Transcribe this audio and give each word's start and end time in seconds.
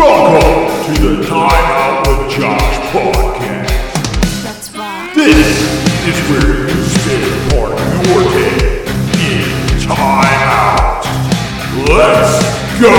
Welcome 0.00 0.94
to 0.94 1.02
the 1.02 1.26
Time 1.26 1.50
Out 1.52 2.08
with 2.08 2.30
Josh 2.30 2.76
podcast. 2.90 4.42
That's 4.42 4.70
right. 4.74 5.12
This 5.14 5.60
is 6.08 6.18
where 6.30 6.70
you 6.70 6.84
spend 6.84 7.50
part 7.52 7.72
of 7.78 8.06
your 8.06 8.22
day 8.32 8.80
in 9.28 9.80
time 9.82 10.40
out. 10.48 11.04
Let's 11.86 12.80
go! 12.80 12.96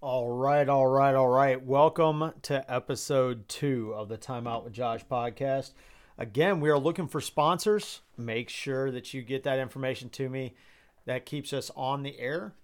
All 0.00 0.30
right, 0.30 0.66
all 0.70 0.86
right, 0.86 1.14
all 1.14 1.28
right. 1.28 1.62
Welcome 1.62 2.32
to 2.40 2.72
episode 2.72 3.46
two 3.46 3.92
of 3.94 4.08
the 4.08 4.16
Time 4.16 4.46
Out 4.46 4.64
with 4.64 4.72
Josh 4.72 5.04
podcast. 5.04 5.74
Again, 6.18 6.60
we 6.60 6.70
are 6.70 6.78
looking 6.78 7.08
for 7.08 7.20
sponsors. 7.20 8.00
Make 8.16 8.48
sure 8.48 8.90
that 8.90 9.12
you 9.12 9.22
get 9.22 9.42
that 9.44 9.58
information 9.58 10.08
to 10.10 10.28
me. 10.28 10.54
That 11.04 11.26
keeps 11.26 11.52
us 11.52 11.70
on 11.76 12.02
the 12.02 12.18
air, 12.18 12.54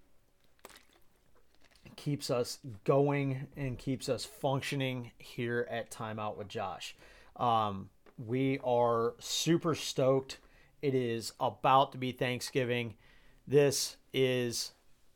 keeps 1.95 2.30
us 2.30 2.59
going, 2.84 3.47
and 3.56 3.78
keeps 3.78 4.09
us 4.09 4.25
functioning 4.25 5.12
here 5.19 5.69
at 5.70 5.91
Timeout 5.91 6.37
with 6.37 6.48
Josh. 6.48 6.97
Um, 7.37 7.91
we 8.19 8.59
are 8.65 9.15
super 9.19 9.75
stoked. 9.75 10.39
It 10.80 10.95
is 10.95 11.33
about 11.39 11.92
to 11.92 11.98
be 11.98 12.11
Thanksgiving. 12.11 12.95
This 13.47 13.97
is 14.12 14.73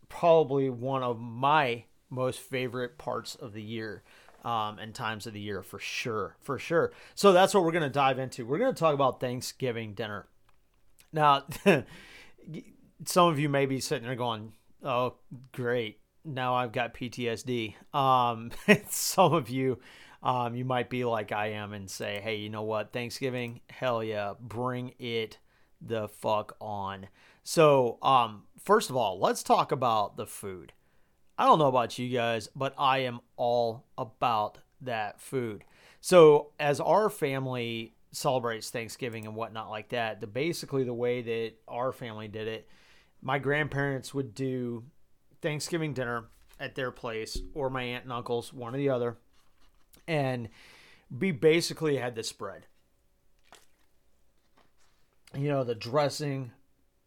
probably 0.09 0.71
one 0.71 1.03
of 1.03 1.19
my 1.19 1.85
most 2.11 2.39
favorite 2.39 2.99
parts 2.99 3.35
of 3.35 3.53
the 3.53 3.63
year 3.63 4.03
um, 4.47 4.79
and 4.79 4.95
times 4.95 5.27
of 5.27 5.33
the 5.33 5.41
year 5.41 5.61
for 5.63 5.81
sure 5.81 6.37
for 6.41 6.57
sure. 6.57 6.93
So 7.17 7.33
that's 7.33 7.53
what 7.53 7.65
we're 7.65 7.73
going 7.73 7.83
to 7.83 7.91
dive 7.91 8.21
into. 8.21 8.47
We're 8.47 8.59
going 8.59 8.73
to 8.73 8.79
talk 8.79 8.95
about 8.95 9.21
thanksgiving 9.21 9.93
dinner. 9.93 10.29
Now 11.13 11.45
some 13.05 13.29
of 13.29 13.41
you 13.41 13.49
may 13.49 13.67
be 13.67 13.81
sitting 13.81 14.07
there 14.07 14.15
going 14.15 14.53
oh 14.85 15.15
great. 15.53 15.99
Now 16.25 16.55
i've 16.55 16.73
got 16.73 16.95
ptsd 16.95 17.75
um, 17.95 18.51
some 18.89 19.33
of 19.33 19.49
you 19.49 19.79
um, 20.23 20.55
you 20.55 20.65
might 20.65 20.91
be 20.91 21.05
like 21.05 21.31
i 21.31 21.49
am 21.49 21.73
and 21.73 21.91
say 21.91 22.21
hey 22.23 22.37
you 22.37 22.49
know 22.49 22.63
what? 22.63 22.93
Thanksgiving? 22.93 23.61
Hell 23.69 24.03
yeah. 24.03 24.35
Bring 24.41 24.95
it 24.99 25.39
the 25.81 26.09
fuck 26.09 26.57
on. 26.61 27.09
So 27.43 27.99
um, 28.01 28.45
first 28.63 28.91
of 28.91 28.97
all 28.97 29.19
let's 29.19 29.43
talk 29.43 29.73
about 29.73 30.17
the 30.17 30.27
food 30.27 30.73
I 31.39 31.45
don't 31.47 31.59
know 31.59 31.67
about 31.67 31.99
you 31.99 32.09
guys, 32.09 32.49
but 32.57 32.75
I 32.79 32.99
am 32.99 33.21
all 33.37 33.85
about 33.99 34.59
that 34.81 35.21
food. 35.21 35.65
So 36.01 36.53
as 36.59 36.81
our 36.81 37.11
family 37.11 37.95
celebrates 38.13 38.71
Thanksgiving 38.71 39.27
and 39.27 39.35
whatnot 39.35 39.69
like 39.69 39.91
that, 39.91 40.21
the 40.21 40.27
basically 40.27 40.85
the 40.85 40.95
way 40.95 41.23
that 41.23 41.53
our 41.69 41.93
family 41.93 42.29
did 42.29 42.49
it, 42.49 42.69
my 43.21 43.39
grandparents 43.39 44.15
would 44.15 44.35
do 44.35 44.85
Thanksgiving 45.43 45.93
dinner 45.93 46.25
at 46.59 46.75
their 46.75 46.91
place 46.91 47.39
or 47.55 47.69
my 47.69 47.83
aunt 47.83 48.05
and 48.05 48.13
uncle's, 48.13 48.53
one 48.53 48.75
or 48.75 48.79
the 48.79 48.89
other, 48.89 49.17
and 50.09 50.49
we 51.11 51.31
basically 51.31 51.97
had 51.97 52.15
this 52.15 52.29
spread. 52.29 52.67
You 55.35 55.49
know, 55.49 55.65
the 55.65 55.75
dressing, 55.75 56.53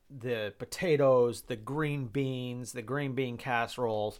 the 0.09 0.53
potatoes, 0.57 1.43
the 1.43 1.55
green 1.55 2.05
beans, 2.05 2.71
the 2.71 2.81
green 2.81 3.13
bean 3.13 3.37
casseroles, 3.37 4.19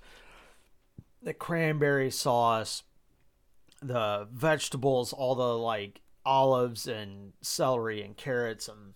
the 1.22 1.34
cranberry 1.34 2.12
sauce, 2.12 2.84
the 3.82 4.28
vegetables, 4.32 5.14
all 5.14 5.36
the 5.36 5.58
like 5.58 6.02
olives 6.26 6.88
and 6.88 7.34
celery 7.42 8.02
and 8.02 8.16
carrots 8.16 8.68
and 8.68 8.94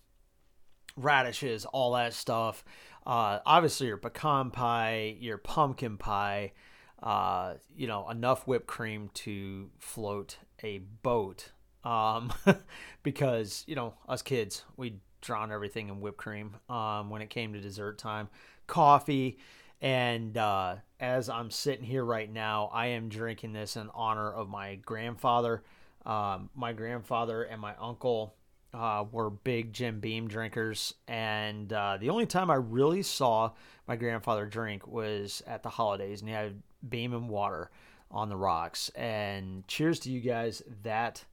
radishes, 0.95 1.66
all 1.66 1.94
that 1.94 2.13
stuff. 2.13 2.63
Uh, 3.05 3.39
obviously, 3.45 3.88
your 3.88 3.97
pecan 3.97 4.51
pie, 4.51 5.18
your 5.19 5.38
pumpkin 5.38 5.97
pie, 5.97 6.53
uh, 7.01 7.56
you 7.75 7.88
know, 7.88 8.09
enough 8.09 8.47
whipped 8.47 8.68
cream 8.68 9.09
to 9.13 9.69
float 9.79 10.38
a 10.63 10.78
boat. 10.78 11.51
Um, 11.84 12.31
because, 13.03 13.66
you 13.68 13.75
know, 13.75 13.95
us 14.07 14.22
kids, 14.22 14.63
we 14.78 15.00
drown 15.23 15.51
everything 15.51 15.89
in 15.89 16.01
whipped 16.01 16.17
cream 16.17 16.56
um, 16.69 17.09
when 17.09 17.22
it 17.22 17.29
came 17.29 17.53
to 17.53 17.59
dessert 17.59 17.97
time. 17.97 18.28
Coffee. 18.67 19.39
And 19.81 20.38
uh, 20.38 20.75
as 21.00 21.29
I'm 21.29 21.51
sitting 21.51 21.84
here 21.84 22.06
right 22.06 22.31
now, 22.31 22.69
I 22.73 22.88
am 22.88 23.09
drinking 23.09 23.53
this 23.53 23.75
in 23.75 23.89
honor 23.94 24.31
of 24.31 24.47
my 24.47 24.75
grandfather. 24.75 25.63
Um, 26.06 26.50
my 26.56 26.73
grandfather 26.73 27.44
and 27.44 27.59
my 27.59 27.75
uncle 27.79 28.35
uh, 28.73 29.06
were 29.12 29.29
big 29.29 29.73
Jim 29.73 30.00
Beam 30.00 30.28
drinkers. 30.28 30.94
And 31.07 31.72
uh, 31.72 31.97
the 32.00 32.09
only 32.09 32.25
time 32.25 32.50
I 32.50 32.56
really 32.56 33.03
saw 33.03 33.51
my 33.88 33.95
grandfather 33.95 34.45
drink 34.45 34.88
was 34.88 35.44
at 35.45 35.63
the 35.63 35.69
holidays, 35.69 36.22
and 36.22 36.29
he 36.29 36.35
had 36.35 36.62
Beam 36.88 37.13
and 37.13 37.29
water 37.29 37.69
on 38.09 38.29
the 38.29 38.38
rocks. 38.38 38.89
And 38.89 39.67
cheers 39.67 40.00
to 40.01 40.12
you 40.12 40.22
guys. 40.22 40.62
That 40.83 41.23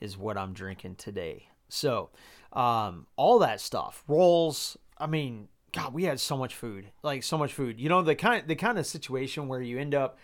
is 0.00 0.16
what 0.16 0.36
I'm 0.36 0.52
drinking 0.52 0.96
today. 0.96 1.48
So, 1.68 2.10
um, 2.52 3.06
all 3.16 3.38
that 3.40 3.60
stuff, 3.60 4.04
rolls. 4.06 4.76
I 4.98 5.06
mean, 5.06 5.48
God, 5.72 5.94
we 5.94 6.04
had 6.04 6.20
so 6.20 6.36
much 6.36 6.54
food, 6.54 6.90
like 7.02 7.22
so 7.22 7.38
much 7.38 7.52
food. 7.52 7.80
You 7.80 7.88
know, 7.88 8.02
the 8.02 8.14
kind 8.14 8.46
the 8.46 8.56
kind 8.56 8.78
of 8.78 8.86
situation 8.86 9.48
where 9.48 9.60
you 9.60 9.78
end 9.78 9.94
up 9.94 10.18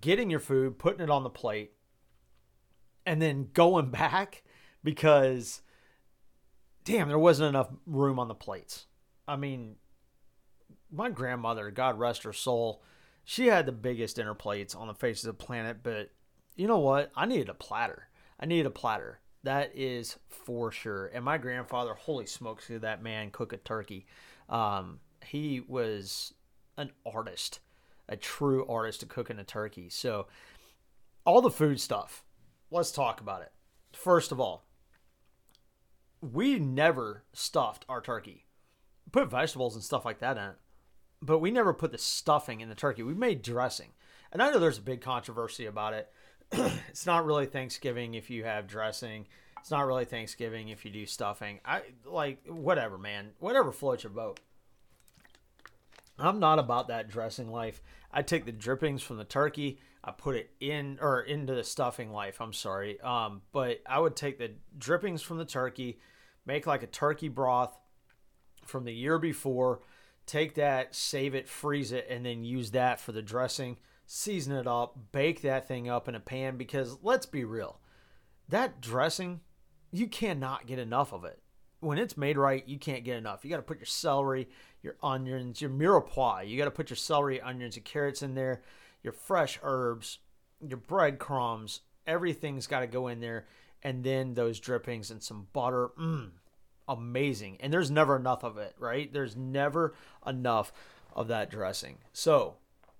getting 0.00 0.30
your 0.30 0.40
food, 0.40 0.78
putting 0.78 1.00
it 1.00 1.10
on 1.10 1.22
the 1.22 1.30
plate, 1.30 1.72
and 3.06 3.20
then 3.22 3.48
going 3.52 3.90
back 3.90 4.42
because, 4.84 5.62
damn, 6.84 7.08
there 7.08 7.18
wasn't 7.18 7.48
enough 7.48 7.68
room 7.86 8.18
on 8.18 8.28
the 8.28 8.34
plates. 8.34 8.86
I 9.26 9.36
mean, 9.36 9.76
my 10.90 11.10
grandmother, 11.10 11.70
God 11.70 11.98
rest 11.98 12.22
her 12.22 12.32
soul, 12.32 12.82
she 13.24 13.46
had 13.46 13.66
the 13.66 13.72
biggest 13.72 14.16
dinner 14.16 14.34
plates 14.34 14.74
on 14.74 14.88
the 14.88 14.94
face 14.94 15.22
of 15.22 15.28
the 15.28 15.44
planet. 15.44 15.78
But 15.82 16.10
you 16.56 16.66
know 16.66 16.78
what? 16.78 17.10
I 17.14 17.26
needed 17.26 17.48
a 17.48 17.54
platter. 17.54 18.08
I 18.40 18.46
needed 18.46 18.66
a 18.66 18.70
platter. 18.70 19.20
That 19.44 19.72
is 19.74 20.18
for 20.28 20.70
sure. 20.72 21.06
And 21.06 21.24
my 21.24 21.38
grandfather, 21.38 21.94
holy 21.94 22.26
smokes, 22.26 22.66
did 22.68 22.82
that 22.82 23.02
man 23.02 23.30
cook 23.30 23.52
a 23.52 23.56
turkey. 23.56 24.06
Um, 24.48 25.00
he 25.24 25.60
was 25.60 26.34
an 26.76 26.90
artist, 27.06 27.60
a 28.08 28.16
true 28.16 28.66
artist 28.66 29.02
at 29.02 29.08
cooking 29.08 29.38
a 29.38 29.44
turkey. 29.44 29.88
So, 29.90 30.26
all 31.24 31.40
the 31.40 31.50
food 31.50 31.80
stuff, 31.80 32.24
let's 32.70 32.90
talk 32.90 33.20
about 33.20 33.42
it. 33.42 33.52
First 33.92 34.32
of 34.32 34.40
all, 34.40 34.64
we 36.20 36.58
never 36.58 37.24
stuffed 37.32 37.84
our 37.88 38.00
turkey. 38.00 38.46
put 39.12 39.30
vegetables 39.30 39.74
and 39.74 39.84
stuff 39.84 40.04
like 40.04 40.18
that 40.18 40.36
in 40.36 40.42
it, 40.42 40.56
but 41.22 41.38
we 41.38 41.50
never 41.50 41.72
put 41.72 41.92
the 41.92 41.98
stuffing 41.98 42.60
in 42.60 42.68
the 42.68 42.74
turkey. 42.74 43.02
We 43.02 43.14
made 43.14 43.42
dressing. 43.42 43.90
And 44.32 44.42
I 44.42 44.50
know 44.50 44.58
there's 44.58 44.78
a 44.78 44.82
big 44.82 45.00
controversy 45.00 45.64
about 45.64 45.94
it 45.94 46.10
it's 46.88 47.06
not 47.06 47.24
really 47.24 47.46
Thanksgiving 47.46 48.14
if 48.14 48.30
you 48.30 48.44
have 48.44 48.66
dressing. 48.66 49.26
It's 49.60 49.70
not 49.70 49.86
really 49.86 50.04
Thanksgiving 50.04 50.68
if 50.68 50.84
you 50.84 50.90
do 50.90 51.06
stuffing. 51.06 51.60
I 51.64 51.82
like 52.04 52.46
whatever, 52.46 52.96
man. 52.96 53.30
Whatever 53.38 53.72
floats 53.72 54.04
your 54.04 54.12
boat. 54.12 54.40
I'm 56.18 56.40
not 56.40 56.58
about 56.58 56.88
that 56.88 57.08
dressing 57.08 57.50
life. 57.50 57.82
I 58.12 58.22
take 58.22 58.44
the 58.44 58.52
drippings 58.52 59.02
from 59.02 59.18
the 59.18 59.24
turkey, 59.24 59.78
I 60.02 60.12
put 60.12 60.36
it 60.36 60.50
in 60.60 60.98
or 61.00 61.20
into 61.20 61.54
the 61.54 61.64
stuffing 61.64 62.12
life. 62.12 62.40
I'm 62.40 62.52
sorry. 62.52 63.00
Um, 63.00 63.42
but 63.52 63.82
I 63.86 63.98
would 63.98 64.16
take 64.16 64.38
the 64.38 64.52
drippings 64.76 65.22
from 65.22 65.38
the 65.38 65.44
turkey, 65.44 65.98
make 66.46 66.66
like 66.66 66.82
a 66.82 66.86
turkey 66.86 67.28
broth 67.28 67.76
from 68.64 68.84
the 68.84 68.92
year 68.92 69.18
before, 69.18 69.80
take 70.26 70.54
that, 70.54 70.94
save 70.94 71.34
it, 71.34 71.48
freeze 71.48 71.92
it, 71.92 72.06
and 72.08 72.24
then 72.24 72.44
use 72.44 72.70
that 72.72 73.00
for 73.00 73.12
the 73.12 73.22
dressing 73.22 73.76
season 74.10 74.56
it 74.56 74.66
up, 74.66 74.96
bake 75.12 75.42
that 75.42 75.68
thing 75.68 75.88
up 75.88 76.08
in 76.08 76.14
a 76.14 76.20
pan 76.20 76.56
because 76.56 76.96
let's 77.02 77.26
be 77.26 77.44
real, 77.44 77.78
that 78.48 78.80
dressing, 78.80 79.40
you 79.92 80.08
cannot 80.08 80.66
get 80.66 80.78
enough 80.78 81.12
of 81.12 81.24
it. 81.24 81.40
When 81.80 81.98
it's 81.98 82.16
made 82.16 82.38
right, 82.38 82.66
you 82.66 82.78
can't 82.78 83.04
get 83.04 83.18
enough. 83.18 83.44
You 83.44 83.50
got 83.50 83.58
to 83.58 83.62
put 83.62 83.78
your 83.78 83.86
celery, 83.86 84.48
your 84.82 84.96
onions, 85.02 85.60
your 85.60 85.70
mirepoix. 85.70 86.48
You 86.48 86.56
got 86.56 86.64
to 86.64 86.70
put 86.70 86.88
your 86.88 86.96
celery, 86.96 87.40
onions, 87.40 87.76
and 87.76 87.84
carrots 87.84 88.22
in 88.22 88.34
there, 88.34 88.62
your 89.02 89.12
fresh 89.12 89.60
herbs, 89.62 90.18
your 90.66 90.78
breadcrumbs. 90.78 91.80
Everything's 92.06 92.66
got 92.66 92.80
to 92.80 92.86
go 92.86 93.08
in 93.08 93.20
there. 93.20 93.46
And 93.82 94.02
then 94.02 94.34
those 94.34 94.58
drippings 94.58 95.10
and 95.10 95.22
some 95.22 95.48
butter. 95.52 95.90
Mmm, 96.00 96.30
amazing. 96.88 97.58
And 97.60 97.72
there's 97.72 97.90
never 97.90 98.16
enough 98.16 98.42
of 98.42 98.56
it, 98.56 98.74
right? 98.78 99.12
There's 99.12 99.36
never 99.36 99.94
enough 100.26 100.72
of 101.12 101.28
that 101.28 101.50
dressing. 101.50 101.98
So 102.12 102.56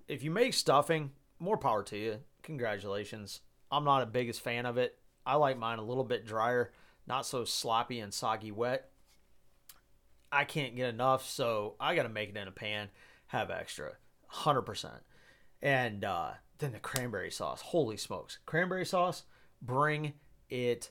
if 0.09 0.23
you 0.23 0.31
make 0.31 0.55
stuffing, 0.55 1.11
more 1.39 1.59
power 1.59 1.83
to 1.85 1.97
you. 1.97 2.19
Congratulations. 2.43 3.41
I'm 3.71 3.85
not 3.85 4.03
a 4.03 4.07
biggest 4.07 4.41
fan 4.41 4.67
of 4.67 4.79
it. 4.79 4.99
I 5.25 5.37
like 5.37 5.59
mine 5.59 5.79
a 5.79 5.85
little 5.85 6.05
bit 6.05 6.27
drier, 6.27 6.73
not 7.07 7.27
so 7.27 7.45
sloppy 7.45 8.01
and 8.01 8.13
soggy 8.13 8.51
wet. 8.51 8.91
I 10.33 10.45
can't 10.45 10.77
get 10.77 10.89
enough, 10.89 11.29
so 11.29 11.75
I 11.79 11.95
got 11.95 12.05
to 12.05 12.09
make 12.09 12.31
it 12.31 12.37
in 12.37 12.49
a 12.49 12.53
pan, 12.53 12.89
have 13.29 13.51
extra, 13.51 13.93
100%. 14.33 14.91
And 15.61 16.05
uh, 16.05 16.31
then 16.59 16.73
the 16.73 16.79
cranberry 16.79 17.31
sauce. 17.31 17.61
Holy 17.61 17.97
smokes. 17.97 18.39
Cranberry 18.47 18.87
sauce, 18.87 19.25
bring 19.61 20.15
it 20.49 20.91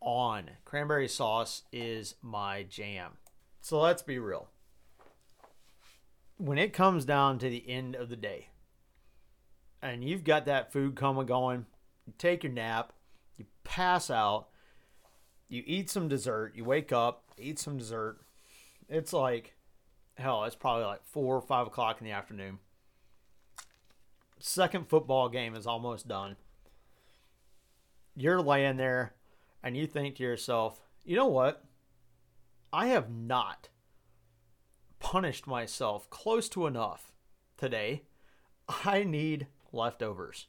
on. 0.00 0.50
Cranberry 0.64 1.08
sauce 1.08 1.62
is 1.72 2.14
my 2.22 2.64
jam. 2.64 3.12
So 3.60 3.80
let's 3.80 4.02
be 4.02 4.18
real. 4.18 4.48
When 6.38 6.56
it 6.56 6.72
comes 6.72 7.04
down 7.04 7.38
to 7.40 7.50
the 7.50 7.68
end 7.68 7.94
of 7.96 8.08
the 8.08 8.16
day, 8.16 8.48
and 9.82 10.02
you've 10.02 10.24
got 10.24 10.46
that 10.46 10.72
food 10.72 10.96
coma 10.96 11.24
going, 11.24 11.66
you 12.06 12.12
take 12.16 12.42
your 12.42 12.52
nap, 12.52 12.92
you 13.36 13.44
pass 13.64 14.10
out, 14.10 14.48
you 15.48 15.62
eat 15.66 15.90
some 15.90 16.08
dessert, 16.08 16.52
you 16.54 16.64
wake 16.64 16.92
up, 16.92 17.24
eat 17.38 17.58
some 17.58 17.76
dessert. 17.76 18.18
It's 18.88 19.12
like, 19.12 19.54
hell, 20.16 20.44
it's 20.44 20.56
probably 20.56 20.84
like 20.84 21.04
four 21.04 21.36
or 21.36 21.42
five 21.42 21.66
o'clock 21.66 22.00
in 22.00 22.04
the 22.04 22.12
afternoon. 22.12 22.58
Second 24.38 24.88
football 24.88 25.28
game 25.28 25.54
is 25.54 25.66
almost 25.66 26.06
done. 26.06 26.36
You're 28.14 28.40
laying 28.40 28.76
there 28.76 29.14
and 29.62 29.76
you 29.76 29.86
think 29.86 30.16
to 30.16 30.22
yourself, 30.22 30.80
you 31.04 31.16
know 31.16 31.26
what? 31.26 31.64
I 32.72 32.88
have 32.88 33.10
not 33.10 33.68
punished 34.98 35.46
myself 35.46 36.08
close 36.10 36.48
to 36.50 36.66
enough 36.66 37.12
today. 37.56 38.02
I 38.84 39.04
need 39.04 39.46
leftovers. 39.72 40.46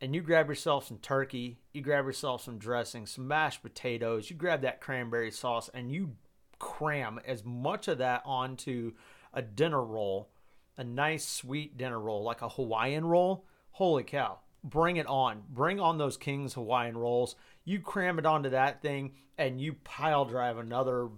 And 0.00 0.14
you 0.14 0.20
grab 0.20 0.48
yourself 0.48 0.88
some 0.88 0.98
turkey, 0.98 1.60
you 1.72 1.80
grab 1.80 2.06
yourself 2.06 2.42
some 2.42 2.58
dressing, 2.58 3.06
some 3.06 3.28
mashed 3.28 3.62
potatoes, 3.62 4.30
you 4.30 4.36
grab 4.36 4.62
that 4.62 4.80
cranberry 4.80 5.30
sauce, 5.30 5.70
and 5.72 5.92
you 5.92 6.16
cram 6.58 7.20
as 7.24 7.44
much 7.44 7.88
of 7.88 7.98
that 7.98 8.22
onto 8.24 8.92
a 9.32 9.42
dinner 9.42 9.82
roll, 9.82 10.30
a 10.76 10.84
nice 10.84 11.26
sweet 11.26 11.76
dinner 11.76 12.00
roll, 12.00 12.22
like 12.22 12.42
a 12.42 12.48
Hawaiian 12.48 13.04
roll. 13.04 13.46
Holy 13.72 14.02
cow. 14.02 14.38
Bring 14.64 14.96
it 14.96 15.06
on. 15.06 15.42
Bring 15.48 15.80
on 15.80 15.98
those 15.98 16.16
King's 16.16 16.54
Hawaiian 16.54 16.96
rolls. 16.96 17.36
You 17.64 17.80
cram 17.80 18.18
it 18.18 18.26
onto 18.26 18.50
that 18.50 18.80
thing 18.82 19.12
and 19.38 19.60
you 19.60 19.74
pile 19.84 20.24
drive 20.24 20.58
another, 20.58 21.08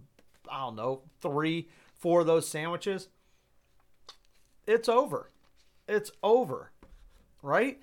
I 0.50 0.60
don't 0.60 0.76
know, 0.76 1.02
three, 1.20 1.68
four 2.04 2.20
of 2.20 2.26
those 2.26 2.46
sandwiches. 2.46 3.08
It's 4.66 4.90
over. 4.90 5.30
It's 5.88 6.12
over. 6.22 6.70
Right? 7.40 7.80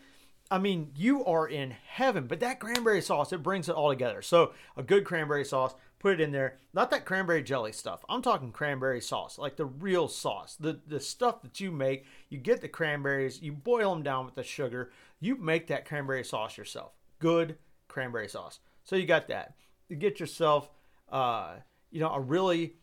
I 0.52 0.60
mean, 0.60 0.92
you 0.96 1.26
are 1.26 1.48
in 1.48 1.72
heaven. 1.72 2.28
But 2.28 2.40
that 2.42 2.60
cranberry 2.60 3.02
sauce, 3.02 3.34
it 3.34 3.42
brings 3.42 3.68
it 3.68 3.74
all 3.74 3.90
together. 3.90 4.22
So, 4.22 4.54
a 4.78 4.84
good 4.84 5.06
cranberry 5.06 5.44
sauce, 5.44 5.74
put 5.98 6.14
it 6.14 6.22
in 6.22 6.32
there. 6.32 6.60
Not 6.72 6.92
that 6.92 7.04
cranberry 7.04 7.42
jelly 7.42 7.72
stuff. 7.72 8.06
I'm 8.08 8.22
talking 8.22 8.52
cranberry 8.52 9.02
sauce, 9.02 9.40
like 9.40 9.56
the 9.56 9.66
real 9.66 10.08
sauce, 10.08 10.56
the 10.56 10.80
the 10.86 11.00
stuff 11.00 11.42
that 11.42 11.60
you 11.60 11.72
make. 11.72 12.06
You 12.30 12.38
get 12.38 12.62
the 12.62 12.68
cranberries, 12.68 13.42
you 13.42 13.52
boil 13.52 13.92
them 13.92 14.04
down 14.04 14.26
with 14.26 14.36
the 14.36 14.44
sugar. 14.44 14.92
You 15.20 15.36
make 15.36 15.66
that 15.68 15.88
cranberry 15.88 16.24
sauce 16.24 16.60
yourself. 16.60 16.92
Good 17.18 17.58
cranberry 17.88 18.28
sauce. 18.28 18.60
So 18.84 18.96
you 18.96 19.08
got 19.08 19.30
that. 19.30 19.56
You 19.90 19.96
get 19.96 20.20
yourself, 20.20 20.70
uh, 21.10 21.56
you 21.90 22.00
know, 22.00 22.12
a 22.12 22.20
really, 22.20 22.76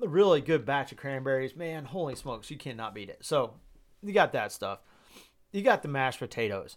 a 0.00 0.08
really 0.08 0.40
good 0.40 0.64
batch 0.64 0.92
of 0.92 0.98
cranberries. 0.98 1.56
Man, 1.56 1.84
holy 1.84 2.14
smokes, 2.14 2.50
you 2.50 2.56
cannot 2.56 2.94
beat 2.94 3.08
it. 3.08 3.18
So 3.22 3.54
you 4.02 4.12
got 4.12 4.32
that 4.32 4.52
stuff 4.52 4.80
you 5.52 5.62
got 5.62 5.82
the 5.82 5.88
mashed 5.88 6.18
potatoes. 6.18 6.76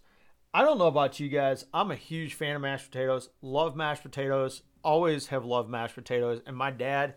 I 0.54 0.62
don't 0.62 0.78
know 0.78 0.86
about 0.86 1.18
you 1.18 1.28
guys. 1.28 1.64
I'm 1.74 1.90
a 1.90 1.96
huge 1.96 2.34
fan 2.34 2.56
of 2.56 2.62
mashed 2.62 2.90
potatoes. 2.90 3.30
Love 3.42 3.74
mashed 3.74 4.02
potatoes. 4.02 4.62
Always 4.84 5.26
have 5.28 5.44
loved 5.44 5.68
mashed 5.68 5.94
potatoes. 5.94 6.40
And 6.46 6.56
my 6.56 6.70
dad, 6.70 7.14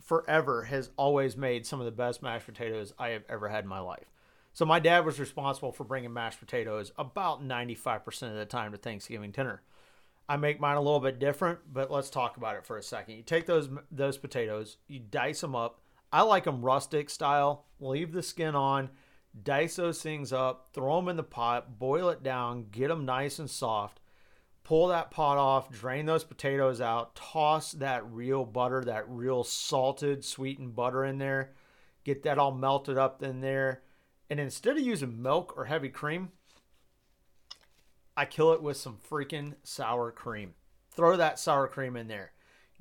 forever, 0.00 0.64
has 0.64 0.90
always 0.96 1.36
made 1.36 1.66
some 1.66 1.80
of 1.80 1.86
the 1.86 1.92
best 1.92 2.22
mashed 2.22 2.46
potatoes 2.46 2.92
I 2.98 3.08
have 3.08 3.24
ever 3.28 3.48
had 3.48 3.64
in 3.64 3.68
my 3.68 3.80
life. 3.80 4.12
So 4.52 4.64
my 4.64 4.78
dad 4.78 5.04
was 5.04 5.20
responsible 5.20 5.72
for 5.72 5.84
bringing 5.84 6.12
mashed 6.12 6.40
potatoes 6.40 6.92
about 6.96 7.46
95% 7.46 8.30
of 8.30 8.36
the 8.36 8.46
time 8.46 8.72
to 8.72 8.78
Thanksgiving 8.78 9.32
dinner. 9.32 9.62
I 10.28 10.36
make 10.36 10.60
mine 10.60 10.76
a 10.76 10.80
little 10.80 11.00
bit 11.00 11.18
different, 11.18 11.60
but 11.72 11.90
let's 11.90 12.10
talk 12.10 12.36
about 12.36 12.56
it 12.56 12.66
for 12.66 12.78
a 12.78 12.82
second. 12.82 13.16
You 13.16 13.22
take 13.22 13.46
those 13.46 13.68
those 13.90 14.18
potatoes, 14.18 14.78
you 14.88 15.00
dice 15.00 15.40
them 15.40 15.54
up. 15.54 15.80
I 16.12 16.22
like 16.22 16.44
them 16.44 16.62
rustic 16.62 17.10
style. 17.10 17.66
Leave 17.80 18.12
the 18.12 18.22
skin 18.22 18.54
on 18.54 18.90
dice 19.42 19.76
those 19.76 20.02
things 20.02 20.32
up, 20.32 20.68
throw 20.72 20.96
them 20.96 21.08
in 21.08 21.16
the 21.16 21.22
pot, 21.22 21.78
boil 21.78 22.08
it 22.08 22.22
down, 22.22 22.66
get 22.70 22.88
them 22.88 23.04
nice 23.04 23.38
and 23.38 23.50
soft. 23.50 24.00
Pull 24.64 24.88
that 24.88 25.10
pot 25.10 25.38
off, 25.38 25.70
drain 25.70 26.06
those 26.06 26.24
potatoes 26.24 26.80
out, 26.80 27.14
toss 27.14 27.72
that 27.72 28.04
real 28.10 28.44
butter, 28.44 28.82
that 28.84 29.08
real 29.08 29.44
salted, 29.44 30.24
sweetened 30.24 30.74
butter 30.74 31.04
in 31.04 31.18
there. 31.18 31.52
Get 32.02 32.24
that 32.24 32.38
all 32.38 32.52
melted 32.52 32.98
up 32.98 33.22
in 33.22 33.40
there. 33.40 33.82
And 34.28 34.40
instead 34.40 34.76
of 34.76 34.82
using 34.82 35.22
milk 35.22 35.54
or 35.56 35.66
heavy 35.66 35.88
cream, 35.88 36.30
I 38.16 38.24
kill 38.24 38.52
it 38.52 38.62
with 38.62 38.76
some 38.76 38.98
freaking 39.10 39.54
sour 39.62 40.10
cream. 40.10 40.54
Throw 40.90 41.16
that 41.16 41.38
sour 41.38 41.68
cream 41.68 41.96
in 41.96 42.08
there. 42.08 42.32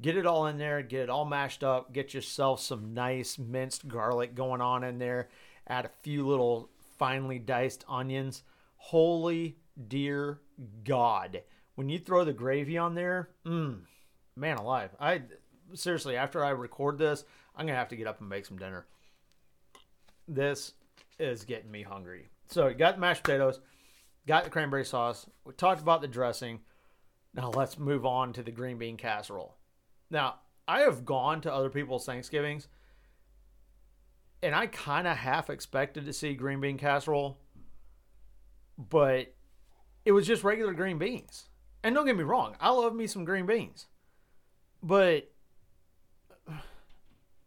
Get 0.02 0.18
it 0.18 0.26
all 0.26 0.48
in 0.48 0.58
there, 0.58 0.82
get 0.82 1.04
it 1.04 1.10
all 1.10 1.26
mashed 1.26 1.64
up, 1.64 1.94
get 1.94 2.14
yourself 2.14 2.60
some 2.60 2.94
nice 2.94 3.38
minced 3.38 3.88
garlic 3.88 4.36
going 4.36 4.62
on 4.62 4.84
in 4.84 5.00
there 5.00 5.30
add 5.68 5.86
a 5.86 5.92
few 6.02 6.28
little 6.28 6.70
finely 6.98 7.40
diced 7.40 7.86
onions. 7.88 8.44
Holy 8.78 9.58
dear 9.88 10.40
God. 10.84 11.42
When 11.76 11.90
you 11.90 12.00
throw 12.00 12.24
the 12.24 12.34
gravy 12.34 12.78
on 12.78 12.96
there, 12.96 13.30
mm, 13.46 13.80
man 14.36 14.58
alive. 14.58 14.92
I 15.00 15.24
seriously, 15.74 16.16
after 16.16 16.44
I 16.44 16.50
record 16.50 16.98
this, 16.98 17.26
I'm 17.56 17.68
to 17.68 17.74
have 17.74 17.90
to 17.90 17.96
get 17.96 18.08
up 18.08 18.20
and 18.20 18.30
make 18.30 18.46
some 18.46 18.58
dinner. 18.58 18.86
This 20.28 20.74
is 21.20 21.44
getting 21.44 21.72
me 21.72 21.84
hungry. 21.84 22.30
So, 22.48 22.68
you 22.68 22.76
got 22.76 23.00
mashed 23.00 23.24
potatoes, 23.24 23.60
got 24.28 24.44
the 24.44 24.50
cranberry 24.50 24.86
sauce. 24.86 25.28
We 25.44 25.54
talked 25.54 25.82
about 25.82 26.02
the 26.02 26.08
dressing. 26.08 26.60
Now, 27.34 27.50
let's 27.50 27.78
move 27.78 28.06
on 28.06 28.34
to 28.34 28.44
the 28.44 28.52
green 28.52 28.78
bean 28.78 28.98
casserole. 28.98 29.58
Now, 30.10 30.36
I 30.68 30.82
have 30.82 31.06
gone 31.06 31.42
to 31.42 31.54
other 31.54 31.70
people's 31.70 32.06
Thanksgivings 32.06 32.68
and 34.46 34.54
I 34.54 34.68
kind 34.68 35.08
of 35.08 35.18
half 35.18 35.50
expected 35.50 36.06
to 36.06 36.14
see 36.14 36.36
green 36.36 36.62
bean 36.62 36.78
casserole, 36.78 37.40
but 38.78 39.34
it 40.06 40.12
was 40.12 40.28
just 40.28 40.44
regular 40.44 40.74
green 40.74 41.00
beans. 41.00 41.50
And 41.84 41.96
don't 41.96 42.06
get 42.06 42.16
me 42.16 42.24
wrong, 42.24 42.56
I 42.60 42.70
love 42.70 42.96
me 42.96 43.08
some 43.08 43.26
green 43.26 43.48
beans. 43.48 43.88
But 44.84 45.32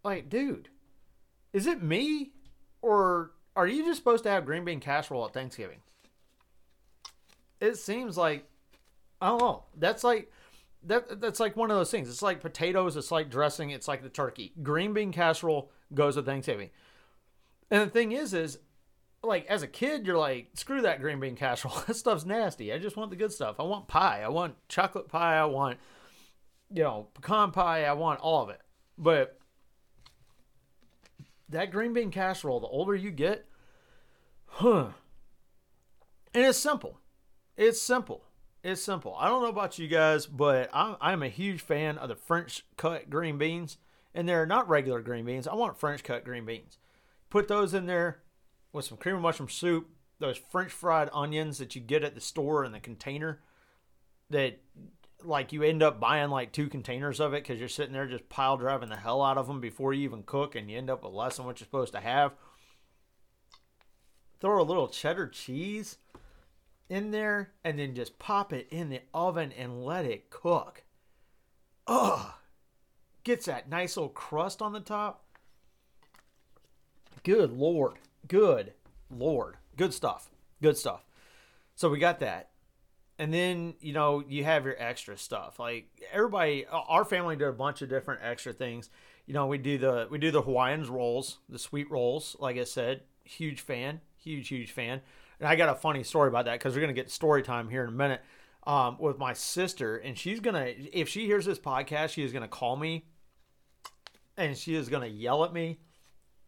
like, 0.04 0.28
dude, 0.28 0.70
is 1.52 1.66
it 1.66 1.82
me 1.82 2.32
or 2.82 3.32
are 3.54 3.66
you 3.66 3.84
just 3.84 3.98
supposed 3.98 4.24
to 4.24 4.30
have 4.30 4.44
green 4.44 4.64
bean 4.64 4.80
casserole 4.80 5.24
at 5.24 5.32
Thanksgiving? 5.32 5.78
It 7.60 7.76
seems 7.76 8.16
like 8.16 8.48
I 9.20 9.28
don't 9.28 9.40
know. 9.40 9.64
That's 9.76 10.04
like 10.04 10.30
that 10.84 11.20
that's 11.20 11.40
like 11.40 11.56
one 11.56 11.70
of 11.70 11.76
those 11.76 11.90
things. 11.90 12.08
It's 12.08 12.22
like 12.22 12.40
potatoes, 12.40 12.96
it's 12.96 13.10
like 13.10 13.30
dressing, 13.30 13.70
it's 13.70 13.88
like 13.88 14.02
the 14.02 14.08
turkey. 14.08 14.52
Green 14.62 14.92
bean 14.92 15.12
casserole 15.12 15.70
goes 15.92 16.16
with 16.16 16.26
Thanksgiving. 16.26 16.70
And 17.70 17.82
the 17.82 17.92
thing 17.92 18.12
is, 18.12 18.32
is 18.32 18.58
like 19.22 19.46
as 19.46 19.62
a 19.62 19.66
kid, 19.66 20.06
you're 20.06 20.18
like, 20.18 20.50
screw 20.54 20.82
that 20.82 21.00
green 21.00 21.20
bean 21.20 21.36
casserole. 21.36 21.74
that 21.86 21.94
stuff's 21.94 22.24
nasty. 22.24 22.72
I 22.72 22.78
just 22.78 22.96
want 22.96 23.10
the 23.10 23.16
good 23.16 23.32
stuff. 23.32 23.56
I 23.58 23.64
want 23.64 23.88
pie. 23.88 24.22
I 24.22 24.28
want 24.28 24.54
chocolate 24.68 25.08
pie. 25.08 25.36
I 25.36 25.44
want, 25.46 25.78
you 26.72 26.82
know, 26.82 27.08
pecan 27.14 27.50
pie. 27.50 27.84
I 27.84 27.92
want 27.92 28.20
all 28.20 28.42
of 28.42 28.50
it. 28.50 28.60
But 28.96 29.38
that 31.48 31.70
green 31.70 31.92
bean 31.92 32.10
casserole, 32.10 32.60
the 32.60 32.66
older 32.66 32.94
you 32.94 33.10
get, 33.10 33.46
huh? 34.46 34.88
And 36.34 36.44
it's 36.44 36.58
simple. 36.58 36.98
It's 37.58 37.82
simple. 37.82 38.22
It's 38.62 38.80
simple. 38.80 39.16
I 39.18 39.28
don't 39.28 39.42
know 39.42 39.48
about 39.48 39.80
you 39.80 39.88
guys, 39.88 40.26
but 40.26 40.70
I'm, 40.72 40.94
I'm 41.00 41.24
a 41.24 41.28
huge 41.28 41.60
fan 41.60 41.98
of 41.98 42.08
the 42.08 42.14
French 42.14 42.64
cut 42.76 43.10
green 43.10 43.36
beans. 43.36 43.78
And 44.14 44.28
they're 44.28 44.46
not 44.46 44.68
regular 44.68 45.02
green 45.02 45.24
beans. 45.26 45.48
I 45.48 45.54
want 45.54 45.76
French 45.76 46.04
cut 46.04 46.24
green 46.24 46.46
beans. 46.46 46.78
Put 47.30 47.48
those 47.48 47.74
in 47.74 47.86
there 47.86 48.22
with 48.72 48.84
some 48.84 48.96
cream 48.96 49.16
of 49.16 49.22
mushroom 49.22 49.48
soup, 49.48 49.88
those 50.20 50.38
French 50.38 50.70
fried 50.70 51.10
onions 51.12 51.58
that 51.58 51.74
you 51.74 51.80
get 51.80 52.04
at 52.04 52.14
the 52.14 52.20
store 52.20 52.64
in 52.64 52.70
the 52.70 52.80
container 52.80 53.40
that 54.30 54.60
like 55.24 55.52
you 55.52 55.64
end 55.64 55.82
up 55.82 55.98
buying 55.98 56.30
like 56.30 56.52
two 56.52 56.68
containers 56.68 57.18
of 57.18 57.34
it 57.34 57.42
because 57.42 57.58
you're 57.58 57.68
sitting 57.68 57.92
there 57.92 58.06
just 58.06 58.28
pile 58.28 58.56
driving 58.56 58.88
the 58.88 58.96
hell 58.96 59.20
out 59.20 59.36
of 59.36 59.48
them 59.48 59.60
before 59.60 59.92
you 59.92 60.04
even 60.04 60.22
cook 60.22 60.54
and 60.54 60.70
you 60.70 60.78
end 60.78 60.90
up 60.90 61.02
with 61.02 61.12
less 61.12 61.36
than 61.36 61.46
what 61.46 61.58
you're 61.58 61.66
supposed 61.66 61.92
to 61.92 62.00
have. 62.00 62.32
Throw 64.40 64.60
a 64.60 64.62
little 64.62 64.86
cheddar 64.86 65.26
cheese 65.26 65.98
in 66.88 67.10
there 67.10 67.52
and 67.64 67.78
then 67.78 67.94
just 67.94 68.18
pop 68.18 68.52
it 68.52 68.66
in 68.70 68.88
the 68.88 69.02
oven 69.12 69.52
and 69.56 69.84
let 69.84 70.04
it 70.04 70.30
cook. 70.30 70.84
Ugh. 71.86 72.32
Gets 73.24 73.46
that 73.46 73.68
nice 73.68 73.96
little 73.96 74.08
crust 74.08 74.62
on 74.62 74.72
the 74.72 74.80
top. 74.80 75.24
Good 77.24 77.52
Lord. 77.52 77.94
Good 78.26 78.72
Lord. 79.10 79.56
Good 79.76 79.92
stuff. 79.92 80.30
Good 80.62 80.76
stuff. 80.76 81.04
So 81.74 81.88
we 81.88 81.98
got 81.98 82.20
that. 82.20 82.50
And 83.18 83.34
then, 83.34 83.74
you 83.80 83.92
know, 83.92 84.22
you 84.26 84.44
have 84.44 84.64
your 84.64 84.76
extra 84.78 85.18
stuff. 85.18 85.58
Like 85.58 85.88
everybody 86.12 86.66
our 86.70 87.04
family 87.04 87.36
did 87.36 87.48
a 87.48 87.52
bunch 87.52 87.82
of 87.82 87.88
different 87.88 88.20
extra 88.22 88.52
things. 88.52 88.90
You 89.26 89.34
know, 89.34 89.46
we 89.46 89.58
do 89.58 89.76
the 89.76 90.06
we 90.10 90.18
do 90.18 90.30
the 90.30 90.42
Hawaiians 90.42 90.88
rolls, 90.88 91.38
the 91.48 91.58
sweet 91.58 91.90
rolls, 91.90 92.36
like 92.38 92.56
I 92.56 92.64
said. 92.64 93.02
Huge 93.24 93.60
fan. 93.60 94.00
Huge, 94.16 94.48
huge 94.48 94.72
fan. 94.72 95.00
And 95.40 95.48
I 95.48 95.56
got 95.56 95.68
a 95.68 95.74
funny 95.74 96.02
story 96.02 96.28
about 96.28 96.46
that 96.46 96.58
because 96.58 96.74
we're 96.74 96.80
gonna 96.80 96.92
get 96.92 97.10
story 97.10 97.42
time 97.42 97.68
here 97.68 97.82
in 97.82 97.88
a 97.88 97.92
minute. 97.92 98.22
um, 98.66 98.98
with 98.98 99.18
my 99.18 99.32
sister, 99.32 99.96
and 99.96 100.18
she's 100.18 100.40
gonna 100.40 100.72
if 100.92 101.08
she 101.08 101.24
hears 101.26 101.46
this 101.46 101.58
podcast, 101.58 102.10
she 102.10 102.22
is 102.22 102.32
gonna 102.32 102.48
call 102.48 102.76
me, 102.76 103.06
and 104.36 104.56
she 104.56 104.74
is 104.74 104.88
gonna 104.88 105.06
yell 105.06 105.44
at 105.44 105.52
me 105.52 105.78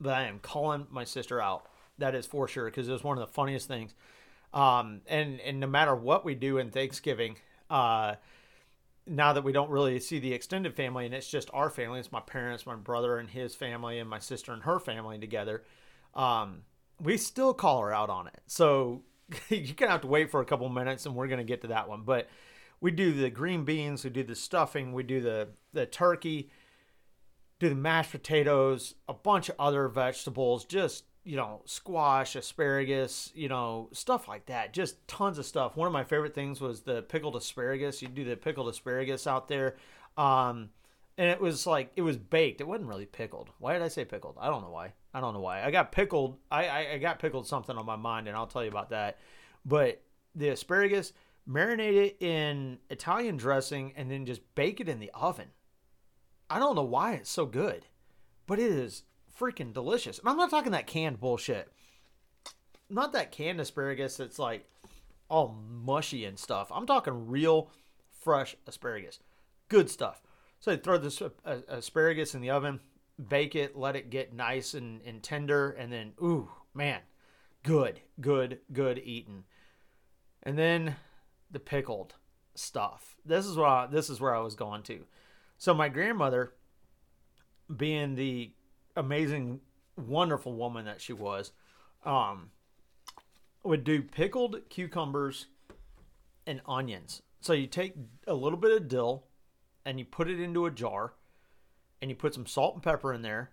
that 0.00 0.14
I 0.14 0.22
am 0.24 0.38
calling 0.40 0.86
my 0.90 1.04
sister 1.04 1.40
out. 1.40 1.66
That 1.98 2.14
is 2.14 2.26
for 2.26 2.48
sure 2.48 2.66
because 2.66 2.88
it 2.88 2.92
was 2.92 3.04
one 3.04 3.18
of 3.18 3.26
the 3.26 3.32
funniest 3.32 3.68
things. 3.68 3.94
Um, 4.54 5.02
and 5.08 5.40
and 5.40 5.60
no 5.60 5.66
matter 5.66 5.94
what 5.94 6.24
we 6.24 6.34
do 6.34 6.58
in 6.58 6.70
Thanksgiving, 6.70 7.36
uh, 7.70 8.16
now 9.06 9.32
that 9.32 9.44
we 9.44 9.52
don't 9.52 9.70
really 9.70 9.98
see 10.00 10.18
the 10.18 10.32
extended 10.32 10.74
family 10.74 11.06
and 11.06 11.14
it's 11.14 11.30
just 11.30 11.50
our 11.52 11.70
family, 11.70 12.00
it's 12.00 12.12
my 12.12 12.20
parents, 12.20 12.66
my 12.66 12.76
brother 12.76 13.18
and 13.18 13.30
his 13.30 13.54
family, 13.54 13.98
and 13.98 14.08
my 14.08 14.18
sister 14.18 14.52
and 14.52 14.62
her 14.64 14.78
family 14.78 15.18
together. 15.18 15.64
Um, 16.14 16.62
we 17.02 17.16
still 17.16 17.54
call 17.54 17.80
her 17.80 17.92
out 17.92 18.10
on 18.10 18.26
it. 18.26 18.40
So 18.46 19.02
you're 19.48 19.74
gonna 19.74 19.92
have 19.92 20.02
to 20.02 20.06
wait 20.06 20.30
for 20.30 20.40
a 20.40 20.44
couple 20.44 20.68
minutes, 20.68 21.06
and 21.06 21.14
we're 21.14 21.28
gonna 21.28 21.44
get 21.44 21.62
to 21.62 21.68
that 21.68 21.88
one. 21.88 22.02
But 22.04 22.28
we 22.80 22.90
do 22.90 23.12
the 23.12 23.30
green 23.30 23.64
beans, 23.64 24.04
we 24.04 24.10
do 24.10 24.22
the 24.22 24.34
stuffing, 24.34 24.92
we 24.92 25.02
do 25.02 25.20
the 25.20 25.48
the 25.72 25.86
turkey, 25.86 26.50
do 27.58 27.68
the 27.68 27.74
mashed 27.74 28.12
potatoes, 28.12 28.94
a 29.08 29.14
bunch 29.14 29.48
of 29.48 29.56
other 29.58 29.88
vegetables, 29.88 30.64
just 30.64 31.04
you 31.22 31.36
know, 31.36 31.60
squash, 31.66 32.34
asparagus, 32.34 33.30
you 33.34 33.48
know, 33.48 33.88
stuff 33.92 34.26
like 34.26 34.46
that. 34.46 34.72
Just 34.72 35.06
tons 35.06 35.38
of 35.38 35.44
stuff. 35.44 35.76
One 35.76 35.86
of 35.86 35.92
my 35.92 36.02
favorite 36.02 36.34
things 36.34 36.60
was 36.60 36.80
the 36.80 37.02
pickled 37.02 37.36
asparagus. 37.36 38.00
You 38.00 38.08
do 38.08 38.24
the 38.24 38.36
pickled 38.36 38.68
asparagus 38.68 39.26
out 39.26 39.46
there. 39.46 39.76
Um, 40.16 40.70
and 41.18 41.28
it 41.28 41.40
was 41.40 41.66
like 41.66 41.92
it 41.96 42.02
was 42.02 42.16
baked. 42.16 42.60
It 42.60 42.66
wasn't 42.66 42.88
really 42.88 43.06
pickled. 43.06 43.50
Why 43.58 43.74
did 43.74 43.82
I 43.82 43.88
say 43.88 44.04
pickled? 44.04 44.36
I 44.40 44.48
don't 44.48 44.62
know 44.62 44.70
why. 44.70 44.94
I 45.12 45.20
don't 45.20 45.34
know 45.34 45.40
why. 45.40 45.64
I 45.64 45.70
got 45.70 45.92
pickled. 45.92 46.38
I, 46.50 46.68
I, 46.68 46.92
I 46.92 46.98
got 46.98 47.18
pickled 47.18 47.46
something 47.46 47.76
on 47.76 47.86
my 47.86 47.96
mind, 47.96 48.28
and 48.28 48.36
I'll 48.36 48.46
tell 48.46 48.62
you 48.62 48.70
about 48.70 48.90
that. 48.90 49.18
But 49.64 50.02
the 50.34 50.50
asparagus, 50.50 51.12
marinate 51.48 51.96
it 51.96 52.16
in 52.20 52.78
Italian 52.90 53.36
dressing, 53.36 53.92
and 53.96 54.10
then 54.10 54.26
just 54.26 54.42
bake 54.54 54.80
it 54.80 54.88
in 54.88 55.00
the 55.00 55.10
oven. 55.14 55.48
I 56.48 56.58
don't 56.58 56.76
know 56.76 56.82
why 56.82 57.14
it's 57.14 57.30
so 57.30 57.46
good, 57.46 57.86
but 58.46 58.58
it 58.58 58.70
is 58.70 59.04
freaking 59.38 59.72
delicious. 59.72 60.18
And 60.18 60.28
I'm 60.28 60.36
not 60.36 60.50
talking 60.50 60.72
that 60.72 60.86
canned 60.86 61.20
bullshit. 61.20 61.72
Not 62.88 63.12
that 63.12 63.32
canned 63.32 63.60
asparagus 63.60 64.16
that's 64.16 64.38
like 64.38 64.68
all 65.28 65.56
mushy 65.68 66.24
and 66.24 66.38
stuff. 66.38 66.70
I'm 66.74 66.86
talking 66.86 67.28
real 67.28 67.70
fresh 68.20 68.56
asparagus. 68.66 69.20
Good 69.68 69.88
stuff. 69.88 70.22
So 70.58 70.76
throw 70.76 70.98
this 70.98 71.22
uh, 71.22 71.28
asparagus 71.68 72.34
in 72.34 72.42
the 72.42 72.50
oven, 72.50 72.80
bake 73.28 73.54
it, 73.54 73.76
let 73.76 73.96
it 73.96 74.10
get 74.10 74.32
nice 74.32 74.74
and, 74.74 75.00
and 75.02 75.22
tender, 75.22 75.70
and 75.70 75.92
then, 75.92 76.12
ooh, 76.22 76.50
man, 76.74 77.00
good, 77.62 78.00
good, 78.20 78.58
good 78.72 78.98
eating. 78.98 79.44
And 80.42 80.58
then 80.58 80.96
the 81.50 81.60
pickled 81.60 82.14
stuff. 82.54 83.16
This 83.24 83.46
is 83.46 83.56
what 83.56 83.68
I, 83.68 83.86
this 83.86 84.10
is 84.10 84.20
where 84.20 84.34
I 84.34 84.40
was 84.40 84.54
going 84.54 84.82
to. 84.84 85.04
So 85.58 85.74
my 85.74 85.88
grandmother, 85.88 86.54
being 87.74 88.14
the 88.14 88.52
amazing, 88.96 89.60
wonderful 89.96 90.54
woman 90.54 90.86
that 90.86 91.00
she 91.00 91.12
was, 91.12 91.52
um, 92.04 92.50
would 93.62 93.84
do 93.84 94.02
pickled 94.02 94.56
cucumbers 94.70 95.46
and 96.46 96.60
onions. 96.66 97.22
So 97.40 97.52
you 97.52 97.66
take 97.66 97.94
a 98.26 98.34
little 98.34 98.58
bit 98.58 98.72
of 98.72 98.88
dill 98.88 99.24
and 99.84 99.98
you 99.98 100.04
put 100.04 100.28
it 100.28 100.40
into 100.40 100.66
a 100.66 100.70
jar 100.70 101.14
and 102.00 102.10
you 102.10 102.16
put 102.16 102.34
some 102.34 102.46
salt 102.46 102.74
and 102.74 102.82
pepper 102.82 103.12
in 103.12 103.22
there 103.22 103.50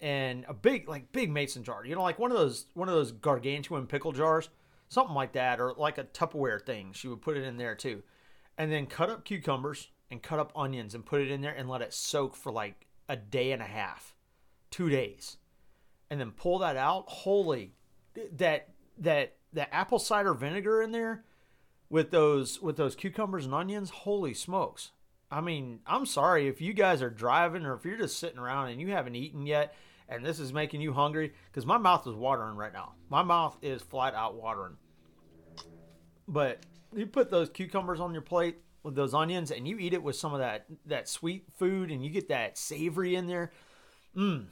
and 0.00 0.44
a 0.48 0.54
big 0.54 0.88
like 0.88 1.12
big 1.12 1.30
mason 1.30 1.64
jar. 1.64 1.84
You 1.84 1.94
know 1.94 2.02
like 2.02 2.18
one 2.18 2.30
of 2.30 2.36
those 2.36 2.66
one 2.74 2.88
of 2.88 2.94
those 2.94 3.12
gargantuan 3.12 3.86
pickle 3.86 4.12
jars 4.12 4.48
something 4.88 5.14
like 5.14 5.32
that 5.32 5.60
or 5.60 5.74
like 5.76 5.98
a 5.98 6.04
tupperware 6.04 6.64
thing. 6.64 6.92
She 6.92 7.08
would 7.08 7.22
put 7.22 7.36
it 7.36 7.44
in 7.44 7.56
there 7.56 7.74
too. 7.74 8.02
And 8.56 8.70
then 8.70 8.86
cut 8.86 9.10
up 9.10 9.24
cucumbers 9.24 9.88
and 10.10 10.22
cut 10.22 10.38
up 10.38 10.52
onions 10.54 10.94
and 10.94 11.04
put 11.04 11.20
it 11.20 11.30
in 11.30 11.40
there 11.40 11.54
and 11.54 11.68
let 11.68 11.82
it 11.82 11.92
soak 11.92 12.36
for 12.36 12.52
like 12.52 12.86
a 13.08 13.16
day 13.16 13.52
and 13.52 13.62
a 13.62 13.66
half 13.66 14.14
two 14.70 14.88
days 14.88 15.38
and 16.10 16.20
then 16.20 16.30
pull 16.30 16.58
that 16.58 16.76
out. 16.76 17.04
Holy 17.08 17.72
that 18.36 18.68
that 18.98 19.36
that 19.52 19.68
apple 19.72 19.98
cider 19.98 20.34
vinegar 20.34 20.82
in 20.82 20.92
there 20.92 21.24
with 21.88 22.10
those 22.10 22.60
with 22.60 22.76
those 22.76 22.94
cucumbers 22.94 23.44
and 23.44 23.54
onions 23.54 23.90
holy 23.90 24.34
smokes 24.34 24.92
I 25.34 25.40
mean, 25.40 25.80
I'm 25.84 26.06
sorry 26.06 26.46
if 26.46 26.60
you 26.60 26.72
guys 26.72 27.02
are 27.02 27.10
driving 27.10 27.66
or 27.66 27.74
if 27.74 27.84
you're 27.84 27.98
just 27.98 28.20
sitting 28.20 28.38
around 28.38 28.68
and 28.68 28.80
you 28.80 28.92
haven't 28.92 29.16
eaten 29.16 29.46
yet 29.46 29.74
and 30.08 30.24
this 30.24 30.38
is 30.38 30.52
making 30.52 30.80
you 30.80 30.92
hungry 30.92 31.32
because 31.50 31.66
my 31.66 31.76
mouth 31.76 32.06
is 32.06 32.14
watering 32.14 32.54
right 32.54 32.72
now. 32.72 32.92
My 33.08 33.24
mouth 33.24 33.56
is 33.60 33.82
flat 33.82 34.14
out 34.14 34.36
watering. 34.36 34.76
But 36.28 36.60
you 36.94 37.06
put 37.06 37.32
those 37.32 37.50
cucumbers 37.50 37.98
on 37.98 38.12
your 38.12 38.22
plate 38.22 38.58
with 38.84 38.94
those 38.94 39.12
onions 39.12 39.50
and 39.50 39.66
you 39.66 39.76
eat 39.76 39.92
it 39.92 40.04
with 40.04 40.14
some 40.14 40.34
of 40.34 40.38
that 40.38 40.66
that 40.86 41.08
sweet 41.08 41.46
food 41.58 41.90
and 41.90 42.04
you 42.04 42.10
get 42.10 42.28
that 42.28 42.56
savory 42.56 43.16
in 43.16 43.26
there. 43.26 43.50
Mmm. 44.16 44.46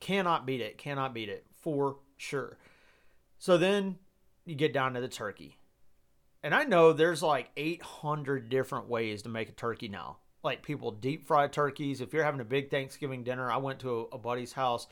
Cannot 0.00 0.46
beat 0.46 0.62
it. 0.62 0.78
Cannot 0.78 1.12
beat 1.12 1.28
it 1.28 1.44
for 1.60 1.98
sure. 2.16 2.56
So 3.38 3.58
then 3.58 3.98
you 4.46 4.54
get 4.54 4.72
down 4.72 4.94
to 4.94 5.02
the 5.02 5.08
turkey. 5.08 5.58
And 6.44 6.54
I 6.54 6.64
know 6.64 6.92
there's 6.92 7.22
like 7.22 7.50
800 7.56 8.50
different 8.50 8.86
ways 8.86 9.22
to 9.22 9.30
make 9.30 9.48
a 9.48 9.52
turkey 9.52 9.88
now. 9.88 10.18
Like 10.42 10.62
people 10.62 10.90
deep 10.90 11.26
fry 11.26 11.48
turkeys. 11.48 12.02
If 12.02 12.12
you're 12.12 12.22
having 12.22 12.42
a 12.42 12.44
big 12.44 12.70
Thanksgiving 12.70 13.24
dinner, 13.24 13.50
I 13.50 13.56
went 13.56 13.78
to 13.78 14.08
a, 14.12 14.18
buddy's 14.18 14.52
house 14.52 14.86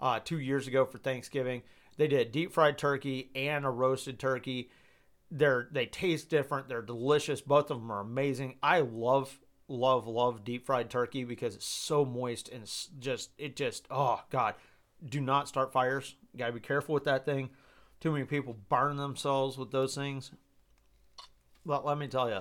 uh, 0.00 0.20
two 0.24 0.38
years 0.38 0.66
ago 0.66 0.86
for 0.86 0.96
Thanksgiving. 0.96 1.62
They 1.98 2.08
did 2.08 2.32
deep 2.32 2.54
fried 2.54 2.78
turkey 2.78 3.30
and 3.34 3.66
a 3.66 3.70
roasted 3.70 4.18
turkey. 4.18 4.70
They're 5.30 5.68
they 5.70 5.84
taste 5.84 6.30
different. 6.30 6.68
They're 6.70 6.80
delicious. 6.80 7.42
Both 7.42 7.70
of 7.70 7.80
them 7.80 7.92
are 7.92 8.00
amazing. 8.00 8.56
I 8.62 8.80
love 8.80 9.38
love 9.68 10.06
love 10.06 10.42
deep 10.42 10.64
fried 10.64 10.88
turkey 10.88 11.24
because 11.24 11.54
it's 11.54 11.66
so 11.66 12.06
moist 12.06 12.48
and 12.48 12.64
just 12.98 13.30
it 13.36 13.56
just 13.56 13.86
oh 13.90 14.22
god. 14.30 14.54
Do 15.06 15.20
not 15.20 15.48
start 15.48 15.70
fires. 15.70 16.14
You 16.32 16.38
gotta 16.38 16.52
be 16.52 16.60
careful 16.60 16.94
with 16.94 17.04
that 17.04 17.26
thing. 17.26 17.50
Too 18.00 18.10
many 18.10 18.24
people 18.24 18.56
burn 18.70 18.96
themselves 18.96 19.58
with 19.58 19.70
those 19.70 19.94
things. 19.94 20.30
But 21.66 21.84
let 21.84 21.98
me 21.98 22.08
tell 22.08 22.28
you, 22.28 22.40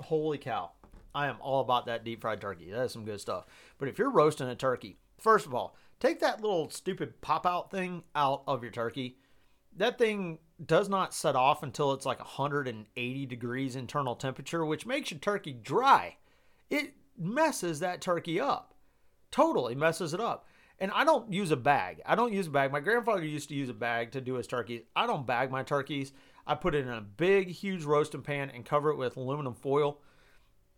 holy 0.00 0.38
cow, 0.38 0.72
I 1.14 1.26
am 1.26 1.36
all 1.40 1.60
about 1.60 1.86
that 1.86 2.04
deep 2.04 2.20
fried 2.20 2.40
turkey. 2.40 2.70
That 2.70 2.84
is 2.84 2.92
some 2.92 3.04
good 3.04 3.20
stuff. 3.20 3.46
But 3.78 3.88
if 3.88 3.98
you're 3.98 4.10
roasting 4.10 4.48
a 4.48 4.54
turkey, 4.54 4.98
first 5.18 5.46
of 5.46 5.54
all, 5.54 5.76
take 6.00 6.20
that 6.20 6.40
little 6.40 6.70
stupid 6.70 7.20
pop 7.20 7.46
out 7.46 7.70
thing 7.70 8.04
out 8.14 8.42
of 8.46 8.62
your 8.62 8.72
turkey. 8.72 9.18
That 9.76 9.98
thing 9.98 10.38
does 10.64 10.88
not 10.88 11.14
set 11.14 11.36
off 11.36 11.62
until 11.62 11.92
it's 11.92 12.06
like 12.06 12.18
180 12.18 13.26
degrees 13.26 13.76
internal 13.76 14.16
temperature, 14.16 14.64
which 14.64 14.86
makes 14.86 15.10
your 15.10 15.20
turkey 15.20 15.52
dry. 15.52 16.16
It 16.70 16.94
messes 17.16 17.80
that 17.80 18.00
turkey 18.00 18.40
up. 18.40 18.74
Totally 19.30 19.74
messes 19.74 20.14
it 20.14 20.20
up. 20.20 20.46
And 20.80 20.92
I 20.92 21.04
don't 21.04 21.32
use 21.32 21.50
a 21.50 21.56
bag. 21.56 22.00
I 22.06 22.14
don't 22.14 22.32
use 22.32 22.46
a 22.46 22.50
bag. 22.50 22.70
My 22.70 22.80
grandfather 22.80 23.24
used 23.24 23.48
to 23.48 23.54
use 23.54 23.68
a 23.68 23.74
bag 23.74 24.12
to 24.12 24.20
do 24.20 24.34
his 24.34 24.46
turkeys. 24.46 24.82
I 24.94 25.06
don't 25.06 25.26
bag 25.26 25.50
my 25.50 25.64
turkeys. 25.64 26.12
I 26.48 26.54
put 26.54 26.74
it 26.74 26.86
in 26.86 26.92
a 26.92 27.02
big, 27.02 27.48
huge 27.48 27.84
roasting 27.84 28.22
pan 28.22 28.50
and 28.50 28.64
cover 28.64 28.90
it 28.90 28.96
with 28.96 29.18
aluminum 29.18 29.54
foil 29.54 30.00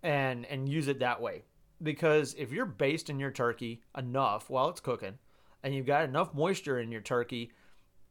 and 0.02 0.44
and 0.46 0.68
use 0.68 0.88
it 0.88 0.98
that 0.98 1.22
way. 1.22 1.44
Because 1.82 2.34
if 2.36 2.52
you're 2.52 2.66
basting 2.66 3.20
your 3.20 3.30
turkey 3.30 3.80
enough 3.96 4.50
while 4.50 4.68
it's 4.68 4.80
cooking, 4.80 5.18
and 5.62 5.74
you've 5.74 5.86
got 5.86 6.04
enough 6.04 6.34
moisture 6.34 6.78
in 6.78 6.90
your 6.90 7.00
turkey, 7.00 7.52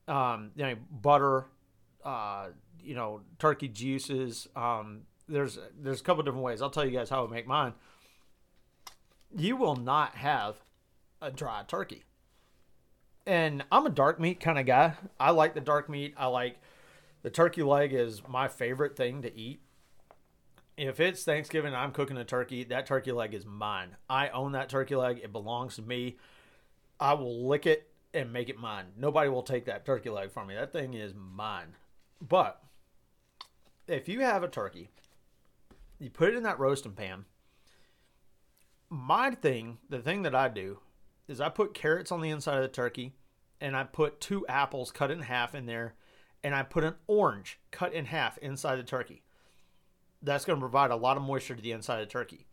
um, 0.07 0.51
you 0.55 0.63
know, 0.63 0.75
butter, 0.89 1.45
uh, 2.03 2.47
you 2.81 2.95
know, 2.95 3.21
turkey 3.37 3.67
juices. 3.67 4.47
Um, 4.55 5.01
there's 5.27 5.59
there's 5.79 6.01
a 6.01 6.03
couple 6.03 6.23
different 6.23 6.43
ways. 6.43 6.61
I'll 6.61 6.69
tell 6.69 6.85
you 6.85 6.91
guys 6.91 7.09
how 7.09 7.27
I 7.27 7.29
make 7.29 7.45
mine. 7.45 7.73
You 9.35 9.57
will 9.57 9.75
not 9.75 10.15
have 10.15 10.55
a 11.21 11.29
dry 11.29 11.63
turkey. 11.67 12.05
And 13.27 13.63
I'm 13.71 13.85
a 13.85 13.91
dark 13.91 14.19
meat 14.19 14.39
kind 14.39 14.57
of 14.57 14.65
guy. 14.65 14.93
I 15.19 15.31
like 15.31 15.53
the 15.53 15.61
dark 15.61 15.87
meat. 15.89 16.15
I 16.17 16.27
like 16.27 16.57
the 17.21 17.29
turkey 17.29 17.63
leg 17.63 17.93
is 17.93 18.21
my 18.27 18.47
favorite 18.47 18.95
thing 18.95 19.21
to 19.21 19.35
eat. 19.35 19.61
If 20.77 20.99
it's 20.99 21.23
Thanksgiving 21.23 21.75
I'm 21.75 21.91
cooking 21.91 22.17
a 22.17 22.23
turkey, 22.23 22.63
that 22.65 22.85
turkey 22.85 23.11
leg 23.11 23.33
is 23.33 23.45
mine. 23.45 23.97
I 24.09 24.29
own 24.29 24.53
that 24.53 24.69
turkey 24.69 24.95
leg. 24.95 25.19
It 25.21 25.33
belongs 25.33 25.75
to 25.75 25.81
me. 25.81 26.17
I 26.99 27.13
will 27.13 27.47
lick 27.47 27.65
it 27.65 27.91
and 28.13 28.31
make 28.31 28.49
it 28.49 28.57
mine. 28.57 28.85
Nobody 28.97 29.29
will 29.29 29.43
take 29.43 29.65
that 29.65 29.85
turkey 29.85 30.09
leg 30.09 30.31
from 30.31 30.47
me. 30.47 30.55
That 30.55 30.71
thing 30.71 30.93
is 30.93 31.13
mine. 31.13 31.75
But 32.21 32.61
if 33.87 34.07
you 34.07 34.21
have 34.21 34.43
a 34.43 34.47
turkey, 34.47 34.89
you 35.99 36.09
put 36.09 36.29
it 36.29 36.35
in 36.35 36.43
that 36.43 36.59
roasting 36.59 36.93
pan. 36.93 37.25
My 38.89 39.31
thing, 39.31 39.79
the 39.89 39.99
thing 39.99 40.23
that 40.23 40.33
I 40.33 40.47
do, 40.47 40.79
is 41.27 41.39
I 41.41 41.49
put 41.49 41.73
carrots 41.73 42.11
on 42.11 42.21
the 42.21 42.29
inside 42.29 42.55
of 42.55 42.63
the 42.63 42.69
turkey 42.69 43.13
and 43.61 43.75
I 43.75 43.83
put 43.83 44.21
two 44.21 44.47
apples 44.47 44.91
cut 44.91 45.11
in 45.11 45.21
half 45.21 45.53
in 45.53 45.65
there 45.65 45.93
and 46.43 46.55
I 46.55 46.63
put 46.63 46.83
an 46.83 46.95
orange 47.07 47.59
cut 47.71 47.93
in 47.93 48.05
half 48.05 48.37
inside 48.39 48.77
the 48.77 48.83
turkey. 48.83 49.23
That's 50.21 50.45
going 50.45 50.57
to 50.57 50.61
provide 50.61 50.91
a 50.91 50.95
lot 50.95 51.17
of 51.17 51.23
moisture 51.23 51.55
to 51.55 51.61
the 51.61 51.71
inside 51.71 52.01
of 52.01 52.07
the 52.07 52.11
turkey. 52.11 52.47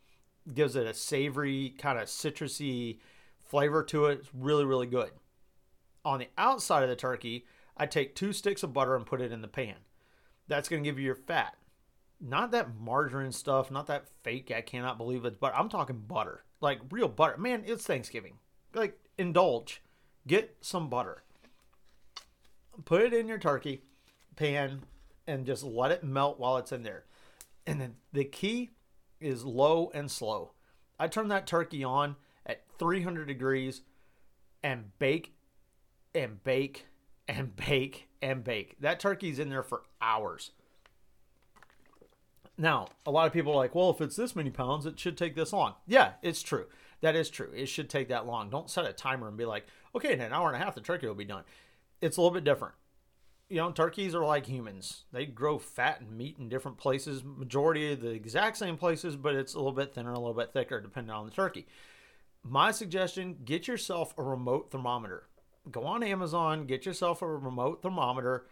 Gives 0.52 0.76
it 0.76 0.86
a 0.86 0.94
savory, 0.94 1.74
kind 1.78 1.98
of 1.98 2.06
citrusy 2.06 2.98
flavor 3.40 3.82
to 3.84 4.06
it. 4.06 4.20
It's 4.20 4.30
really, 4.34 4.64
really 4.64 4.86
good. 4.86 5.10
On 6.04 6.20
the 6.20 6.28
outside 6.38 6.84
of 6.84 6.88
the 6.88 6.96
turkey, 6.96 7.46
I 7.76 7.86
take 7.86 8.14
two 8.14 8.32
sticks 8.32 8.62
of 8.62 8.72
butter 8.72 8.94
and 8.94 9.04
put 9.04 9.20
it 9.20 9.32
in 9.32 9.42
the 9.42 9.48
pan. 9.48 9.76
That's 10.48 10.68
going 10.68 10.82
to 10.82 10.88
give 10.88 10.98
you 10.98 11.04
your 11.04 11.16
fat. 11.16 11.56
Not 12.20 12.52
that 12.52 12.78
margarine 12.78 13.32
stuff, 13.32 13.70
not 13.70 13.88
that 13.88 14.08
fake. 14.22 14.52
I 14.54 14.60
cannot 14.60 14.98
believe 14.98 15.24
it, 15.24 15.40
but 15.40 15.52
I'm 15.54 15.68
talking 15.68 15.98
butter, 15.98 16.44
like 16.60 16.78
real 16.90 17.08
butter. 17.08 17.36
Man, 17.36 17.64
it's 17.66 17.84
Thanksgiving. 17.84 18.38
Like 18.74 18.98
indulge, 19.18 19.82
get 20.26 20.56
some 20.60 20.88
butter. 20.88 21.24
Put 22.84 23.02
it 23.02 23.14
in 23.14 23.26
your 23.26 23.38
turkey 23.38 23.82
pan 24.36 24.82
and 25.26 25.46
just 25.46 25.62
let 25.62 25.90
it 25.90 26.04
melt 26.04 26.38
while 26.38 26.56
it's 26.58 26.72
in 26.72 26.82
there. 26.82 27.04
And 27.66 27.80
then 27.80 27.94
the 28.12 28.24
key 28.24 28.70
is 29.20 29.44
low 29.44 29.90
and 29.94 30.10
slow. 30.10 30.52
I 30.98 31.08
turn 31.08 31.28
that 31.28 31.46
turkey 31.46 31.82
on 31.82 32.16
at 32.44 32.62
300 32.78 33.26
degrees 33.26 33.82
and 34.62 34.96
bake 34.98 35.34
and 36.14 36.42
bake 36.44 36.86
and 37.28 37.54
bake 37.56 38.08
and 38.22 38.44
bake. 38.44 38.76
That 38.80 39.00
turkey's 39.00 39.38
in 39.38 39.48
there 39.48 39.62
for 39.62 39.82
hours. 40.00 40.52
Now, 42.58 42.88
a 43.04 43.10
lot 43.10 43.26
of 43.26 43.32
people 43.32 43.52
are 43.52 43.56
like, 43.56 43.74
well, 43.74 43.90
if 43.90 44.00
it's 44.00 44.16
this 44.16 44.34
many 44.34 44.50
pounds, 44.50 44.86
it 44.86 44.98
should 44.98 45.18
take 45.18 45.34
this 45.34 45.52
long. 45.52 45.74
Yeah, 45.86 46.12
it's 46.22 46.42
true. 46.42 46.66
That 47.02 47.14
is 47.14 47.28
true. 47.28 47.50
It 47.54 47.66
should 47.66 47.90
take 47.90 48.08
that 48.08 48.26
long. 48.26 48.48
Don't 48.48 48.70
set 48.70 48.86
a 48.86 48.92
timer 48.92 49.28
and 49.28 49.36
be 49.36 49.44
like, 49.44 49.66
okay, 49.94 50.14
in 50.14 50.20
an 50.20 50.32
hour 50.32 50.48
and 50.48 50.56
a 50.56 50.64
half, 50.64 50.74
the 50.74 50.80
turkey 50.80 51.06
will 51.06 51.14
be 51.14 51.24
done. 51.24 51.44
It's 52.00 52.16
a 52.16 52.20
little 52.20 52.34
bit 52.34 52.44
different. 52.44 52.74
You 53.48 53.58
know, 53.58 53.70
turkeys 53.70 54.14
are 54.14 54.24
like 54.24 54.46
humans. 54.46 55.04
They 55.12 55.24
grow 55.24 55.58
fat 55.58 56.00
and 56.00 56.16
meat 56.16 56.36
in 56.38 56.48
different 56.48 56.78
places, 56.78 57.22
majority 57.22 57.92
of 57.92 58.00
the 58.00 58.10
exact 58.10 58.56
same 58.56 58.76
places, 58.76 59.14
but 59.14 59.34
it's 59.34 59.54
a 59.54 59.58
little 59.58 59.72
bit 59.72 59.94
thinner, 59.94 60.12
a 60.12 60.18
little 60.18 60.34
bit 60.34 60.52
thicker, 60.52 60.80
depending 60.80 61.12
on 61.12 61.26
the 61.26 61.30
turkey. 61.30 61.66
My 62.42 62.72
suggestion 62.72 63.38
get 63.44 63.68
yourself 63.68 64.14
a 64.18 64.22
remote 64.22 64.70
thermometer. 64.70 65.28
Go 65.70 65.84
on 65.84 66.02
Amazon, 66.02 66.66
get 66.66 66.86
yourself 66.86 67.22
a 67.22 67.26
remote 67.26 67.82
thermometer, 67.82 68.46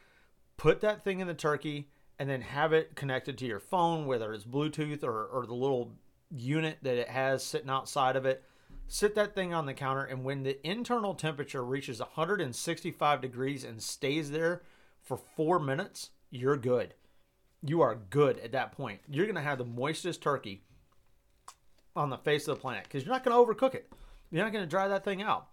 put 0.56 0.80
that 0.80 1.04
thing 1.04 1.20
in 1.20 1.26
the 1.26 1.34
turkey, 1.34 1.88
and 2.18 2.28
then 2.28 2.40
have 2.40 2.72
it 2.72 2.94
connected 2.94 3.36
to 3.38 3.46
your 3.46 3.60
phone, 3.60 4.06
whether 4.06 4.32
it's 4.32 4.44
Bluetooth 4.44 5.02
or, 5.02 5.26
or 5.26 5.46
the 5.46 5.54
little 5.54 5.92
unit 6.30 6.78
that 6.82 6.96
it 6.96 7.08
has 7.08 7.42
sitting 7.42 7.70
outside 7.70 8.16
of 8.16 8.26
it. 8.26 8.44
Sit 8.86 9.14
that 9.14 9.34
thing 9.34 9.54
on 9.54 9.66
the 9.66 9.74
counter, 9.74 10.04
and 10.04 10.24
when 10.24 10.42
the 10.42 10.64
internal 10.66 11.14
temperature 11.14 11.64
reaches 11.64 12.00
165 12.00 13.20
degrees 13.20 13.64
and 13.64 13.82
stays 13.82 14.30
there 14.30 14.62
for 15.02 15.16
four 15.16 15.58
minutes, 15.58 16.10
you're 16.30 16.56
good. 16.56 16.94
You 17.62 17.80
are 17.80 17.94
good 18.10 18.38
at 18.40 18.52
that 18.52 18.72
point. 18.72 19.00
You're 19.08 19.26
going 19.26 19.36
to 19.36 19.40
have 19.40 19.58
the 19.58 19.64
moistest 19.64 20.20
turkey 20.20 20.62
on 21.96 22.10
the 22.10 22.18
face 22.18 22.46
of 22.46 22.56
the 22.56 22.60
planet 22.60 22.84
because 22.84 23.04
you're 23.04 23.12
not 23.12 23.24
going 23.24 23.34
to 23.34 23.52
overcook 23.52 23.74
it. 23.74 23.90
You're 24.30 24.44
not 24.44 24.52
going 24.52 24.64
to 24.64 24.70
dry 24.70 24.88
that 24.88 25.04
thing 25.04 25.22
out. 25.22 25.48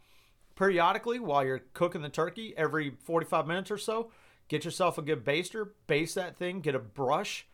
Periodically, 0.55 1.19
while 1.19 1.45
you're 1.45 1.63
cooking 1.73 2.01
the 2.01 2.09
turkey, 2.09 2.53
every 2.57 2.91
45 3.03 3.47
minutes 3.47 3.71
or 3.71 3.77
so, 3.77 4.11
get 4.47 4.65
yourself 4.65 4.97
a 4.97 5.01
good 5.01 5.23
baster, 5.23 5.69
baste 5.87 6.15
that 6.15 6.35
thing, 6.35 6.61
get 6.61 6.75
a 6.75 6.79
brush, 6.79 7.47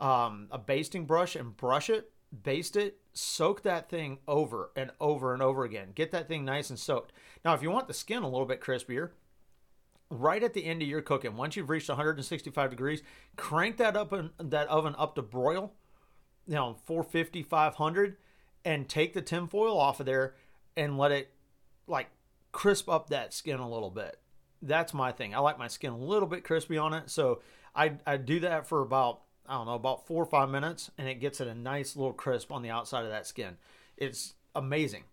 um, 0.00 0.48
a 0.50 0.58
basting 0.58 1.04
brush, 1.04 1.36
and 1.36 1.56
brush 1.56 1.88
it, 1.88 2.11
baste 2.42 2.76
it, 2.76 2.98
soak 3.12 3.62
that 3.62 3.88
thing 3.88 4.18
over 4.26 4.70
and 4.76 4.90
over 5.00 5.32
and 5.32 5.42
over 5.42 5.64
again. 5.64 5.88
Get 5.94 6.10
that 6.12 6.28
thing 6.28 6.44
nice 6.44 6.70
and 6.70 6.78
soaked. 6.78 7.12
Now, 7.44 7.54
if 7.54 7.62
you 7.62 7.70
want 7.70 7.88
the 7.88 7.94
skin 7.94 8.22
a 8.22 8.28
little 8.28 8.46
bit 8.46 8.60
crispier, 8.60 9.10
right 10.10 10.42
at 10.42 10.54
the 10.54 10.64
end 10.64 10.82
of 10.82 10.88
your 10.88 11.02
cooking, 11.02 11.36
once 11.36 11.56
you've 11.56 11.70
reached 11.70 11.88
165 11.88 12.70
degrees, 12.70 13.02
crank 13.36 13.76
that 13.76 13.96
up 13.96 14.12
in 14.12 14.30
that 14.38 14.68
oven 14.68 14.94
up 14.98 15.14
to 15.16 15.22
broil, 15.22 15.72
you 16.46 16.54
know, 16.54 16.76
450, 16.84 17.42
500, 17.42 18.16
and 18.64 18.88
take 18.88 19.12
the 19.12 19.22
tinfoil 19.22 19.78
off 19.78 20.00
of 20.00 20.06
there 20.06 20.34
and 20.76 20.96
let 20.96 21.12
it 21.12 21.30
like 21.86 22.08
crisp 22.52 22.88
up 22.88 23.10
that 23.10 23.32
skin 23.32 23.58
a 23.58 23.68
little 23.68 23.90
bit 23.90 24.18
that's 24.62 24.94
my 24.94 25.12
thing. 25.12 25.34
I 25.34 25.40
like 25.40 25.58
my 25.58 25.68
skin 25.68 25.92
a 25.92 25.96
little 25.96 26.28
bit 26.28 26.44
crispy 26.44 26.78
on 26.78 26.94
it, 26.94 27.10
so 27.10 27.42
I 27.74 27.94
I 28.06 28.16
do 28.16 28.40
that 28.40 28.66
for 28.66 28.80
about 28.80 29.22
I 29.46 29.54
don't 29.54 29.66
know 29.66 29.74
about 29.74 30.06
four 30.06 30.22
or 30.22 30.26
five 30.26 30.48
minutes, 30.48 30.90
and 30.96 31.08
it 31.08 31.20
gets 31.20 31.40
it 31.40 31.48
a 31.48 31.54
nice 31.54 31.96
little 31.96 32.12
crisp 32.12 32.52
on 32.52 32.62
the 32.62 32.70
outside 32.70 33.04
of 33.04 33.10
that 33.10 33.26
skin. 33.26 33.56
It's 33.96 34.34
amazing. 34.54 35.04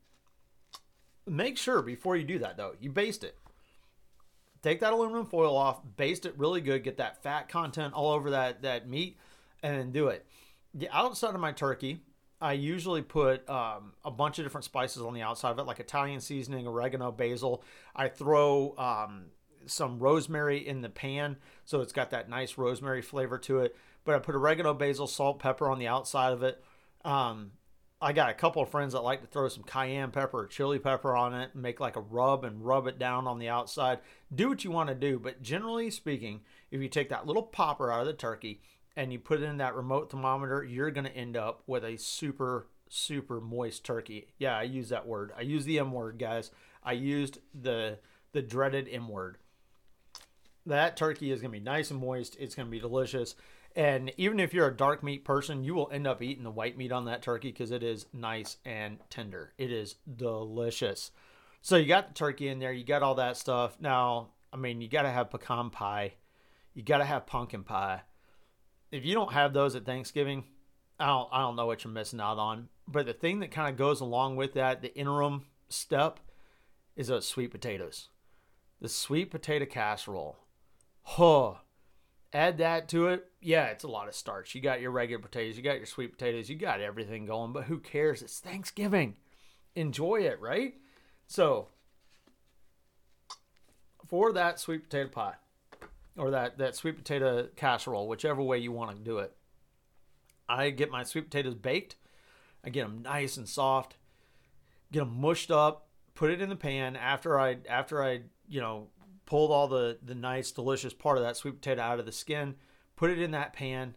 Make 1.25 1.57
sure 1.57 1.81
before 1.81 2.15
you 2.15 2.23
do 2.23 2.39
that 2.39 2.57
though, 2.57 2.73
you 2.79 2.91
baste 2.91 3.23
it. 3.23 3.35
Take 4.61 4.81
that 4.81 4.93
aluminum 4.93 5.25
foil 5.25 5.55
off, 5.55 5.79
baste 5.95 6.25
it 6.25 6.33
really 6.37 6.61
good, 6.61 6.83
get 6.83 6.97
that 6.97 7.23
fat 7.23 7.47
content 7.47 7.93
all 7.93 8.11
over 8.11 8.31
that 8.31 8.61
that 8.63 8.89
meat, 8.89 9.17
and 9.63 9.93
do 9.93 10.07
it. 10.07 10.25
The 10.73 10.89
outside 10.89 11.33
of 11.33 11.39
my 11.39 11.51
turkey, 11.51 12.01
I 12.41 12.53
usually 12.53 13.01
put 13.01 13.47
um, 13.49 13.93
a 14.03 14.11
bunch 14.11 14.39
of 14.39 14.45
different 14.45 14.65
spices 14.65 15.01
on 15.01 15.13
the 15.13 15.21
outside 15.21 15.51
of 15.51 15.59
it, 15.59 15.63
like 15.63 15.79
Italian 15.79 16.21
seasoning, 16.21 16.67
oregano, 16.67 17.11
basil. 17.11 17.63
I 17.95 18.07
throw 18.07 18.75
um, 18.77 19.25
some 19.65 19.99
rosemary 19.99 20.65
in 20.65 20.81
the 20.81 20.89
pan, 20.89 21.37
so 21.65 21.81
it's 21.81 21.93
got 21.93 22.11
that 22.11 22.29
nice 22.29 22.57
rosemary 22.57 23.01
flavor 23.01 23.37
to 23.39 23.59
it. 23.59 23.75
But 24.05 24.15
I 24.15 24.19
put 24.19 24.35
oregano, 24.35 24.73
basil, 24.73 25.07
salt, 25.07 25.39
pepper 25.39 25.69
on 25.69 25.79
the 25.79 25.87
outside 25.87 26.33
of 26.33 26.43
it. 26.43 26.63
Um, 27.05 27.51
I 28.01 28.13
got 28.13 28.29
a 28.29 28.33
couple 28.33 28.61
of 28.61 28.69
friends 28.69 28.93
that 28.93 29.01
like 29.01 29.21
to 29.21 29.27
throw 29.27 29.49
some 29.49 29.63
cayenne 29.63 30.11
pepper 30.11 30.39
or 30.39 30.47
chili 30.47 30.79
pepper 30.79 31.15
on 31.15 31.33
it 31.33 31.51
and 31.53 31.61
make 31.61 31.79
like 31.79 31.97
a 31.97 32.01
rub 32.01 32.45
and 32.45 32.65
rub 32.65 32.87
it 32.87 32.97
down 32.97 33.27
on 33.27 33.39
the 33.39 33.49
outside. 33.49 33.99
Do 34.33 34.49
what 34.49 34.63
you 34.63 34.71
want 34.71 34.89
to 34.89 34.95
do, 34.95 35.19
but 35.19 35.41
generally 35.41 35.89
speaking, 35.91 36.41
if 36.71 36.81
you 36.81 36.87
take 36.87 37.09
that 37.09 37.27
little 37.27 37.43
popper 37.43 37.91
out 37.91 38.01
of 38.01 38.07
the 38.07 38.13
turkey 38.13 38.61
and 38.95 39.11
you 39.11 39.19
put 39.19 39.41
it 39.41 39.45
in 39.45 39.57
that 39.57 39.75
remote 39.75 40.09
thermometer, 40.09 40.63
you're 40.63 40.91
going 40.91 41.05
to 41.05 41.15
end 41.15 41.35
up 41.35 41.63
with 41.67 41.83
a 41.83 41.97
super, 41.97 42.67
super 42.87 43.41
moist 43.41 43.83
turkey. 43.83 44.27
Yeah, 44.37 44.57
I 44.57 44.63
use 44.63 44.89
that 44.89 45.07
word. 45.07 45.33
I 45.37 45.41
use 45.41 45.65
the 45.65 45.79
M 45.79 45.91
word, 45.91 46.17
guys. 46.17 46.51
I 46.83 46.93
used 46.93 47.39
the 47.53 47.99
the 48.31 48.41
dreaded 48.41 48.87
M 48.89 49.09
word 49.09 49.39
that 50.69 50.97
turkey 50.97 51.31
is 51.31 51.41
going 51.41 51.51
to 51.51 51.59
be 51.59 51.63
nice 51.63 51.91
and 51.91 51.99
moist. 51.99 52.37
It's 52.39 52.55
going 52.55 52.67
to 52.67 52.71
be 52.71 52.79
delicious. 52.79 53.35
And 53.75 54.11
even 54.17 54.39
if 54.39 54.53
you're 54.53 54.67
a 54.67 54.75
dark 54.75 55.03
meat 55.03 55.23
person, 55.23 55.63
you 55.63 55.75
will 55.75 55.89
end 55.91 56.07
up 56.07 56.21
eating 56.21 56.43
the 56.43 56.51
white 56.51 56.77
meat 56.77 56.91
on 56.91 57.05
that 57.05 57.21
turkey 57.21 57.51
because 57.51 57.71
it 57.71 57.83
is 57.83 58.07
nice 58.13 58.57
and 58.65 58.97
tender. 59.09 59.53
It 59.57 59.71
is 59.71 59.95
delicious. 60.15 61.11
So 61.61 61.75
you 61.75 61.87
got 61.87 62.07
the 62.09 62.13
turkey 62.13 62.47
in 62.47 62.59
there, 62.59 62.73
you 62.73 62.83
got 62.83 63.03
all 63.03 63.15
that 63.15 63.37
stuff. 63.37 63.77
Now, 63.79 64.29
I 64.51 64.57
mean, 64.57 64.81
you 64.81 64.87
got 64.87 65.03
to 65.03 65.11
have 65.11 65.29
pecan 65.29 65.69
pie, 65.69 66.13
you 66.73 66.83
got 66.83 66.99
to 66.99 67.05
have 67.05 67.27
pumpkin 67.27 67.63
pie. 67.63 68.01
If 68.91 69.05
you 69.05 69.13
don't 69.13 69.33
have 69.33 69.53
those 69.53 69.75
at 69.75 69.85
Thanksgiving, 69.85 70.45
I 70.99 71.07
don't, 71.07 71.29
I 71.31 71.41
don't 71.41 71.55
know 71.55 71.67
what 71.67 71.83
you're 71.83 71.93
missing 71.93 72.19
out 72.19 72.39
on. 72.39 72.69
But 72.87 73.05
the 73.05 73.13
thing 73.13 73.39
that 73.39 73.51
kind 73.51 73.69
of 73.69 73.77
goes 73.77 74.01
along 74.01 74.35
with 74.35 74.53
that, 74.53 74.81
the 74.81 74.95
interim 74.95 75.45
step, 75.69 76.19
is 76.95 77.07
those 77.07 77.27
sweet 77.27 77.51
potatoes. 77.51 78.09
The 78.81 78.89
sweet 78.89 79.29
potato 79.29 79.65
casserole 79.65 80.37
Huh. 81.03 81.55
Add 82.33 82.59
that 82.59 82.87
to 82.89 83.07
it. 83.07 83.28
Yeah, 83.41 83.67
it's 83.67 83.83
a 83.85 83.89
lot 83.89 84.07
of 84.07 84.15
starch. 84.15 84.53
You 84.53 84.61
got 84.61 84.81
your 84.81 84.91
regular 84.91 85.21
potatoes, 85.21 85.55
you 85.55 85.63
got 85.63 85.77
your 85.77 85.85
sweet 85.85 86.11
potatoes, 86.11 86.49
you 86.49 86.55
got 86.57 86.81
everything 86.81 87.25
going, 87.25 87.53
but 87.53 87.65
who 87.65 87.79
cares? 87.79 88.21
It's 88.21 88.39
Thanksgiving. 88.39 89.15
Enjoy 89.75 90.21
it, 90.21 90.41
right? 90.41 90.73
So, 91.27 91.69
for 94.07 94.33
that 94.33 94.59
sweet 94.59 94.89
potato 94.89 95.09
pie 95.09 95.35
or 96.17 96.31
that, 96.31 96.57
that 96.57 96.75
sweet 96.75 96.97
potato 96.97 97.47
casserole, 97.55 98.07
whichever 98.07 98.41
way 98.41 98.57
you 98.57 98.71
want 98.71 98.97
to 98.97 99.03
do 99.03 99.19
it, 99.19 99.31
I 100.49 100.71
get 100.71 100.91
my 100.91 101.03
sweet 101.03 101.29
potatoes 101.29 101.55
baked. 101.55 101.95
I 102.65 102.69
get 102.71 102.83
them 102.83 103.03
nice 103.03 103.37
and 103.37 103.47
soft, 103.47 103.95
get 104.91 104.99
them 104.99 105.21
mushed 105.21 105.51
up, 105.51 105.87
put 106.19 106.31
it 106.31 106.41
in 106.41 106.49
the 106.49 106.55
pan 106.57 106.97
after 106.97 107.39
I 107.39 107.57
after 107.69 108.03
I 108.03 108.23
you 108.49 108.59
know 108.59 108.87
pulled 109.25 109.51
all 109.51 109.69
the 109.69 109.97
the 110.03 110.15
nice 110.15 110.51
delicious 110.51 110.93
part 110.93 111.17
of 111.17 111.23
that 111.23 111.37
sweet 111.37 111.61
potato 111.61 111.81
out 111.81 111.99
of 111.99 112.05
the 112.05 112.11
skin 112.11 112.55
put 112.99 113.09
it 113.09 113.21
in 113.21 113.31
that 113.31 113.53
pan 113.53 113.95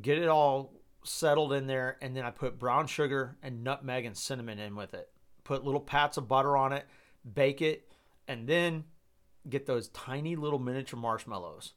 get 0.00 0.16
it 0.16 0.26
all 0.26 0.72
settled 1.04 1.52
in 1.52 1.66
there 1.66 1.98
and 2.00 2.16
then 2.16 2.24
i 2.24 2.30
put 2.30 2.58
brown 2.58 2.86
sugar 2.86 3.36
and 3.42 3.62
nutmeg 3.62 4.06
and 4.06 4.16
cinnamon 4.16 4.58
in 4.58 4.74
with 4.74 4.94
it. 4.94 5.10
Put 5.44 5.66
little 5.66 5.82
pats 5.82 6.16
of 6.16 6.26
butter 6.26 6.56
on 6.56 6.72
it 6.72 6.86
bake 7.30 7.60
it 7.60 7.92
and 8.26 8.48
then 8.48 8.84
get 9.50 9.66
those 9.66 9.88
tiny 9.88 10.34
little 10.34 10.58
miniature 10.58 10.98
marshmallows. 10.98 11.74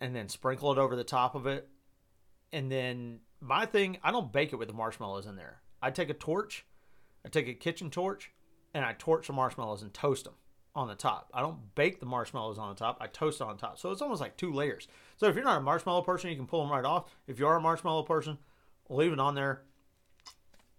And 0.00 0.16
then 0.16 0.30
sprinkle 0.30 0.72
it 0.72 0.78
over 0.78 0.96
the 0.96 1.04
top 1.04 1.34
of 1.34 1.46
it. 1.46 1.68
And 2.50 2.72
then 2.72 3.20
my 3.42 3.66
thing 3.66 3.98
i 4.02 4.10
don't 4.10 4.32
bake 4.32 4.54
it 4.54 4.56
with 4.56 4.68
the 4.68 4.74
marshmallows 4.74 5.26
in 5.26 5.36
there. 5.36 5.60
I 5.82 5.90
take 5.90 6.08
a 6.08 6.14
torch 6.14 6.64
i 7.26 7.28
take 7.28 7.46
a 7.46 7.52
kitchen 7.52 7.90
torch 7.90 8.30
and 8.72 8.86
i 8.86 8.94
torch 8.94 9.26
the 9.26 9.34
marshmallows 9.34 9.82
and 9.82 9.92
toast 9.92 10.24
them 10.24 10.34
on 10.76 10.88
the 10.88 10.94
top. 10.94 11.30
I 11.32 11.40
don't 11.40 11.74
bake 11.74 11.98
the 11.98 12.06
marshmallows 12.06 12.58
on 12.58 12.68
the 12.68 12.74
top. 12.74 12.98
I 13.00 13.06
toast 13.06 13.40
on 13.40 13.56
top. 13.56 13.78
So 13.78 13.90
it's 13.90 14.02
almost 14.02 14.20
like 14.20 14.36
two 14.36 14.52
layers. 14.52 14.86
So 15.16 15.26
if 15.26 15.34
you're 15.34 15.44
not 15.44 15.58
a 15.58 15.62
marshmallow 15.62 16.02
person, 16.02 16.30
you 16.30 16.36
can 16.36 16.46
pull 16.46 16.62
them 16.62 16.70
right 16.70 16.84
off. 16.84 17.10
If 17.26 17.38
you 17.38 17.46
are 17.46 17.56
a 17.56 17.60
marshmallow 17.60 18.02
person, 18.02 18.38
leave 18.90 19.12
it 19.12 19.18
on 19.18 19.34
there. 19.34 19.62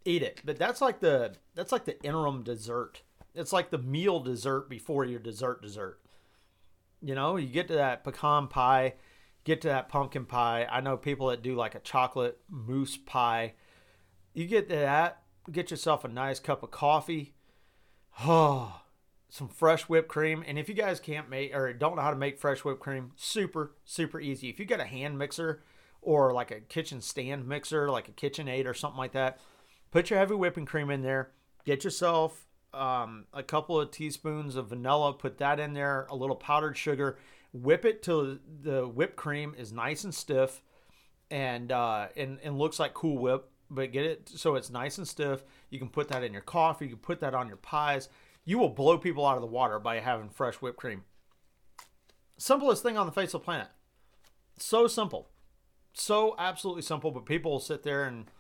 Eat 0.06 0.22
it. 0.22 0.42
But 0.46 0.58
that's 0.58 0.80
like 0.80 1.00
the 1.00 1.36
that's 1.56 1.72
like 1.72 1.86
the 1.86 2.02
interim 2.04 2.44
dessert. 2.44 3.02
It's 3.36 3.52
like 3.52 3.72
the 3.72 3.78
meal 3.78 4.20
dessert 4.20 4.70
before 4.70 5.04
your 5.04 5.20
dessert 5.20 5.62
dessert. 5.62 6.00
You 7.02 7.16
know, 7.16 7.36
you 7.36 7.48
get 7.48 7.68
to 7.68 7.76
that 7.76 8.04
pecan 8.04 8.48
pie, 8.48 8.94
get 9.44 9.62
to 9.62 9.68
that 9.68 9.90
pumpkin 9.90 10.26
pie. 10.26 10.68
I 10.70 10.82
know 10.82 10.96
people 10.96 11.28
that 11.28 11.42
do 11.42 11.56
like 11.56 11.76
a 11.76 11.80
chocolate 11.80 12.40
mousse 12.50 12.98
pie. 12.98 13.54
You 14.34 14.46
get 14.46 14.70
to 14.70 14.76
that, 14.76 15.24
get 15.52 15.72
yourself 15.72 16.06
a 16.06 16.08
nice 16.08 16.40
cup 16.40 16.64
of 16.64 16.72
coffee. 16.72 17.34
Oh, 18.20 18.82
some 19.30 19.50
fresh 19.50 19.84
whipped 19.84 20.08
cream. 20.08 20.44
And 20.48 20.58
if 20.58 20.70
you 20.70 20.76
guys 20.76 21.00
can't 21.00 21.30
make 21.30 21.54
or 21.54 21.72
don't 21.74 21.96
know 21.96 22.02
how 22.02 22.12
to 22.12 22.18
make 22.18 22.40
fresh 22.40 22.64
whipped 22.64 22.80
cream, 22.80 23.12
super, 23.16 23.74
super 23.86 24.20
easy. 24.20 24.50
If 24.50 24.60
you 24.60 24.66
got 24.66 24.80
a 24.80 24.86
hand 24.86 25.18
mixer 25.18 25.64
or 26.02 26.34
like 26.34 26.52
a 26.52 26.62
kitchen 26.62 27.02
stand 27.02 27.48
mixer, 27.48 27.92
like 27.92 28.08
a 28.08 28.12
KitchenAid 28.12 28.66
or 28.66 28.74
something 28.74 28.98
like 28.98 29.12
that, 29.14 29.40
put 29.92 30.10
your 30.10 30.20
heavy 30.20 30.36
whipping 30.36 30.66
cream 30.66 30.90
in 30.90 31.02
there. 31.02 31.32
Get 31.66 31.84
yourself 31.84 32.46
um, 32.74 33.26
a 33.34 33.44
couple 33.44 33.80
of 33.80 33.92
teaspoons 33.92 34.56
of 34.56 34.70
vanilla, 34.70 35.14
put 35.14 35.38
that 35.40 35.60
in 35.60 35.74
there, 35.74 36.08
a 36.10 36.16
little 36.16 36.36
powdered 36.36 36.78
sugar, 36.78 37.18
whip 37.54 37.84
it 37.84 38.04
till 38.04 38.38
the 38.62 38.88
whipped 38.88 39.16
cream 39.16 39.56
is 39.58 39.74
nice 39.74 40.04
and 40.04 40.14
stiff 40.14 40.62
and 41.30 41.72
uh, 41.72 42.08
and, 42.16 42.40
and 42.44 42.58
looks 42.58 42.80
like 42.80 42.94
Cool 42.94 43.18
Whip, 43.18 43.50
but 43.70 43.92
get 43.92 44.06
it 44.06 44.30
so 44.30 44.56
it's 44.56 44.70
nice 44.70 44.98
and 44.98 45.08
stiff. 45.08 45.44
You 45.70 45.80
can 45.80 45.90
put 45.90 46.08
that 46.10 46.24
in 46.24 46.32
your 46.32 46.42
coffee, 46.42 46.86
you 46.86 46.92
can 46.92 47.00
put 47.00 47.20
that 47.20 47.34
on 47.34 47.48
your 47.48 47.58
pies 47.58 48.08
you 48.48 48.58
will 48.58 48.70
blow 48.70 48.98
people 48.98 49.26
out 49.26 49.36
of 49.36 49.42
the 49.42 49.48
water 49.48 49.78
by 49.78 50.00
having 50.00 50.30
fresh 50.30 50.56
whipped 50.56 50.78
cream. 50.78 51.04
Simplest 52.38 52.82
thing 52.82 52.98
on 52.98 53.06
the 53.06 53.12
face 53.12 53.34
of 53.34 53.42
the 53.42 53.46
planet. 53.46 53.68
So 54.58 54.88
simple. 54.88 55.28
So 55.94 56.34
absolutely 56.40 56.84
simple, 56.84 57.12
but 57.12 57.26
people 57.26 57.52
will 57.52 57.60
sit 57.60 57.84
there 57.84 58.06
and 58.06 58.32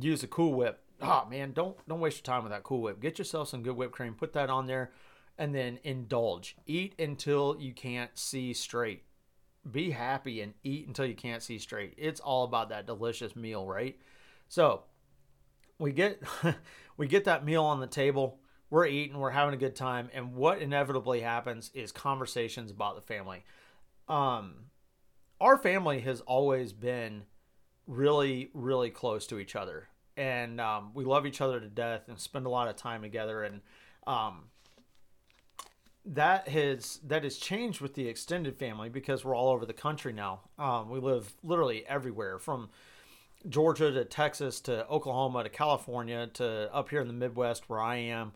use 0.00 0.22
a 0.22 0.28
cool 0.28 0.54
whip. 0.54 0.84
Oh 1.02 1.26
man, 1.28 1.50
don't 1.50 1.76
don't 1.88 1.98
waste 1.98 2.18
your 2.18 2.32
time 2.32 2.44
with 2.44 2.52
that 2.52 2.62
cool 2.62 2.80
whip. 2.80 3.00
Get 3.00 3.18
yourself 3.18 3.48
some 3.48 3.64
good 3.64 3.74
whipped 3.74 3.92
cream, 3.92 4.14
put 4.14 4.34
that 4.34 4.50
on 4.50 4.66
there, 4.66 4.92
and 5.36 5.52
then 5.52 5.80
indulge. 5.82 6.56
Eat 6.64 6.94
until 7.00 7.56
you 7.58 7.72
can't 7.72 8.16
see 8.16 8.54
straight. 8.54 9.02
Be 9.68 9.90
happy 9.90 10.42
and 10.42 10.54
eat 10.62 10.86
until 10.86 11.06
you 11.06 11.16
can't 11.16 11.42
see 11.42 11.58
straight. 11.58 11.94
It's 11.96 12.20
all 12.20 12.44
about 12.44 12.68
that 12.68 12.86
delicious 12.86 13.34
meal, 13.34 13.66
right? 13.66 13.98
So 14.48 14.84
we 15.80 15.90
get 15.90 16.22
we 16.96 17.08
get 17.08 17.24
that 17.24 17.44
meal 17.44 17.64
on 17.64 17.80
the 17.80 17.88
table 17.88 18.38
we're 18.74 18.86
eating, 18.86 19.16
we're 19.16 19.30
having 19.30 19.54
a 19.54 19.56
good 19.56 19.76
time, 19.76 20.10
and 20.12 20.34
what 20.34 20.60
inevitably 20.60 21.20
happens 21.20 21.70
is 21.74 21.92
conversations 21.92 22.72
about 22.72 22.96
the 22.96 23.02
family. 23.02 23.44
Um, 24.08 24.64
our 25.40 25.56
family 25.56 26.00
has 26.00 26.20
always 26.22 26.72
been 26.72 27.22
really, 27.86 28.50
really 28.52 28.90
close 28.90 29.28
to 29.28 29.38
each 29.38 29.54
other, 29.54 29.86
and 30.16 30.60
um, 30.60 30.90
we 30.92 31.04
love 31.04 31.24
each 31.24 31.40
other 31.40 31.60
to 31.60 31.68
death 31.68 32.08
and 32.08 32.18
spend 32.18 32.46
a 32.46 32.48
lot 32.48 32.66
of 32.66 32.74
time 32.74 33.02
together. 33.02 33.44
And 33.44 33.60
um, 34.08 34.46
that 36.04 36.48
has 36.48 36.98
that 37.06 37.22
has 37.22 37.36
changed 37.36 37.80
with 37.80 37.94
the 37.94 38.08
extended 38.08 38.58
family 38.58 38.88
because 38.88 39.24
we're 39.24 39.36
all 39.36 39.50
over 39.50 39.64
the 39.64 39.72
country 39.72 40.12
now. 40.12 40.40
Um, 40.58 40.90
we 40.90 40.98
live 40.98 41.32
literally 41.44 41.86
everywhere 41.86 42.40
from 42.40 42.70
Georgia 43.48 43.92
to 43.92 44.04
Texas 44.04 44.60
to 44.62 44.84
Oklahoma 44.88 45.44
to 45.44 45.48
California 45.48 46.26
to 46.34 46.74
up 46.74 46.88
here 46.88 47.00
in 47.00 47.06
the 47.06 47.14
Midwest 47.14 47.70
where 47.70 47.80
I 47.80 47.98
am 47.98 48.32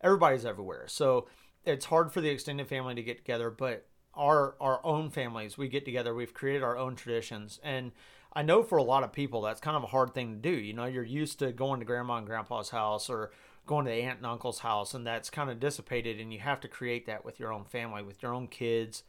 everybody's 0.00 0.44
everywhere. 0.44 0.84
So 0.86 1.26
it's 1.64 1.86
hard 1.86 2.12
for 2.12 2.20
the 2.20 2.28
extended 2.28 2.68
family 2.68 2.94
to 2.94 3.02
get 3.02 3.18
together, 3.18 3.50
but 3.50 3.86
our 4.14 4.56
our 4.60 4.84
own 4.84 5.10
families, 5.10 5.56
we 5.56 5.68
get 5.68 5.84
together, 5.84 6.14
we've 6.14 6.34
created 6.34 6.62
our 6.62 6.76
own 6.76 6.96
traditions. 6.96 7.60
And 7.62 7.92
I 8.32 8.42
know 8.42 8.62
for 8.62 8.78
a 8.78 8.82
lot 8.82 9.04
of 9.04 9.12
people 9.12 9.42
that's 9.42 9.60
kind 9.60 9.76
of 9.76 9.82
a 9.82 9.88
hard 9.88 10.14
thing 10.14 10.34
to 10.34 10.50
do. 10.50 10.56
You 10.56 10.72
know, 10.72 10.86
you're 10.86 11.04
used 11.04 11.38
to 11.40 11.52
going 11.52 11.80
to 11.80 11.86
grandma 11.86 12.16
and 12.16 12.26
grandpa's 12.26 12.70
house 12.70 13.08
or 13.08 13.30
going 13.66 13.84
to 13.84 13.92
aunt 13.92 14.18
and 14.18 14.26
uncle's 14.26 14.60
house 14.60 14.94
and 14.94 15.06
that's 15.06 15.28
kind 15.28 15.50
of 15.50 15.60
dissipated 15.60 16.18
and 16.18 16.32
you 16.32 16.38
have 16.40 16.58
to 16.60 16.68
create 16.68 17.06
that 17.06 17.24
with 17.24 17.38
your 17.38 17.52
own 17.52 17.64
family, 17.64 18.02
with 18.02 18.22
your 18.22 18.32
own 18.32 18.48
kids 18.48 19.02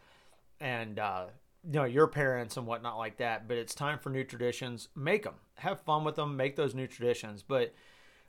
and 0.60 1.00
uh 1.00 1.26
you 1.64 1.74
know 1.74 1.86
your 1.86 2.08
parents 2.08 2.58
and 2.58 2.66
whatnot 2.66 2.98
like 2.98 3.18
that 3.18 3.48
but 3.48 3.58
it's 3.58 3.76
time 3.76 4.00
for 4.00 4.10
new 4.10 4.24
traditions 4.24 4.90
make 4.96 5.24
them 5.24 5.36
have 5.56 5.82
fun 5.82 6.04
with 6.04 6.16
them 6.16 6.36
make 6.38 6.56
those 6.56 6.74
new 6.74 6.88
traditions 6.88 7.44
but 7.44 7.74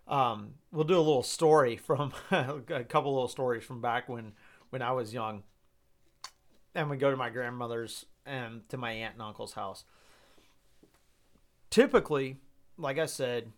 um, 0.08 0.54
we'll 0.72 0.84
do 0.84 0.96
a 0.96 0.98
little 0.98 1.22
story 1.22 1.76
from 1.76 2.12
a 2.30 2.84
couple 2.88 3.12
little 3.12 3.28
stories 3.28 3.64
from 3.64 3.80
back 3.80 4.08
when 4.08 4.32
when 4.70 4.82
I 4.82 4.92
was 4.92 5.12
young, 5.12 5.42
and 6.74 6.90
we 6.90 6.96
go 6.96 7.10
to 7.10 7.16
my 7.16 7.30
grandmother's 7.30 8.06
and 8.26 8.68
to 8.68 8.76
my 8.76 8.92
aunt 8.92 9.14
and 9.14 9.22
uncle's 9.22 9.54
house. 9.54 9.84
Typically, 11.70 12.36
like 12.76 12.98
I 12.98 13.06
said, 13.06 13.52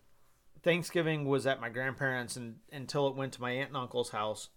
Thanksgiving 0.61 1.25
was 1.25 1.45
at 1.45 1.59
my 1.59 1.69
grandparents 1.69 2.35
and 2.35 2.55
until 2.71 3.07
it 3.07 3.15
went 3.15 3.33
to 3.33 3.41
my 3.41 3.51
aunt 3.51 3.69
and 3.69 3.77
uncle's 3.77 4.09
house, 4.09 4.49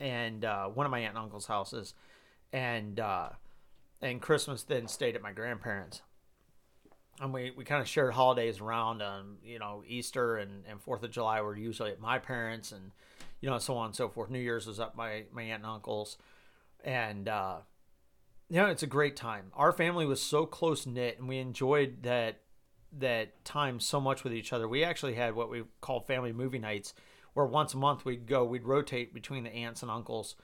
and 0.00 0.44
uh, 0.44 0.66
one 0.66 0.86
of 0.86 0.90
my 0.90 1.00
aunt 1.00 1.10
and 1.10 1.24
uncle's 1.24 1.46
houses, 1.46 1.94
and 2.52 2.98
uh, 3.00 3.30
and 4.00 4.20
Christmas 4.20 4.62
then 4.62 4.88
stayed 4.88 5.16
at 5.16 5.22
my 5.22 5.32
grandparents 5.32 6.02
and 7.20 7.32
we, 7.32 7.52
we 7.56 7.64
kind 7.64 7.80
of 7.80 7.88
shared 7.88 8.12
holidays 8.12 8.60
around 8.60 9.02
um, 9.02 9.36
you 9.44 9.58
know 9.58 9.82
easter 9.86 10.36
and, 10.36 10.64
and 10.68 10.80
fourth 10.80 11.02
of 11.02 11.10
july 11.10 11.40
were 11.40 11.56
usually 11.56 11.90
at 11.90 12.00
my 12.00 12.18
parents 12.18 12.72
and 12.72 12.90
you 13.44 13.50
know 13.50 13.58
so 13.58 13.76
on 13.76 13.86
and 13.86 13.94
so 13.94 14.08
forth. 14.08 14.30
New 14.30 14.38
year's 14.38 14.66
was 14.66 14.80
at 14.80 14.96
my, 14.96 15.24
my 15.30 15.42
aunt 15.42 15.62
and 15.62 15.70
uncle's. 15.70 16.16
And 16.82 17.28
uh, 17.28 17.56
you 18.48 18.56
know 18.56 18.66
it's 18.66 18.82
a 18.82 18.86
great 18.86 19.16
time. 19.16 19.52
Our 19.54 19.70
family 19.70 20.06
was 20.06 20.22
so 20.22 20.46
close 20.46 20.86
knit 20.86 21.18
and 21.18 21.28
we 21.28 21.36
enjoyed 21.36 22.04
that 22.04 22.40
that 22.96 23.44
time 23.44 23.80
so 23.80 24.00
much 24.00 24.24
with 24.24 24.32
each 24.32 24.54
other. 24.54 24.66
We 24.66 24.82
actually 24.82 25.14
had 25.14 25.34
what 25.34 25.50
we 25.50 25.64
called 25.82 26.06
family 26.06 26.32
movie 26.32 26.58
nights 26.58 26.94
where 27.34 27.44
once 27.44 27.74
a 27.74 27.76
month 27.76 28.06
we'd 28.06 28.26
go 28.26 28.44
we'd 28.44 28.64
rotate 28.64 29.12
between 29.12 29.44
the 29.44 29.52
aunts 29.52 29.82
and 29.82 29.90
uncles 29.90 30.36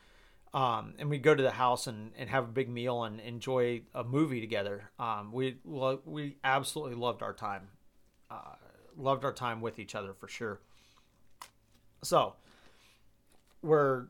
um, 0.53 0.95
and 0.99 1.09
we'd 1.09 1.23
go 1.23 1.35
to 1.35 1.43
the 1.43 1.53
house 1.53 1.87
and, 1.87 2.13
and 2.17 2.29
have 2.29 2.45
a 2.45 2.49
big 2.49 2.69
meal 2.69 3.05
and 3.05 3.21
enjoy 3.21 3.83
a 3.95 4.03
movie 4.03 4.41
together. 4.41 4.91
Um, 4.99 5.31
we 5.33 5.59
lo- 5.65 6.01
we 6.05 6.37
absolutely 6.43 6.97
loved 6.97 7.23
our 7.23 7.33
time, 7.33 7.69
uh, 8.31 8.57
loved 8.97 9.25
our 9.25 9.33
time 9.33 9.61
with 9.61 9.79
each 9.79 9.95
other 9.95 10.13
for 10.13 10.27
sure. 10.27 10.61
So 12.03 12.35
we're 13.63 14.07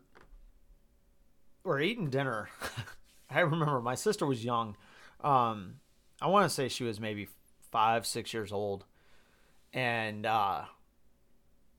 we're 1.63 1.81
eating 1.81 2.09
dinner. 2.09 2.49
I 3.31 3.41
remember 3.41 3.81
my 3.81 3.95
sister 3.95 4.25
was 4.25 4.43
young. 4.43 4.77
Um, 5.23 5.75
I 6.23 6.29
want 6.29 6.49
to 6.49 6.55
say 6.55 6.69
she 6.69 6.85
was 6.85 6.99
maybe 7.01 7.29
five, 7.71 8.07
six 8.07 8.33
years 8.33 8.51
old, 8.51 8.85
and 9.75 10.25
uh, 10.25 10.63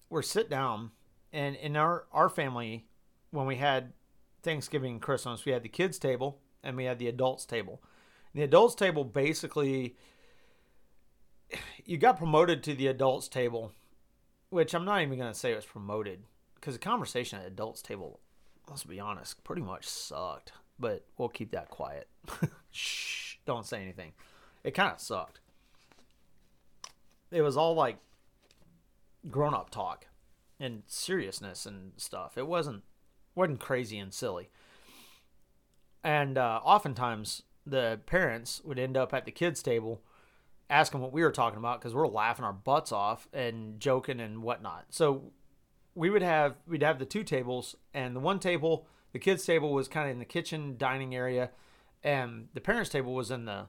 we're 0.09 0.21
sit 0.21 0.51
down, 0.51 0.91
and 1.33 1.55
in 1.55 1.75
our 1.75 2.05
our 2.11 2.29
family, 2.29 2.85
when 3.31 3.47
we 3.47 3.55
had 3.55 3.93
Thanksgiving 4.43 4.93
and 4.93 5.01
Christmas, 5.01 5.45
we 5.45 5.51
had 5.51 5.63
the 5.63 5.69
kids' 5.69 5.99
table 5.99 6.39
and 6.63 6.77
we 6.77 6.85
had 6.85 6.99
the 6.99 7.07
adults' 7.07 7.45
table. 7.45 7.81
And 8.33 8.41
the 8.41 8.45
adults' 8.45 8.75
table 8.75 9.03
basically, 9.03 9.95
you 11.85 11.97
got 11.97 12.17
promoted 12.17 12.63
to 12.63 12.73
the 12.73 12.87
adults' 12.87 13.27
table, 13.27 13.71
which 14.49 14.73
I'm 14.73 14.85
not 14.85 15.01
even 15.01 15.17
going 15.17 15.31
to 15.31 15.37
say 15.37 15.55
was 15.55 15.65
promoted 15.65 16.23
because 16.55 16.75
the 16.75 16.79
conversation 16.79 17.39
at 17.39 17.47
adults' 17.47 17.81
table, 17.81 18.19
let's 18.69 18.83
be 18.83 18.99
honest, 18.99 19.43
pretty 19.43 19.61
much 19.61 19.85
sucked. 19.85 20.53
But 20.79 21.05
we'll 21.17 21.29
keep 21.29 21.51
that 21.51 21.69
quiet. 21.69 22.07
Shh, 22.71 23.35
don't 23.45 23.65
say 23.65 23.81
anything. 23.81 24.13
It 24.63 24.71
kind 24.71 24.91
of 24.91 24.99
sucked. 24.99 25.39
It 27.31 27.41
was 27.41 27.57
all 27.57 27.75
like 27.75 27.97
grown 29.29 29.53
up 29.53 29.69
talk 29.69 30.07
and 30.59 30.83
seriousness 30.87 31.65
and 31.65 31.93
stuff. 31.97 32.37
It 32.37 32.47
wasn't 32.47 32.83
wasn't 33.35 33.59
crazy 33.59 33.97
and 33.97 34.13
silly. 34.13 34.49
And 36.03 36.37
uh, 36.37 36.61
oftentimes 36.63 37.43
the 37.65 37.99
parents 38.05 38.61
would 38.63 38.79
end 38.79 38.97
up 38.97 39.13
at 39.13 39.25
the 39.25 39.31
kids' 39.31 39.61
table 39.61 40.01
asking 40.69 41.01
what 41.01 41.11
we 41.11 41.21
were 41.21 41.31
talking 41.31 41.59
about 41.59 41.79
because 41.79 41.93
we're 41.93 42.07
laughing 42.07 42.45
our 42.45 42.53
butts 42.53 42.91
off 42.91 43.27
and 43.33 43.79
joking 43.79 44.19
and 44.19 44.41
whatnot. 44.41 44.85
So 44.89 45.31
we 45.93 46.09
would 46.09 46.23
have 46.23 46.55
we'd 46.65 46.83
have 46.83 46.99
the 46.99 47.05
two 47.05 47.23
tables, 47.23 47.75
and 47.93 48.15
the 48.15 48.19
one 48.19 48.39
table, 48.39 48.87
the 49.11 49.19
kids' 49.19 49.45
table, 49.45 49.73
was 49.73 49.87
kind 49.87 50.07
of 50.07 50.13
in 50.13 50.19
the 50.19 50.25
kitchen 50.25 50.75
dining 50.77 51.13
area, 51.13 51.51
and 52.03 52.47
the 52.53 52.61
parents' 52.61 52.89
table 52.89 53.13
was 53.13 53.29
in 53.29 53.45
the 53.45 53.67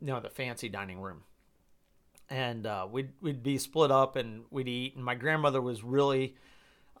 you 0.00 0.06
know 0.06 0.20
the 0.20 0.30
fancy 0.30 0.68
dining 0.68 1.00
room. 1.00 1.24
And 2.28 2.64
uh, 2.64 2.86
we'd 2.90 3.10
we'd 3.20 3.42
be 3.42 3.58
split 3.58 3.90
up 3.90 4.14
and 4.14 4.44
we'd 4.50 4.68
eat. 4.68 4.94
And 4.94 5.04
my 5.04 5.16
grandmother 5.16 5.60
was 5.60 5.82
really 5.82 6.36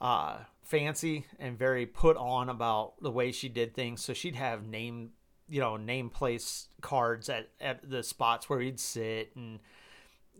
uh, 0.00 0.38
fancy 0.62 1.26
and 1.38 1.58
very 1.58 1.86
put 1.86 2.16
on 2.16 2.48
about 2.48 2.94
the 3.00 3.10
way 3.10 3.32
she 3.32 3.48
did 3.48 3.74
things. 3.74 4.02
So 4.02 4.12
she'd 4.12 4.36
have 4.36 4.66
name, 4.66 5.10
you 5.48 5.60
know, 5.60 5.76
name 5.76 6.10
place 6.10 6.68
cards 6.80 7.28
at, 7.28 7.48
at 7.60 7.88
the 7.88 8.02
spots 8.02 8.48
where 8.48 8.60
he'd 8.60 8.78
sit 8.78 9.34
and 9.34 9.58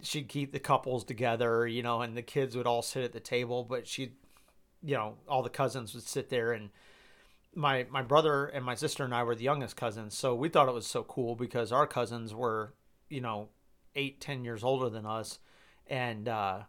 she'd 0.02 0.28
keep 0.28 0.52
the 0.52 0.61
couples 0.61 1.04
together, 1.04 1.66
you 1.66 1.83
know, 1.83 2.00
and 2.02 2.16
the 2.16 2.22
kids 2.22 2.56
would 2.56 2.66
all 2.66 2.83
sit 2.83 3.04
at 3.04 3.12
the 3.12 3.20
table, 3.20 3.64
but 3.64 3.87
she'd, 3.87 4.12
you 4.83 4.94
know, 4.94 5.16
all 5.28 5.42
the 5.42 5.50
cousins 5.50 5.94
would 5.94 6.04
sit 6.04 6.30
there 6.30 6.52
and 6.52 6.70
my, 7.54 7.85
my 7.90 8.02
brother 8.02 8.46
and 8.46 8.64
my 8.64 8.76
sister 8.76 9.04
and 9.04 9.14
I 9.14 9.24
were 9.24 9.35
the 9.35 9.44
youngest 9.44 9.76
cousins. 9.76 10.16
So 10.16 10.35
we 10.35 10.48
thought 10.48 10.68
it 10.68 10.74
was 10.74 10.87
so 10.87 11.02
cool 11.02 11.35
because 11.35 11.72
our 11.72 11.87
cousins 11.87 12.33
were, 12.33 12.72
you 13.09 13.20
know, 13.20 13.48
eight, 13.96 14.20
ten 14.20 14.44
years 14.44 14.62
older 14.62 14.88
than 14.88 15.04
us. 15.04 15.40
And, 15.88 16.28
uh, 16.28 16.61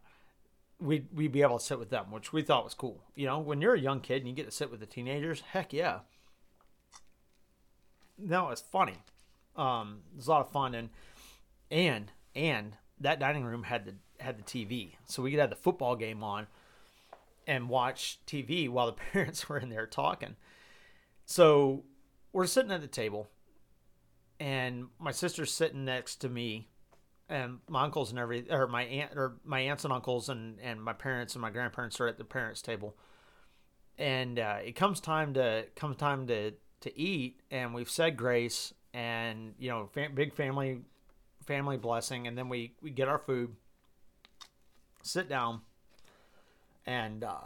we'd, 0.82 1.08
we'd 1.14 1.32
be 1.32 1.44
able 1.44 1.60
to 1.60 1.64
sit 1.64 1.80
with 1.80 1.90
them, 1.90 2.12
which 2.12 2.34
we 2.34 2.42
thought 2.42 2.64
was 2.64 2.74
cool. 2.74 3.04
You 3.16 3.28
know, 3.28 3.40
when 3.40 3.62
you're 3.62 3.76
a 3.76 3.80
young 3.80 4.02
kid 4.02 4.18
and 4.18 4.28
you 4.28 4.34
get 4.34 4.46
to 4.46 4.52
sit 4.52 4.72
with 4.72 4.80
the 4.80 4.86
teenagers, 4.86 5.42
heck 5.42 5.72
yeah. 5.72 6.00
No, 8.18 8.50
it's 8.50 8.62
funny. 8.62 8.98
Um, 9.56 10.00
a 10.20 10.30
lot 10.30 10.42
of 10.42 10.52
fun, 10.52 10.76
and 10.76 10.90
and 11.70 12.12
and 12.36 12.78
that 13.00 13.20
dining 13.20 13.44
room 13.44 13.64
had 13.64 13.86
the 13.86 13.96
had 14.20 14.38
the 14.38 14.44
TV, 14.44 14.94
so 15.06 15.22
we 15.22 15.32
could 15.32 15.40
have 15.40 15.50
the 15.50 15.56
football 15.56 15.96
game 15.96 16.24
on, 16.24 16.48
and 17.48 17.68
watch 17.68 18.20
TV 18.26 18.70
while 18.70 18.86
the 18.86 18.94
parents 19.14 19.50
were 19.50 19.58
in 19.58 19.70
there 19.70 19.88
talking. 19.88 20.36
So 21.26 21.84
we're 22.32 22.48
sitting 22.48 22.72
at 22.72 22.82
the 22.82 22.88
table, 22.88 23.30
and 24.40 24.88
my 25.00 25.12
sister's 25.12 25.52
sitting 25.52 25.84
next 25.84 26.18
to 26.18 26.30
me, 26.30 26.70
and 27.32 27.60
my 27.70 27.84
uncles 27.84 28.10
and 28.10 28.20
every 28.20 28.46
or 28.52 28.68
my 28.68 28.84
aunt 28.84 29.12
or 29.16 29.38
my 29.46 29.62
aunts 29.62 29.86
and 29.86 29.94
uncles 29.94 30.30
and 30.30 30.60
and 30.62 30.84
my 30.84 30.94
parents 30.94 31.34
and 31.34 31.42
my 31.42 31.50
grandparents 31.50 32.00
are 32.00 32.08
at 32.08 32.18
the 32.18 32.26
parents' 32.26 32.62
table, 32.62 32.96
and 33.98 34.38
uh, 34.38 34.58
it 34.64 34.76
comes 34.76 35.00
time 35.00 35.34
to 35.36 35.66
comes 35.76 35.96
time 35.96 36.28
to 36.28 36.52
to 36.82 37.00
eat, 37.00 37.40
and 37.50 37.74
we've 37.74 37.90
said 37.90 38.18
grace, 38.18 38.74
and 38.94 39.54
you 39.58 39.70
know, 39.70 39.90
fam- 39.94 40.14
big 40.14 40.34
family 40.34 40.82
family 41.46 41.78
blessing, 41.78 42.28
and 42.28 42.38
then 42.38 42.50
we 42.50 42.74
we 42.82 42.92
get 42.92 43.08
our 43.08 43.20
food, 43.20 43.56
sit 45.02 45.30
down, 45.30 45.62
and 46.86 47.24
uh, 47.24 47.40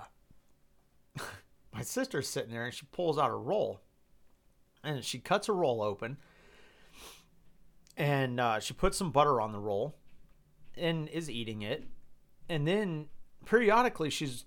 my 1.73 1.83
sister's 1.83 2.27
sitting 2.27 2.51
there, 2.51 2.65
and 2.65 2.73
she 2.73 2.87
pulls 2.91 3.19
out 3.19 3.29
a 3.29 3.35
roll, 3.35 3.81
and 4.83 5.03
she 5.03 5.19
cuts 5.19 5.47
a 5.47 5.53
roll 5.53 5.83
open, 5.83 6.17
and 7.97 8.39
uh, 8.39 8.59
she 8.59 8.73
puts 8.73 8.97
some 8.97 9.11
butter 9.11 9.39
on 9.39 9.51
the 9.51 9.59
roll, 9.59 9.95
and 10.75 11.07
is 11.09 11.29
eating 11.29 11.61
it, 11.61 11.85
and 12.49 12.67
then 12.67 13.07
periodically 13.45 14.09
she's 14.09 14.45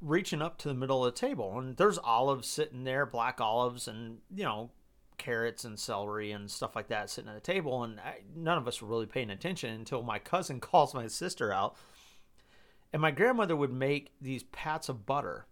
reaching 0.00 0.40
up 0.40 0.56
to 0.56 0.68
the 0.68 0.74
middle 0.74 1.04
of 1.04 1.12
the 1.12 1.20
table 1.20 1.58
and 1.58 1.76
there's 1.76 1.98
olives 1.98 2.48
sitting 2.48 2.84
there 2.84 3.04
black 3.04 3.38
olives 3.38 3.86
and 3.86 4.16
you 4.34 4.42
know 4.42 4.70
carrots 5.20 5.64
and 5.64 5.78
celery 5.78 6.32
and 6.32 6.50
stuff 6.50 6.74
like 6.74 6.88
that 6.88 7.10
sitting 7.10 7.28
at 7.28 7.34
the 7.34 7.40
table. 7.52 7.84
And 7.84 8.00
I, 8.00 8.20
none 8.34 8.58
of 8.58 8.66
us 8.66 8.80
were 8.80 8.88
really 8.88 9.06
paying 9.06 9.30
attention 9.30 9.72
until 9.72 10.02
my 10.02 10.18
cousin 10.18 10.58
calls 10.60 10.94
my 10.94 11.06
sister 11.06 11.52
out. 11.52 11.76
And 12.92 13.00
my 13.00 13.12
grandmother 13.12 13.54
would 13.54 13.72
make 13.72 14.10
these 14.20 14.42
pats 14.44 14.88
of 14.88 15.06
butter 15.06 15.46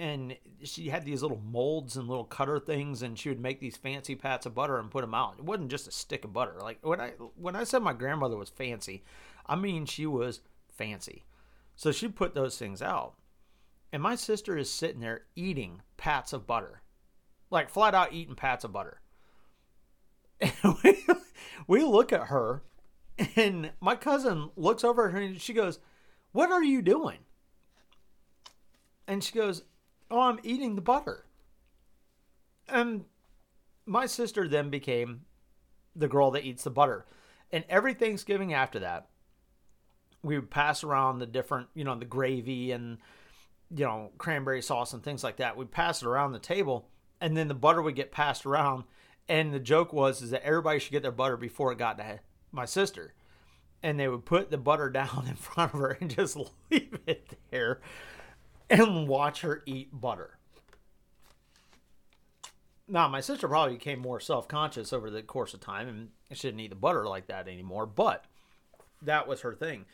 and 0.00 0.36
she 0.62 0.88
had 0.88 1.04
these 1.04 1.22
little 1.22 1.40
molds 1.44 1.96
and 1.96 2.08
little 2.08 2.24
cutter 2.24 2.58
things 2.58 3.02
and 3.02 3.18
she 3.18 3.28
would 3.28 3.40
make 3.40 3.60
these 3.60 3.76
fancy 3.76 4.14
pats 4.14 4.46
of 4.46 4.54
butter 4.54 4.78
and 4.78 4.90
put 4.90 5.02
them 5.02 5.14
out 5.14 5.34
it 5.38 5.44
wasn't 5.44 5.70
just 5.70 5.86
a 5.86 5.92
stick 5.92 6.24
of 6.24 6.32
butter 6.32 6.54
like 6.60 6.78
when 6.84 7.00
i 7.00 7.10
when 7.36 7.54
i 7.54 7.64
said 7.64 7.82
my 7.82 7.92
grandmother 7.92 8.36
was 8.36 8.48
fancy 8.48 9.02
i 9.46 9.54
mean 9.54 9.84
she 9.84 10.06
was 10.06 10.40
fancy 10.68 11.24
so 11.76 11.92
she 11.92 12.08
put 12.08 12.34
those 12.34 12.58
things 12.58 12.80
out 12.80 13.14
and 13.92 14.02
my 14.02 14.14
sister 14.14 14.56
is 14.56 14.70
sitting 14.70 15.00
there 15.00 15.22
eating 15.34 15.82
pats 15.96 16.32
of 16.32 16.46
butter, 16.46 16.82
like 17.50 17.70
flat 17.70 17.94
out 17.94 18.12
eating 18.12 18.36
pats 18.36 18.64
of 18.64 18.72
butter. 18.72 19.00
And 20.40 20.52
we, 20.84 21.04
we 21.66 21.82
look 21.82 22.12
at 22.12 22.28
her, 22.28 22.62
and 23.36 23.72
my 23.80 23.96
cousin 23.96 24.50
looks 24.56 24.84
over 24.84 25.08
at 25.08 25.12
her 25.12 25.20
and 25.20 25.40
she 25.40 25.52
goes, 25.52 25.80
What 26.32 26.50
are 26.50 26.62
you 26.62 26.82
doing? 26.82 27.18
And 29.06 29.24
she 29.24 29.32
goes, 29.32 29.64
Oh, 30.10 30.20
I'm 30.20 30.40
eating 30.42 30.74
the 30.74 30.80
butter. 30.80 31.24
And 32.68 33.04
my 33.86 34.06
sister 34.06 34.48
then 34.48 34.70
became 34.70 35.22
the 35.94 36.08
girl 36.08 36.30
that 36.32 36.44
eats 36.44 36.64
the 36.64 36.70
butter. 36.70 37.06
And 37.52 37.64
every 37.68 37.94
Thanksgiving 37.94 38.54
after 38.54 38.78
that, 38.80 39.08
we 40.22 40.38
would 40.38 40.50
pass 40.50 40.84
around 40.84 41.18
the 41.18 41.26
different, 41.26 41.68
you 41.74 41.84
know, 41.84 41.96
the 41.96 42.04
gravy 42.04 42.72
and 42.72 42.98
you 43.74 43.84
know, 43.84 44.10
cranberry 44.18 44.62
sauce 44.62 44.92
and 44.92 45.02
things 45.02 45.22
like 45.22 45.36
that. 45.36 45.56
We'd 45.56 45.70
pass 45.70 46.02
it 46.02 46.08
around 46.08 46.32
the 46.32 46.38
table, 46.38 46.88
and 47.20 47.36
then 47.36 47.48
the 47.48 47.54
butter 47.54 47.80
would 47.80 47.94
get 47.94 48.10
passed 48.10 48.44
around. 48.44 48.84
And 49.28 49.54
the 49.54 49.60
joke 49.60 49.92
was 49.92 50.22
is 50.22 50.30
that 50.30 50.42
everybody 50.42 50.80
should 50.80 50.90
get 50.90 51.02
their 51.02 51.12
butter 51.12 51.36
before 51.36 51.70
it 51.70 51.78
got 51.78 51.98
to 51.98 52.20
my 52.50 52.64
sister. 52.64 53.14
And 53.82 53.98
they 53.98 54.08
would 54.08 54.24
put 54.24 54.50
the 54.50 54.58
butter 54.58 54.90
down 54.90 55.26
in 55.28 55.36
front 55.36 55.72
of 55.72 55.80
her 55.80 55.96
and 56.00 56.10
just 56.10 56.36
leave 56.70 56.98
it 57.06 57.38
there 57.50 57.80
and 58.70 59.08
watch 59.08 59.42
her 59.42 59.62
eat 59.66 59.88
butter. 59.92 60.38
Now, 62.88 63.06
my 63.08 63.20
sister 63.20 63.46
probably 63.46 63.76
became 63.76 64.00
more 64.00 64.20
self 64.20 64.48
conscious 64.48 64.92
over 64.92 65.10
the 65.10 65.22
course 65.22 65.54
of 65.54 65.60
time 65.60 65.88
and 65.88 66.08
she 66.32 66.48
didn't 66.48 66.60
eat 66.60 66.70
the 66.70 66.76
butter 66.76 67.06
like 67.06 67.26
that 67.26 67.48
anymore, 67.48 67.86
but 67.86 68.24
that 69.02 69.28
was 69.28 69.42
her 69.42 69.54
thing 69.54 69.84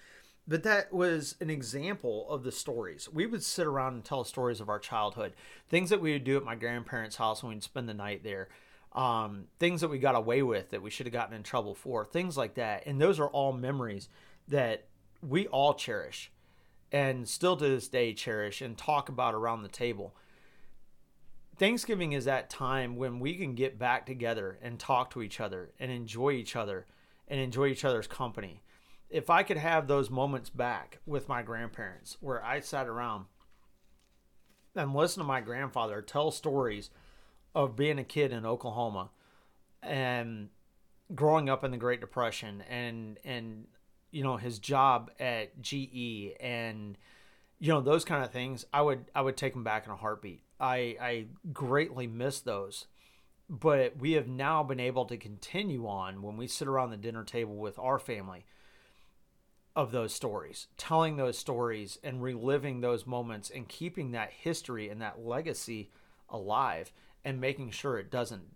but 0.48 0.62
that 0.62 0.92
was 0.92 1.34
an 1.40 1.50
example 1.50 2.28
of 2.30 2.44
the 2.44 2.52
stories. 2.52 3.08
We 3.12 3.26
would 3.26 3.42
sit 3.42 3.66
around 3.66 3.94
and 3.94 4.04
tell 4.04 4.22
stories 4.24 4.60
of 4.60 4.68
our 4.68 4.78
childhood, 4.78 5.32
things 5.68 5.90
that 5.90 6.00
we 6.00 6.12
would 6.12 6.24
do 6.24 6.36
at 6.36 6.44
my 6.44 6.54
grandparents' 6.54 7.16
house 7.16 7.42
when 7.42 7.52
we'd 7.52 7.62
spend 7.62 7.88
the 7.88 7.94
night 7.94 8.22
there, 8.22 8.48
um, 8.92 9.46
things 9.58 9.80
that 9.80 9.88
we 9.88 9.98
got 9.98 10.14
away 10.14 10.42
with 10.42 10.70
that 10.70 10.82
we 10.82 10.90
should 10.90 11.06
have 11.06 11.12
gotten 11.12 11.34
in 11.34 11.42
trouble 11.42 11.74
for, 11.74 12.04
things 12.04 12.36
like 12.36 12.54
that. 12.54 12.86
And 12.86 13.00
those 13.00 13.18
are 13.18 13.28
all 13.28 13.52
memories 13.52 14.08
that 14.48 14.84
we 15.20 15.48
all 15.48 15.74
cherish 15.74 16.30
and 16.92 17.28
still 17.28 17.56
to 17.56 17.68
this 17.68 17.88
day 17.88 18.12
cherish 18.14 18.60
and 18.60 18.76
talk 18.76 19.08
about 19.08 19.34
around 19.34 19.62
the 19.62 19.68
table. 19.68 20.14
Thanksgiving 21.58 22.12
is 22.12 22.26
that 22.26 22.50
time 22.50 22.96
when 22.96 23.18
we 23.18 23.34
can 23.34 23.54
get 23.54 23.78
back 23.78 24.06
together 24.06 24.58
and 24.60 24.78
talk 24.78 25.10
to 25.10 25.22
each 25.22 25.40
other 25.40 25.70
and 25.80 25.90
enjoy 25.90 26.32
each 26.32 26.54
other 26.54 26.86
and 27.28 27.40
enjoy 27.40 27.68
each 27.68 27.84
other's 27.84 28.06
company 28.06 28.62
if 29.08 29.30
I 29.30 29.42
could 29.42 29.56
have 29.56 29.86
those 29.86 30.10
moments 30.10 30.50
back 30.50 30.98
with 31.06 31.28
my 31.28 31.42
grandparents 31.42 32.16
where 32.20 32.44
I 32.44 32.60
sat 32.60 32.88
around 32.88 33.26
and 34.74 34.94
listened 34.94 35.22
to 35.22 35.26
my 35.26 35.40
grandfather 35.40 36.02
tell 36.02 36.30
stories 36.30 36.90
of 37.54 37.76
being 37.76 37.98
a 37.98 38.04
kid 38.04 38.32
in 38.32 38.44
Oklahoma 38.44 39.10
and 39.82 40.48
growing 41.14 41.48
up 41.48 41.62
in 41.62 41.70
the 41.70 41.76
Great 41.76 42.00
Depression 42.00 42.62
and 42.68 43.18
and 43.24 43.66
you 44.10 44.22
know 44.22 44.36
his 44.36 44.58
job 44.58 45.10
at 45.18 45.60
GE 45.60 46.32
and 46.40 46.96
you 47.58 47.72
know 47.72 47.80
those 47.80 48.04
kind 48.04 48.24
of 48.24 48.30
things 48.30 48.64
I 48.72 48.82
would 48.82 49.06
I 49.14 49.22
would 49.22 49.36
take 49.36 49.54
him 49.54 49.64
back 49.64 49.86
in 49.86 49.92
a 49.92 49.96
heartbeat. 49.96 50.42
I 50.60 50.96
I 51.00 51.26
greatly 51.52 52.06
miss 52.06 52.40
those. 52.40 52.86
But 53.48 53.98
we 53.98 54.12
have 54.12 54.26
now 54.26 54.64
been 54.64 54.80
able 54.80 55.04
to 55.04 55.16
continue 55.16 55.86
on 55.86 56.20
when 56.20 56.36
we 56.36 56.48
sit 56.48 56.66
around 56.66 56.90
the 56.90 56.96
dinner 56.96 57.22
table 57.22 57.54
with 57.54 57.78
our 57.78 58.00
family 58.00 58.44
of 59.76 59.92
those 59.92 60.12
stories, 60.12 60.66
telling 60.76 61.16
those 61.16 61.38
stories 61.38 61.98
and 62.02 62.22
reliving 62.22 62.80
those 62.80 63.06
moments 63.06 63.50
and 63.50 63.68
keeping 63.68 64.10
that 64.12 64.32
history 64.32 64.88
and 64.88 65.00
that 65.00 65.20
legacy 65.20 65.90
alive 66.28 66.92
and 67.24 67.40
making 67.40 67.70
sure 67.70 67.98
it 67.98 68.10
doesn't 68.10 68.48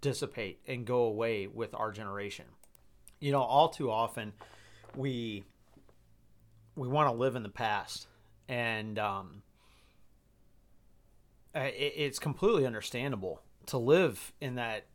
dissipate 0.00 0.60
and 0.68 0.86
go 0.86 1.00
away 1.00 1.46
with 1.46 1.74
our 1.74 1.90
generation. 1.90 2.44
You 3.20 3.32
know, 3.32 3.40
all 3.40 3.68
too 3.68 3.90
often 3.90 4.32
we 4.94 5.44
we 6.76 6.88
want 6.88 7.08
to 7.08 7.16
live 7.16 7.36
in 7.36 7.42
the 7.42 7.48
past. 7.48 8.06
And 8.48 8.98
um, 8.98 9.42
it, 11.54 11.94
it's 11.96 12.18
completely 12.18 12.66
understandable 12.66 13.42
to 13.66 13.78
live 13.78 14.32
in 14.40 14.56
that 14.56 14.86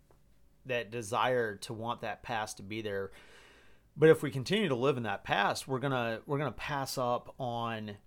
that 0.68 0.92
desire 0.92 1.56
to 1.56 1.74
want 1.74 2.02
that 2.02 2.22
past 2.22 2.58
to 2.58 2.64
be 2.64 2.82
there. 2.82 3.12
But 3.98 4.10
if 4.10 4.22
we 4.22 4.30
continue 4.32 4.70
to 4.70 4.76
live 4.76 4.96
in 4.96 5.04
that 5.04 5.24
past, 5.24 5.68
we're 5.68 5.80
gonna 5.80 6.20
we're 6.26 6.38
gonna 6.38 6.52
pass 6.52 6.98
up 6.98 7.34
on 7.40 7.98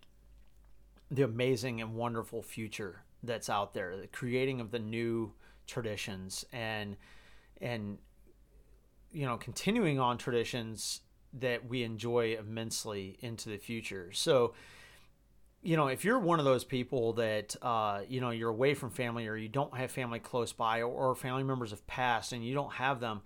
the 1.10 1.22
amazing 1.22 1.80
and 1.80 1.94
wonderful 1.94 2.42
future 2.42 3.02
that's 3.22 3.50
out 3.50 3.74
there, 3.74 3.96
the 3.96 4.06
creating 4.06 4.60
of 4.60 4.70
the 4.70 4.78
new 4.78 5.32
traditions 5.66 6.44
and 6.52 6.96
and 7.60 7.98
you 9.14 9.26
know 9.26 9.36
continuing 9.36 9.98
on 9.98 10.18
traditions 10.18 11.00
that 11.40 11.68
we 11.68 11.82
enjoy 11.82 12.36
immensely 12.38 13.16
into 13.20 13.48
the 13.48 13.56
future. 13.56 14.10
So 14.12 14.54
you 15.64 15.78
know, 15.78 15.86
if 15.86 16.04
you're 16.04 16.18
one 16.18 16.38
of 16.38 16.44
those 16.44 16.62
people 16.62 17.14
that, 17.14 17.56
uh, 17.62 18.02
you 18.06 18.20
know, 18.20 18.28
you're 18.28 18.50
away 18.50 18.74
from 18.74 18.90
family 18.90 19.26
or 19.26 19.34
you 19.34 19.48
don't 19.48 19.74
have 19.74 19.90
family 19.90 20.18
close 20.18 20.52
by 20.52 20.82
or, 20.82 20.88
or 20.88 21.14
family 21.14 21.42
members 21.42 21.70
have 21.70 21.86
passed 21.86 22.34
and 22.34 22.44
you 22.44 22.52
don't 22.52 22.74
have 22.74 23.00
them, 23.00 23.22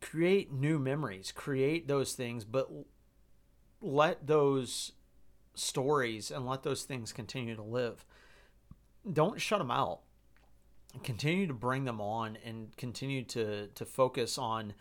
create 0.00 0.52
new 0.52 0.80
memories, 0.80 1.30
create 1.30 1.86
those 1.86 2.14
things, 2.14 2.44
but 2.44 2.68
let 3.80 4.26
those 4.26 4.92
stories 5.54 6.32
and 6.32 6.44
let 6.44 6.64
those 6.64 6.82
things 6.82 7.12
continue 7.12 7.54
to 7.54 7.62
live. 7.62 8.04
Don't 9.10 9.40
shut 9.40 9.60
them 9.60 9.70
out. 9.70 10.00
Continue 11.04 11.46
to 11.46 11.54
bring 11.54 11.84
them 11.84 12.00
on 12.00 12.36
and 12.44 12.76
continue 12.76 13.22
to 13.22 13.68
to 13.68 13.84
focus 13.84 14.38
on 14.38 14.74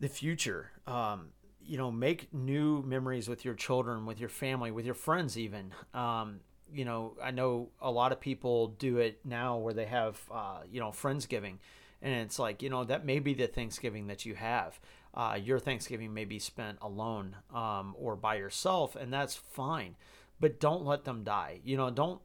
the 0.00 0.08
future. 0.08 0.70
Um, 0.86 1.28
you 1.66 1.78
know, 1.78 1.90
make 1.90 2.32
new 2.32 2.82
memories 2.82 3.28
with 3.28 3.44
your 3.44 3.54
children, 3.54 4.04
with 4.04 4.20
your 4.20 4.28
family, 4.28 4.70
with 4.70 4.84
your 4.84 4.94
friends, 4.94 5.38
even. 5.38 5.72
Um, 5.94 6.40
you 6.72 6.84
know, 6.84 7.16
I 7.22 7.30
know 7.30 7.70
a 7.80 7.90
lot 7.90 8.12
of 8.12 8.20
people 8.20 8.68
do 8.68 8.98
it 8.98 9.20
now 9.24 9.56
where 9.56 9.72
they 9.72 9.86
have, 9.86 10.20
uh, 10.30 10.60
you 10.70 10.80
know, 10.80 10.88
friendsgiving 10.88 11.58
and 12.04 12.14
it's 12.14 12.38
like 12.38 12.62
you 12.62 12.70
know 12.70 12.84
that 12.84 13.04
may 13.04 13.18
be 13.18 13.34
the 13.34 13.48
thanksgiving 13.48 14.06
that 14.06 14.24
you 14.24 14.34
have 14.34 14.78
uh, 15.14 15.38
your 15.42 15.58
thanksgiving 15.58 16.12
may 16.12 16.24
be 16.24 16.38
spent 16.38 16.78
alone 16.82 17.36
um, 17.52 17.96
or 17.98 18.14
by 18.14 18.36
yourself 18.36 18.94
and 18.94 19.12
that's 19.12 19.34
fine 19.34 19.96
but 20.38 20.60
don't 20.60 20.84
let 20.84 21.04
them 21.04 21.24
die 21.24 21.58
you 21.64 21.76
know 21.76 21.90
don't 21.90 22.20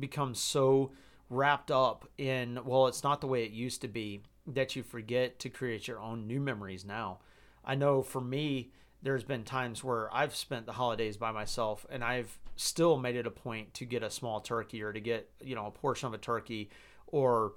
become 0.00 0.34
so 0.34 0.90
wrapped 1.30 1.70
up 1.70 2.08
in 2.16 2.58
well 2.64 2.86
it's 2.86 3.04
not 3.04 3.20
the 3.20 3.26
way 3.26 3.44
it 3.44 3.50
used 3.50 3.82
to 3.82 3.88
be 3.88 4.22
that 4.54 4.74
you 4.76 4.82
forget 4.82 5.38
to 5.38 5.48
create 5.48 5.86
your 5.86 6.00
own 6.00 6.26
new 6.26 6.40
memories 6.40 6.84
now 6.84 7.18
i 7.64 7.74
know 7.74 8.02
for 8.02 8.20
me 8.20 8.70
there's 9.02 9.24
been 9.24 9.44
times 9.44 9.84
where 9.84 10.12
I've 10.12 10.34
spent 10.34 10.66
the 10.66 10.72
holidays 10.72 11.16
by 11.16 11.30
myself 11.30 11.86
and 11.88 12.02
I've 12.02 12.38
still 12.56 12.96
made 12.96 13.14
it 13.14 13.26
a 13.26 13.30
point 13.30 13.74
to 13.74 13.84
get 13.84 14.02
a 14.02 14.10
small 14.10 14.40
turkey 14.40 14.82
or 14.82 14.92
to 14.92 15.00
get, 15.00 15.30
you 15.40 15.54
know, 15.54 15.66
a 15.66 15.70
portion 15.70 16.08
of 16.08 16.14
a 16.14 16.18
turkey 16.18 16.70
or 17.06 17.52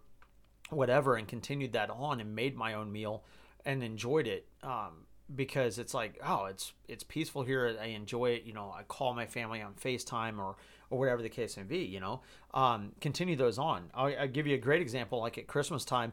whatever 0.69 1.15
and 1.15 1.27
continued 1.27 1.73
that 1.73 1.89
on 1.89 2.19
and 2.19 2.35
made 2.35 2.55
my 2.55 2.75
own 2.75 2.91
meal 2.91 3.23
and 3.65 3.83
enjoyed 3.83 4.27
it. 4.27 4.45
Um, 4.63 5.07
because 5.33 5.79
it's 5.79 5.93
like, 5.93 6.19
oh, 6.25 6.45
it's 6.45 6.73
it's 6.89 7.05
peaceful 7.05 7.43
here. 7.43 7.77
I 7.81 7.87
enjoy 7.87 8.31
it. 8.31 8.43
You 8.43 8.53
know, 8.53 8.73
I 8.77 8.83
call 8.83 9.13
my 9.13 9.25
family 9.25 9.61
on 9.61 9.73
FaceTime 9.73 10.37
or 10.39 10.57
or 10.89 10.99
whatever 10.99 11.21
the 11.21 11.29
case 11.29 11.55
may 11.55 11.63
be. 11.63 11.79
You 11.79 12.01
know, 12.01 12.21
um, 12.53 12.91
continue 12.99 13.37
those 13.37 13.57
on. 13.57 13.89
I'll, 13.93 14.13
I'll, 14.19 14.27
give 14.27 14.45
you 14.45 14.55
a 14.55 14.59
great 14.59 14.81
example. 14.81 15.21
Like 15.21 15.37
at 15.37 15.47
Christmas 15.47 15.85
time, 15.85 16.11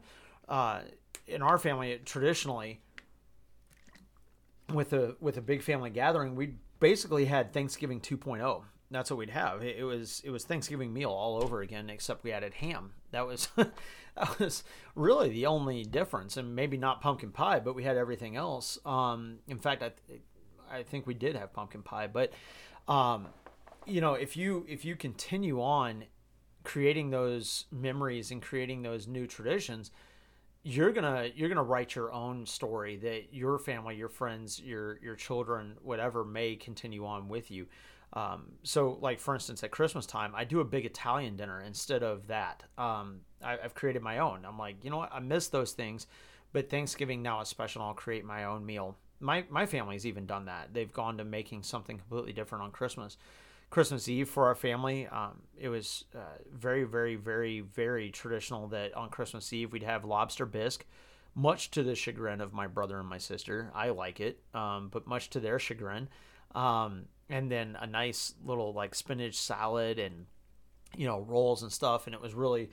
uh, 0.48 0.80
in 1.26 1.42
our 1.42 1.58
family, 1.58 2.00
traditionally, 2.04 2.80
with 4.72 4.92
a 4.92 5.16
with 5.20 5.36
a 5.36 5.42
big 5.42 5.62
family 5.62 5.90
gathering, 5.90 6.34
we 6.34 6.54
basically 6.80 7.26
had 7.26 7.52
Thanksgiving 7.52 8.00
2.0. 8.00 8.62
That's 8.90 9.10
what 9.10 9.18
we'd 9.18 9.30
have. 9.30 9.62
It, 9.62 9.84
was 9.84 10.22
it 10.24 10.30
was 10.30 10.44
Thanksgiving 10.44 10.92
meal 10.92 11.10
all 11.10 11.42
over 11.42 11.60
again, 11.60 11.90
except 11.90 12.24
we 12.24 12.32
added 12.32 12.54
ham. 12.54 12.92
That 13.10 13.26
was 13.26 13.48
that 13.56 14.38
was 14.38 14.64
really 14.94 15.28
the 15.28 15.46
only 15.46 15.84
difference, 15.84 16.36
and 16.36 16.56
maybe 16.56 16.76
not 16.76 17.00
pumpkin 17.00 17.30
pie, 17.30 17.60
but 17.60 17.74
we 17.74 17.84
had 17.84 17.96
everything 17.96 18.36
else. 18.36 18.78
Um, 18.86 19.38
in 19.46 19.58
fact, 19.58 19.82
I 19.82 19.92
I 20.70 20.82
think 20.82 21.06
we 21.06 21.14
did 21.14 21.36
have 21.36 21.52
pumpkin 21.52 21.82
pie, 21.82 22.06
but 22.06 22.32
um, 22.88 23.28
you 23.86 24.00
know, 24.00 24.14
if 24.14 24.36
you 24.36 24.64
if 24.68 24.84
you 24.84 24.96
continue 24.96 25.60
on 25.60 26.04
creating 26.64 27.10
those 27.10 27.66
memories 27.70 28.30
and 28.30 28.42
creating 28.42 28.82
those 28.82 29.06
new 29.06 29.26
traditions, 29.26 29.90
you're 30.68 30.92
gonna 30.92 31.30
you're 31.34 31.48
gonna 31.48 31.62
write 31.62 31.94
your 31.94 32.12
own 32.12 32.44
story 32.44 32.96
that 32.96 33.32
your 33.32 33.58
family, 33.58 33.96
your 33.96 34.10
friends, 34.10 34.60
your 34.60 34.98
your 35.02 35.16
children, 35.16 35.76
whatever 35.82 36.24
may 36.24 36.56
continue 36.56 37.06
on 37.06 37.28
with 37.28 37.50
you. 37.50 37.66
Um, 38.12 38.52
so, 38.64 38.98
like 39.00 39.18
for 39.18 39.34
instance, 39.34 39.64
at 39.64 39.70
Christmas 39.70 40.04
time, 40.04 40.34
I 40.34 40.44
do 40.44 40.60
a 40.60 40.64
big 40.64 40.84
Italian 40.84 41.36
dinner 41.36 41.62
instead 41.62 42.02
of 42.02 42.26
that. 42.26 42.64
Um, 42.76 43.20
I, 43.42 43.56
have 43.62 43.74
created 43.74 44.02
my 44.02 44.18
own. 44.18 44.44
I'm 44.44 44.58
like, 44.58 44.84
you 44.84 44.90
know 44.90 44.98
what? 44.98 45.12
I 45.12 45.20
miss 45.20 45.48
those 45.48 45.72
things, 45.72 46.06
but 46.52 46.68
Thanksgiving 46.68 47.22
now 47.22 47.40
is 47.40 47.48
special. 47.48 47.80
I'll 47.80 47.94
create 47.94 48.26
my 48.26 48.44
own 48.44 48.66
meal. 48.66 48.94
My 49.20 49.44
my 49.48 49.64
family's 49.64 50.04
even 50.04 50.26
done 50.26 50.44
that. 50.46 50.74
They've 50.74 50.92
gone 50.92 51.16
to 51.16 51.24
making 51.24 51.62
something 51.62 51.96
completely 51.96 52.34
different 52.34 52.64
on 52.64 52.72
Christmas. 52.72 53.16
Christmas 53.70 54.08
Eve 54.08 54.28
for 54.28 54.46
our 54.46 54.54
family. 54.54 55.06
Um, 55.08 55.42
it 55.58 55.68
was 55.68 56.04
uh, 56.14 56.38
very, 56.52 56.84
very, 56.84 57.16
very, 57.16 57.60
very 57.60 58.10
traditional 58.10 58.68
that 58.68 58.94
on 58.94 59.10
Christmas 59.10 59.52
Eve 59.52 59.72
we'd 59.72 59.82
have 59.82 60.04
lobster 60.04 60.46
bisque, 60.46 60.86
much 61.34 61.70
to 61.72 61.82
the 61.82 61.94
chagrin 61.94 62.40
of 62.40 62.52
my 62.52 62.66
brother 62.66 62.98
and 62.98 63.08
my 63.08 63.18
sister. 63.18 63.70
I 63.74 63.90
like 63.90 64.20
it, 64.20 64.40
um, 64.54 64.88
but 64.90 65.06
much 65.06 65.30
to 65.30 65.40
their 65.40 65.58
chagrin. 65.58 66.08
Um, 66.54 67.04
and 67.28 67.50
then 67.50 67.76
a 67.78 67.86
nice 67.86 68.34
little 68.42 68.72
like 68.72 68.94
spinach 68.94 69.36
salad 69.36 69.98
and 69.98 70.26
you 70.96 71.06
know 71.06 71.20
rolls 71.20 71.62
and 71.62 71.70
stuff. 71.70 72.06
And 72.06 72.14
it 72.14 72.22
was 72.22 72.34
really 72.34 72.70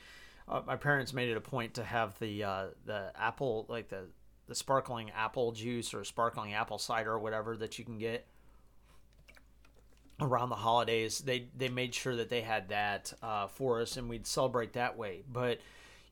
uh, 0.47 0.61
my 0.65 0.77
parents 0.77 1.13
made 1.13 1.29
it 1.29 1.37
a 1.37 1.41
point 1.41 1.73
to 1.75 1.83
have 1.83 2.17
the 2.19 2.43
uh, 2.43 2.65
the 2.85 3.11
apple 3.15 3.65
like 3.67 3.89
the 3.89 4.07
the 4.47 4.55
sparkling 4.55 5.11
apple 5.11 5.51
juice 5.51 5.93
or 5.93 6.03
sparkling 6.03 6.53
apple 6.53 6.77
cider 6.77 7.13
or 7.13 7.19
whatever 7.19 7.57
that 7.57 7.79
you 7.79 7.83
can 7.83 7.97
get 7.97 8.27
around 10.19 10.49
the 10.49 10.55
holidays. 10.55 11.19
They 11.19 11.47
they 11.55 11.69
made 11.69 11.93
sure 11.93 12.15
that 12.15 12.29
they 12.29 12.41
had 12.41 12.69
that 12.69 13.13
uh, 13.21 13.47
for 13.47 13.81
us, 13.81 13.97
and 13.97 14.09
we'd 14.09 14.27
celebrate 14.27 14.73
that 14.73 14.97
way. 14.97 15.23
But 15.31 15.59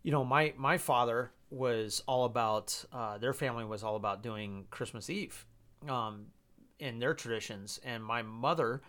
you 0.03 0.11
know, 0.11 0.23
my 0.23 0.53
my 0.57 0.77
father 0.77 1.31
was 1.49 2.03
all 2.07 2.25
about 2.25 2.83
uh, 2.91 3.17
their 3.17 3.33
family 3.33 3.65
was 3.65 3.83
all 3.83 3.95
about 3.95 4.23
doing 4.23 4.65
Christmas 4.71 5.09
Eve 5.09 5.45
um, 5.87 6.27
in 6.79 6.99
their 6.99 7.13
traditions, 7.13 7.79
and 7.83 8.03
my 8.03 8.21
mother. 8.21 8.81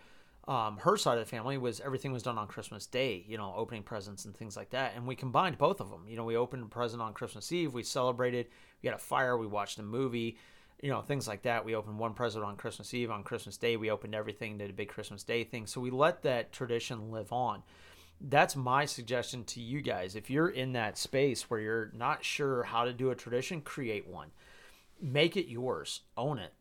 Um, 0.47 0.77
her 0.77 0.99
side 0.99 1.17
of 1.17 1.25
the 1.25 1.31
family 1.31 1.57
was 1.57 1.81
everything 1.81 2.13
was 2.13 2.23
done 2.23 2.37
on 2.37 2.47
Christmas 2.49 2.85
Day, 2.85 3.25
you 3.27 3.39
know, 3.39 3.55
opening 3.57 3.83
presents 3.83 4.27
and 4.27 4.37
things 4.37 4.59
like 4.59 4.69
that. 4.71 4.93
And 4.95 5.07
we 5.07 5.17
combined 5.17 5.57
both 5.57 5.81
of 5.81 5.89
them. 5.89 6.05
You 6.07 6.19
know, 6.19 6.25
we 6.25 6.37
opened 6.37 6.65
a 6.65 6.67
present 6.67 7.01
on 7.01 7.15
Christmas 7.15 7.51
Eve, 7.51 7.73
we 7.73 7.83
celebrated, 7.83 8.49
we 8.83 8.89
had 8.89 8.95
a 8.95 8.99
fire, 8.99 9.39
we 9.39 9.47
watched 9.47 9.79
a 9.79 9.83
movie, 9.83 10.37
you 10.83 10.91
know 10.91 11.01
things 11.01 11.27
like 11.27 11.43
that. 11.43 11.65
We 11.65 11.75
opened 11.75 11.99
one 11.99 12.15
present 12.15 12.45
on 12.45 12.57
christmas 12.57 12.93
eve. 12.95 13.11
On 13.11 13.23
christmas 13.23 13.57
day 13.57 13.77
we 13.77 13.91
opened 13.91 14.15
everything 14.15 14.59
did 14.59 14.71
a 14.71 14.75
big 14.75 14.89
christmas 14.89 15.23
day 15.23 15.45
thing. 15.45 15.67
So 15.67 15.81
we 15.81 15.91
let 15.91 16.23
that 16.23 16.53
tradition 16.53 17.11
live 17.11 17.33
on. 17.33 17.63
That's 18.21 18.57
my 18.57 18.85
suggestion 18.85 19.45
to 19.45 19.61
you 19.61 19.83
guys. 19.83 20.15
If 20.17 20.31
you're 20.31 20.49
in 20.49 20.73
that 20.73 20.97
space 20.97 21.51
where 21.51 21.61
you're 21.61 21.91
not 21.95 22.25
sure 22.25 22.63
how 22.63 22.85
to 22.85 22.93
do 22.93 23.11
a 23.11 23.15
tradition 23.15 23.61
create 23.61 24.07
one. 24.07 24.31
Make 25.01 25.37
it 25.37 25.51
yours. 25.51 26.03
Own 26.17 26.39
it. 26.39 26.53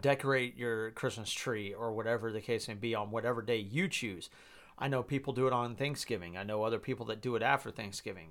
Decorate 0.00 0.56
your 0.56 0.90
christmas 0.92 1.32
tree 1.32 1.72
or 1.72 1.92
whatever 1.92 2.32
the 2.32 2.40
case 2.40 2.68
may 2.68 2.74
be 2.74 2.94
on 2.94 3.10
whatever 3.10 3.42
day 3.42 3.58
you 3.58 3.88
choose. 3.88 4.28
I 4.78 4.88
know 4.88 5.02
people 5.02 5.32
do 5.32 5.46
it 5.46 5.52
on 5.52 5.74
thanksgiving. 5.74 6.36
I 6.36 6.42
know 6.42 6.62
other 6.62 6.78
people 6.78 7.06
that 7.06 7.22
do 7.22 7.34
it 7.34 7.42
after 7.42 7.70
thanksgiving 7.70 8.30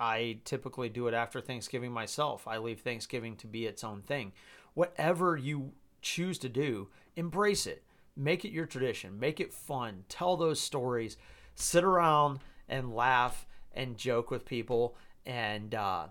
I 0.00 0.38
typically 0.44 0.88
do 0.88 1.06
it 1.08 1.14
after 1.14 1.42
Thanksgiving 1.42 1.92
myself. 1.92 2.48
I 2.48 2.56
leave 2.56 2.80
Thanksgiving 2.80 3.36
to 3.36 3.46
be 3.46 3.66
its 3.66 3.84
own 3.84 4.00
thing. 4.00 4.32
Whatever 4.72 5.36
you 5.36 5.72
choose 6.00 6.38
to 6.38 6.48
do, 6.48 6.88
embrace 7.16 7.66
it. 7.66 7.84
Make 8.16 8.44
it 8.44 8.50
your 8.50 8.64
tradition. 8.66 9.20
Make 9.20 9.40
it 9.40 9.52
fun. 9.52 10.04
Tell 10.08 10.36
those 10.36 10.58
stories. 10.58 11.18
Sit 11.54 11.84
around 11.84 12.40
and 12.66 12.94
laugh 12.94 13.46
and 13.72 13.96
joke 13.96 14.30
with 14.30 14.46
people 14.46 14.96
and 15.26 15.74
uh, 15.74 16.06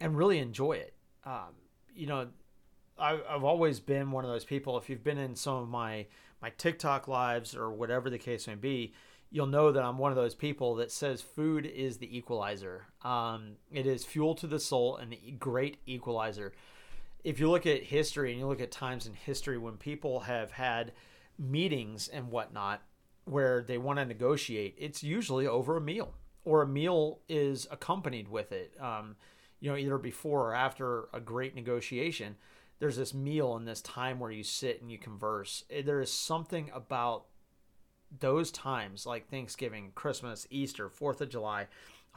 and 0.00 0.16
really 0.16 0.38
enjoy 0.38 0.74
it. 0.74 0.94
Um, 1.24 1.54
you 1.94 2.06
know, 2.06 2.28
I, 2.98 3.18
I've 3.28 3.44
always 3.44 3.80
been 3.80 4.12
one 4.12 4.24
of 4.24 4.30
those 4.30 4.44
people. 4.44 4.78
If 4.78 4.88
you've 4.88 5.04
been 5.04 5.18
in 5.18 5.34
some 5.34 5.56
of 5.56 5.68
my 5.68 6.06
my 6.40 6.50
TikTok 6.50 7.08
lives 7.08 7.56
or 7.56 7.70
whatever 7.72 8.08
the 8.08 8.18
case 8.18 8.46
may 8.46 8.54
be, 8.54 8.94
you'll 9.32 9.46
know 9.46 9.72
that 9.72 9.82
I'm 9.82 9.96
one 9.96 10.12
of 10.12 10.16
those 10.16 10.34
people 10.34 10.74
that 10.76 10.92
says 10.92 11.22
food 11.22 11.64
is 11.64 11.96
the 11.96 12.16
equalizer. 12.16 12.86
Um, 13.02 13.52
it 13.72 13.86
is 13.86 14.04
fuel 14.04 14.34
to 14.36 14.46
the 14.46 14.60
soul 14.60 14.98
and 14.98 15.14
a 15.14 15.30
great 15.32 15.78
equalizer. 15.86 16.52
If 17.24 17.40
you 17.40 17.50
look 17.50 17.66
at 17.66 17.82
history 17.84 18.30
and 18.30 18.38
you 18.38 18.46
look 18.46 18.60
at 18.60 18.70
times 18.70 19.06
in 19.06 19.14
history 19.14 19.56
when 19.56 19.78
people 19.78 20.20
have 20.20 20.52
had 20.52 20.92
meetings 21.38 22.08
and 22.08 22.30
whatnot 22.30 22.82
where 23.24 23.62
they 23.62 23.78
want 23.78 23.98
to 23.98 24.04
negotiate, 24.04 24.74
it's 24.76 25.02
usually 25.02 25.46
over 25.46 25.78
a 25.78 25.80
meal 25.80 26.12
or 26.44 26.60
a 26.60 26.66
meal 26.66 27.20
is 27.26 27.66
accompanied 27.70 28.28
with 28.28 28.52
it. 28.52 28.74
Um, 28.78 29.16
you 29.60 29.70
know, 29.70 29.76
either 29.78 29.96
before 29.96 30.50
or 30.50 30.54
after 30.54 31.08
a 31.14 31.20
great 31.20 31.54
negotiation, 31.54 32.36
there's 32.80 32.96
this 32.96 33.14
meal 33.14 33.56
and 33.56 33.66
this 33.66 33.80
time 33.80 34.18
where 34.18 34.32
you 34.32 34.42
sit 34.42 34.82
and 34.82 34.90
you 34.90 34.98
converse. 34.98 35.64
There 35.84 36.00
is 36.00 36.12
something 36.12 36.70
about 36.74 37.26
those 38.20 38.50
times 38.50 39.06
like 39.06 39.28
Thanksgiving, 39.28 39.92
Christmas, 39.94 40.46
Easter, 40.50 40.88
Fourth 40.88 41.20
of 41.20 41.28
July, 41.28 41.68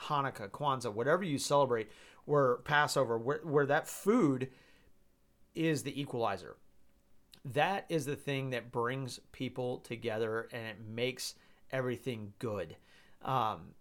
Hanukkah, 0.04 0.50
Kwanzaa, 0.50 0.94
whatever 0.94 1.24
you 1.24 1.38
celebrate, 1.38 1.90
where 2.26 2.58
Passover, 2.58 3.18
where, 3.18 3.40
where 3.44 3.66
that 3.66 3.88
food 3.88 4.50
is 5.54 5.84
the 5.84 6.00
equalizer. 6.00 6.58
That 7.46 7.86
is 7.90 8.06
the 8.06 8.16
thing 8.16 8.50
that 8.50 8.72
brings 8.72 9.20
people 9.32 9.80
together 9.80 10.50
and 10.52 10.66
it 10.66 10.78
makes 10.88 11.36
everything 11.72 12.34
good. 12.40 12.76
Um, 13.22 13.74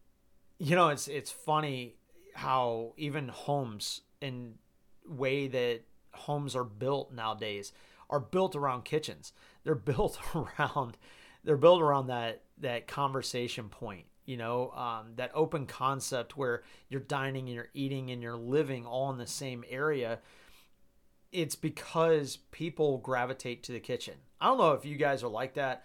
you 0.59 0.77
know, 0.77 0.89
it's 0.89 1.09
it's 1.09 1.31
funny 1.31 1.97
how 2.35 2.93
even 2.97 3.29
homes 3.29 4.03
in 4.21 4.55
way 5.07 5.49
that 5.49 5.81
homes 6.13 6.55
are 6.55 6.65
built 6.65 7.13
nowadays 7.13 7.73
are 8.11 8.21
built 8.21 8.55
around 8.55 8.85
kitchens. 8.85 9.33
They're 9.65 9.75
built 9.75 10.19
around 10.35 10.97
they're 11.45 11.57
built 11.57 11.83
around 11.83 12.09
that 12.09 12.43
that 12.59 12.87
conversation 12.87 13.69
point 13.69 14.07
you 14.25 14.37
know 14.37 14.71
um, 14.71 15.13
that 15.17 15.31
open 15.35 15.67
concept 15.67 16.37
where 16.37 16.63
you're 16.89 17.01
dining 17.01 17.47
and 17.47 17.55
you're 17.55 17.69
eating 17.75 18.11
and 18.11 18.23
you're 18.23 18.37
living 18.37 18.87
all 18.87 19.11
in 19.11 19.19
the 19.19 19.27
same 19.27 19.65
area. 19.69 20.19
It's 21.31 21.57
because 21.57 22.39
people 22.53 22.99
gravitate 22.99 23.65
to 23.65 23.73
the 23.73 23.81
kitchen. 23.81 24.15
I 24.41 24.47
don't 24.47 24.59
know 24.59 24.73
if 24.73 24.85
you 24.85 24.97
guys 24.97 25.23
are 25.23 25.29
like 25.29 25.55
that 25.55 25.85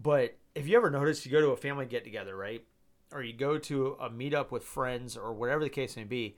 but 0.00 0.36
if 0.54 0.68
you 0.68 0.76
ever 0.76 0.90
notice 0.90 1.24
you 1.26 1.32
go 1.32 1.40
to 1.40 1.48
a 1.48 1.56
family 1.56 1.86
get 1.86 2.04
together 2.04 2.36
right? 2.36 2.64
Or 3.12 3.22
you 3.22 3.32
go 3.32 3.58
to 3.58 3.96
a 4.00 4.08
meetup 4.08 4.52
with 4.52 4.62
friends 4.62 5.16
or 5.16 5.32
whatever 5.32 5.64
the 5.64 5.70
case 5.70 5.96
may 5.96 6.04
be 6.04 6.36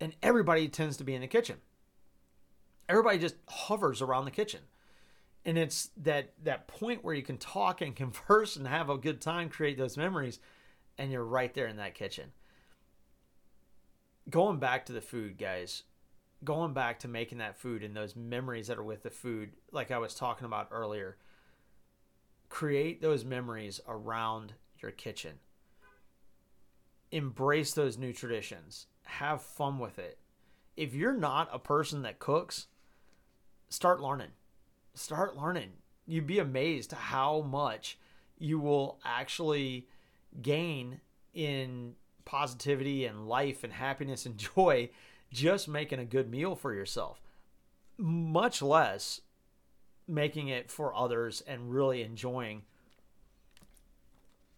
and 0.00 0.14
everybody 0.22 0.68
tends 0.68 0.96
to 0.98 1.04
be 1.04 1.14
in 1.14 1.20
the 1.20 1.26
kitchen. 1.26 1.56
Everybody 2.88 3.18
just 3.18 3.36
hovers 3.48 4.02
around 4.02 4.24
the 4.24 4.30
kitchen 4.30 4.60
and 5.44 5.58
it's 5.58 5.90
that 5.96 6.32
that 6.42 6.68
point 6.68 7.04
where 7.04 7.14
you 7.14 7.22
can 7.22 7.38
talk 7.38 7.80
and 7.80 7.96
converse 7.96 8.56
and 8.56 8.66
have 8.66 8.90
a 8.90 8.98
good 8.98 9.20
time 9.20 9.48
create 9.48 9.78
those 9.78 9.96
memories 9.96 10.40
and 10.98 11.10
you're 11.10 11.24
right 11.24 11.54
there 11.54 11.66
in 11.66 11.76
that 11.76 11.94
kitchen. 11.94 12.32
Going 14.28 14.58
back 14.58 14.86
to 14.86 14.92
the 14.92 15.00
food 15.00 15.38
guys 15.38 15.84
going 16.42 16.72
back 16.72 16.98
to 16.98 17.06
making 17.06 17.36
that 17.36 17.58
food 17.58 17.82
and 17.82 17.94
those 17.94 18.16
memories 18.16 18.68
that 18.68 18.78
are 18.78 18.82
with 18.82 19.02
the 19.02 19.10
food 19.10 19.50
like 19.72 19.90
i 19.90 19.98
was 19.98 20.14
talking 20.14 20.46
about 20.46 20.68
earlier 20.70 21.18
create 22.50 23.00
those 23.00 23.24
memories 23.24 23.80
around 23.88 24.52
your 24.82 24.90
kitchen. 24.90 25.38
Embrace 27.10 27.72
those 27.72 27.96
new 27.96 28.12
traditions. 28.12 28.86
Have 29.04 29.40
fun 29.40 29.78
with 29.78 29.98
it. 29.98 30.18
If 30.76 30.94
you're 30.94 31.16
not 31.16 31.48
a 31.52 31.58
person 31.58 32.02
that 32.02 32.18
cooks 32.18 32.66
start 33.70 34.00
learning 34.00 34.32
Start 34.94 35.36
learning. 35.36 35.70
You'd 36.06 36.26
be 36.26 36.38
amazed 36.38 36.92
how 36.92 37.42
much 37.42 37.98
you 38.38 38.58
will 38.58 38.98
actually 39.04 39.86
gain 40.42 41.00
in 41.34 41.94
positivity 42.24 43.04
and 43.04 43.28
life 43.28 43.64
and 43.64 43.72
happiness 43.72 44.26
and 44.26 44.36
joy 44.56 44.90
just 45.32 45.68
making 45.68 46.00
a 46.00 46.04
good 46.04 46.30
meal 46.30 46.56
for 46.56 46.74
yourself, 46.74 47.20
much 47.96 48.62
less 48.62 49.20
making 50.08 50.48
it 50.48 50.70
for 50.70 50.94
others 50.94 51.40
and 51.46 51.70
really 51.70 52.02
enjoying 52.02 52.62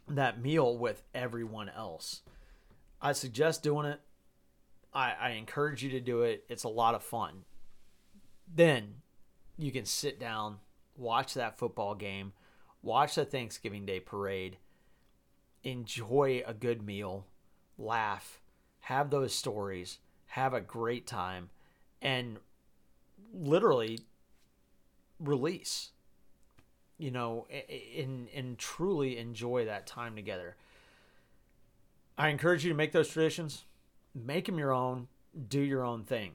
that 0.08 0.40
meal 0.40 0.76
with 0.76 1.02
everyone 1.14 1.68
else. 1.68 2.22
I 3.00 3.12
suggest 3.12 3.62
doing 3.62 3.86
it. 3.86 4.00
I, 4.94 5.12
I 5.20 5.30
encourage 5.30 5.82
you 5.82 5.90
to 5.90 6.00
do 6.00 6.22
it. 6.22 6.44
It's 6.48 6.64
a 6.64 6.68
lot 6.68 6.94
of 6.94 7.02
fun. 7.02 7.44
Then 8.52 9.01
you 9.58 9.72
can 9.72 9.84
sit 9.84 10.18
down, 10.18 10.58
watch 10.96 11.34
that 11.34 11.58
football 11.58 11.94
game, 11.94 12.32
watch 12.82 13.14
the 13.14 13.24
Thanksgiving 13.24 13.86
Day 13.86 14.00
parade, 14.00 14.56
enjoy 15.62 16.42
a 16.46 16.54
good 16.54 16.82
meal, 16.82 17.26
laugh, 17.78 18.40
have 18.80 19.10
those 19.10 19.34
stories, 19.34 19.98
have 20.26 20.54
a 20.54 20.60
great 20.60 21.06
time, 21.06 21.50
and 22.00 22.38
literally 23.32 24.00
release. 25.20 25.90
You 26.98 27.10
know, 27.10 27.48
and 27.98 28.28
and 28.32 28.56
truly 28.58 29.18
enjoy 29.18 29.64
that 29.64 29.88
time 29.88 30.14
together. 30.14 30.54
I 32.16 32.28
encourage 32.28 32.64
you 32.64 32.70
to 32.70 32.76
make 32.76 32.92
those 32.92 33.08
traditions, 33.08 33.64
make 34.14 34.46
them 34.46 34.58
your 34.58 34.72
own, 34.72 35.08
do 35.48 35.60
your 35.60 35.82
own 35.82 36.04
thing. 36.04 36.32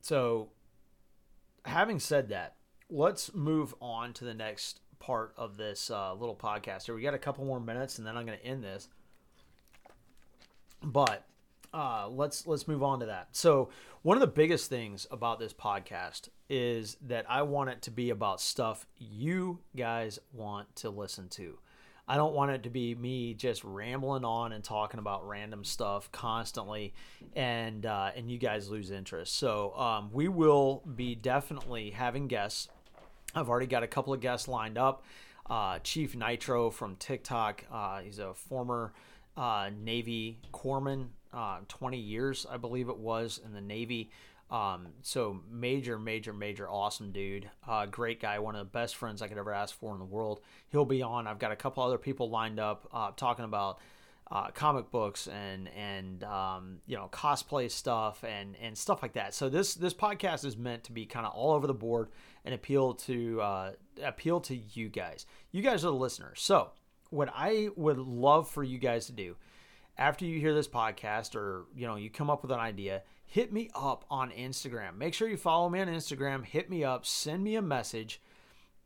So, 0.00 0.48
having 1.64 1.98
said 1.98 2.28
that, 2.28 2.56
let's 2.90 3.34
move 3.34 3.74
on 3.80 4.12
to 4.14 4.24
the 4.24 4.34
next 4.34 4.80
part 4.98 5.32
of 5.36 5.56
this 5.56 5.90
uh, 5.90 6.14
little 6.14 6.36
podcast. 6.36 6.86
Here, 6.86 6.94
we 6.94 7.02
got 7.02 7.14
a 7.14 7.18
couple 7.18 7.44
more 7.44 7.60
minutes, 7.60 7.98
and 7.98 8.06
then 8.06 8.16
I'm 8.16 8.26
going 8.26 8.38
to 8.38 8.46
end 8.46 8.62
this. 8.62 8.88
But 10.82 11.24
uh, 11.72 12.08
let's 12.08 12.46
let's 12.46 12.68
move 12.68 12.82
on 12.82 13.00
to 13.00 13.06
that. 13.06 13.28
So, 13.32 13.70
one 14.02 14.16
of 14.16 14.20
the 14.20 14.26
biggest 14.26 14.68
things 14.68 15.06
about 15.10 15.38
this 15.38 15.52
podcast 15.52 16.28
is 16.50 16.96
that 17.02 17.24
I 17.28 17.42
want 17.42 17.70
it 17.70 17.82
to 17.82 17.90
be 17.90 18.10
about 18.10 18.40
stuff 18.40 18.86
you 18.98 19.60
guys 19.76 20.18
want 20.32 20.74
to 20.76 20.90
listen 20.90 21.28
to. 21.30 21.58
I 22.08 22.16
don't 22.16 22.34
want 22.34 22.50
it 22.50 22.64
to 22.64 22.70
be 22.70 22.94
me 22.94 23.34
just 23.34 23.62
rambling 23.62 24.24
on 24.24 24.52
and 24.52 24.62
talking 24.62 24.98
about 24.98 25.26
random 25.26 25.64
stuff 25.64 26.10
constantly, 26.10 26.94
and 27.34 27.86
uh, 27.86 28.10
and 28.16 28.30
you 28.30 28.38
guys 28.38 28.68
lose 28.68 28.90
interest. 28.90 29.36
So 29.36 29.74
um, 29.76 30.10
we 30.12 30.28
will 30.28 30.82
be 30.94 31.14
definitely 31.14 31.90
having 31.90 32.26
guests. 32.26 32.68
I've 33.34 33.48
already 33.48 33.66
got 33.66 33.82
a 33.82 33.86
couple 33.86 34.12
of 34.12 34.20
guests 34.20 34.48
lined 34.48 34.78
up. 34.78 35.04
Uh, 35.48 35.78
Chief 35.80 36.14
Nitro 36.14 36.70
from 36.70 36.96
TikTok. 36.96 37.64
Uh, 37.70 38.00
he's 38.00 38.18
a 38.18 38.34
former 38.34 38.92
uh, 39.36 39.70
Navy 39.82 40.38
corpsman, 40.52 41.08
uh, 41.32 41.58
20 41.68 41.98
years, 41.98 42.46
I 42.50 42.56
believe 42.56 42.88
it 42.88 42.96
was, 42.96 43.40
in 43.44 43.52
the 43.52 43.60
Navy. 43.60 44.10
Um, 44.52 44.88
so 45.00 45.40
major, 45.50 45.98
major, 45.98 46.34
major 46.34 46.68
awesome 46.68 47.10
dude. 47.10 47.48
Uh, 47.66 47.86
great 47.86 48.20
guy. 48.20 48.38
One 48.38 48.54
of 48.54 48.58
the 48.58 48.70
best 48.70 48.96
friends 48.96 49.22
I 49.22 49.28
could 49.28 49.38
ever 49.38 49.52
ask 49.52 49.74
for 49.74 49.94
in 49.94 49.98
the 49.98 50.04
world. 50.04 50.40
He'll 50.68 50.84
be 50.84 51.00
on. 51.00 51.26
I've 51.26 51.38
got 51.38 51.52
a 51.52 51.56
couple 51.56 51.82
other 51.82 51.96
people 51.96 52.28
lined 52.28 52.60
up 52.60 52.86
uh, 52.92 53.12
talking 53.16 53.46
about 53.46 53.80
uh, 54.30 54.48
comic 54.50 54.90
books 54.90 55.26
and 55.26 55.68
and 55.74 56.22
um, 56.24 56.78
you 56.86 56.96
know 56.96 57.08
cosplay 57.10 57.70
stuff 57.70 58.24
and 58.24 58.54
and 58.60 58.76
stuff 58.76 59.00
like 59.00 59.14
that. 59.14 59.32
So 59.32 59.48
this 59.48 59.74
this 59.74 59.94
podcast 59.94 60.44
is 60.44 60.54
meant 60.54 60.84
to 60.84 60.92
be 60.92 61.06
kind 61.06 61.24
of 61.24 61.32
all 61.32 61.52
over 61.52 61.66
the 61.66 61.74
board 61.74 62.10
and 62.44 62.54
appeal 62.54 62.92
to 62.94 63.40
uh, 63.40 63.72
appeal 64.02 64.38
to 64.40 64.54
you 64.54 64.90
guys. 64.90 65.24
You 65.50 65.62
guys 65.62 65.82
are 65.82 65.88
the 65.88 65.94
listeners. 65.94 66.42
So 66.42 66.72
what 67.08 67.30
I 67.34 67.70
would 67.74 67.98
love 67.98 68.50
for 68.50 68.62
you 68.62 68.78
guys 68.78 69.06
to 69.06 69.12
do 69.12 69.36
after 69.96 70.26
you 70.26 70.38
hear 70.40 70.54
this 70.54 70.68
podcast 70.68 71.34
or 71.34 71.64
you 71.74 71.86
know 71.86 71.96
you 71.96 72.10
come 72.10 72.28
up 72.28 72.42
with 72.42 72.50
an 72.50 72.60
idea 72.60 73.02
hit 73.32 73.50
me 73.50 73.70
up 73.74 74.04
on 74.10 74.30
Instagram. 74.30 74.98
Make 74.98 75.14
sure 75.14 75.26
you 75.26 75.38
follow 75.38 75.70
me 75.70 75.80
on 75.80 75.88
Instagram. 75.88 76.44
Hit 76.44 76.68
me 76.68 76.84
up, 76.84 77.06
send 77.06 77.42
me 77.42 77.56
a 77.56 77.62
message, 77.62 78.20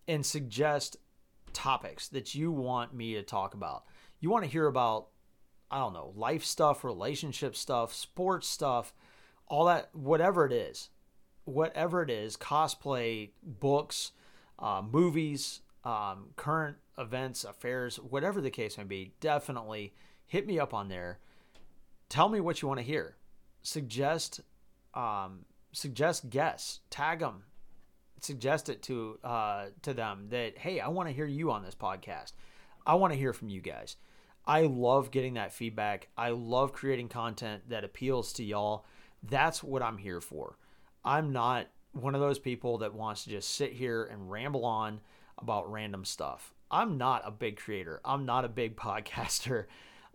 and 0.07 0.25
suggest 0.25 0.97
topics 1.53 2.07
that 2.11 2.33
you 2.37 2.53
want 2.53 2.95
me 2.95 3.15
to 3.15 3.25
talk 3.25 3.55
about. 3.55 3.87
You 4.21 4.31
want 4.31 4.45
to 4.45 4.51
hear 4.51 4.69
about, 4.69 5.09
I 5.69 5.79
don't 5.79 5.95
know, 5.95 6.13
life 6.15 6.45
stuff, 6.45 6.85
relationship 6.85 7.57
stuff, 7.57 7.93
sports 7.93 8.47
stuff, 8.47 8.95
all 9.49 9.65
that, 9.65 9.93
whatever 9.93 10.47
it 10.47 10.53
is. 10.53 10.91
Whatever 11.45 12.03
it 12.03 12.11
is, 12.11 12.37
cosplay, 12.37 13.31
books, 13.43 14.13
uh, 14.61 14.81
movies, 14.89 15.63
um, 15.83 16.29
current 16.37 16.77
events, 16.97 17.43
affairs, 17.43 17.97
whatever 17.97 18.41
the 18.41 18.51
case 18.51 18.79
may 18.79 18.85
be, 18.85 19.13
definitely 19.19 19.93
hit 20.25 20.47
me 20.47 20.61
up 20.61 20.73
on 20.73 20.89
there. 20.89 21.19
Tell 22.09 22.29
me 22.29 22.39
what 22.39 22.63
you 22.63 22.69
want 22.69 22.79
to 22.79 22.87
hear 22.87 23.17
suggest 23.67 24.41
um, 24.95 25.45
suggest 25.73 26.31
guests, 26.31 26.81
tag 26.89 27.19
them, 27.19 27.43
suggest 28.21 28.69
it 28.69 28.83
to 28.85 29.19
uh, 29.23 29.67
to 29.83 29.93
them 29.93 30.29
that 30.31 30.57
hey, 30.59 30.81
I 30.81 30.89
want 30.89 31.09
to 31.09 31.15
hear 31.15 31.27
you 31.27 31.51
on 31.51 31.63
this 31.63 31.75
podcast. 31.75 32.33
I 32.87 32.95
want 32.95 33.13
to 33.13 33.19
hear 33.19 33.33
from 33.33 33.49
you 33.49 33.61
guys. 33.61 33.97
I 34.47 34.63
love 34.63 35.11
getting 35.11 35.35
that 35.35 35.53
feedback. 35.53 36.09
I 36.17 36.31
love 36.31 36.73
creating 36.73 37.09
content 37.09 37.69
that 37.69 37.83
appeals 37.83 38.33
to 38.35 38.45
y'all. 38.45 38.87
That's 39.23 39.63
what 39.63 39.83
I'm 39.83 39.99
here 39.99 40.21
for. 40.21 40.57
I'm 41.05 41.33
not 41.33 41.67
one 41.93 42.15
of 42.15 42.21
those 42.21 42.39
people 42.39 42.79
that 42.79 42.95
wants 42.95 43.25
to 43.25 43.31
just 43.31 43.55
sit 43.55 43.73
here 43.73 44.05
and 44.05 44.31
ramble 44.31 44.65
on 44.65 45.01
about 45.39 45.71
random 45.71 46.05
stuff. 46.05 46.55
I'm 46.71 46.97
not 46.97 47.23
a 47.25 47.33
big 47.33 47.57
creator. 47.57 48.01
I'm 48.05 48.25
not 48.25 48.45
a 48.45 48.49
big 48.49 48.77
podcaster. 48.87 49.65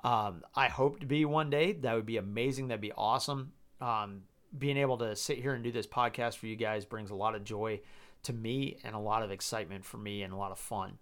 Um, 0.03 0.43
I 0.55 0.67
hope 0.67 0.99
to 0.99 1.05
be 1.05 1.25
one 1.25 1.49
day. 1.49 1.73
That 1.73 1.93
would 1.93 2.05
be 2.05 2.17
amazing. 2.17 2.67
That'd 2.67 2.81
be 2.81 2.91
awesome. 2.91 3.53
Um, 3.79 4.23
being 4.57 4.77
able 4.77 4.97
to 4.97 5.15
sit 5.15 5.39
here 5.39 5.53
and 5.53 5.63
do 5.63 5.71
this 5.71 5.87
podcast 5.87 6.37
for 6.37 6.47
you 6.47 6.55
guys 6.55 6.85
brings 6.85 7.11
a 7.11 7.15
lot 7.15 7.35
of 7.35 7.43
joy 7.43 7.81
to 8.23 8.33
me 8.33 8.77
and 8.83 8.95
a 8.95 8.99
lot 8.99 9.23
of 9.23 9.31
excitement 9.31 9.85
for 9.85 9.97
me 9.97 10.23
and 10.23 10.33
a 10.33 10.37
lot 10.37 10.51
of 10.51 10.59
fun. 10.59 10.97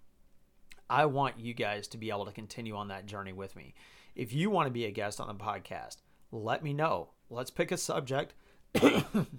I 0.89 1.05
want 1.05 1.39
you 1.39 1.53
guys 1.53 1.87
to 1.89 1.97
be 1.97 2.09
able 2.09 2.25
to 2.25 2.31
continue 2.31 2.75
on 2.75 2.87
that 2.87 3.05
journey 3.05 3.33
with 3.33 3.55
me. 3.55 3.73
If 4.15 4.33
you 4.33 4.49
want 4.49 4.67
to 4.67 4.71
be 4.71 4.85
a 4.85 4.91
guest 4.91 5.19
on 5.19 5.27
the 5.27 5.33
podcast, 5.33 5.97
let 6.31 6.63
me 6.63 6.73
know. 6.73 7.09
Let's 7.29 7.51
pick 7.51 7.71
a 7.71 7.77
subject. 7.77 8.33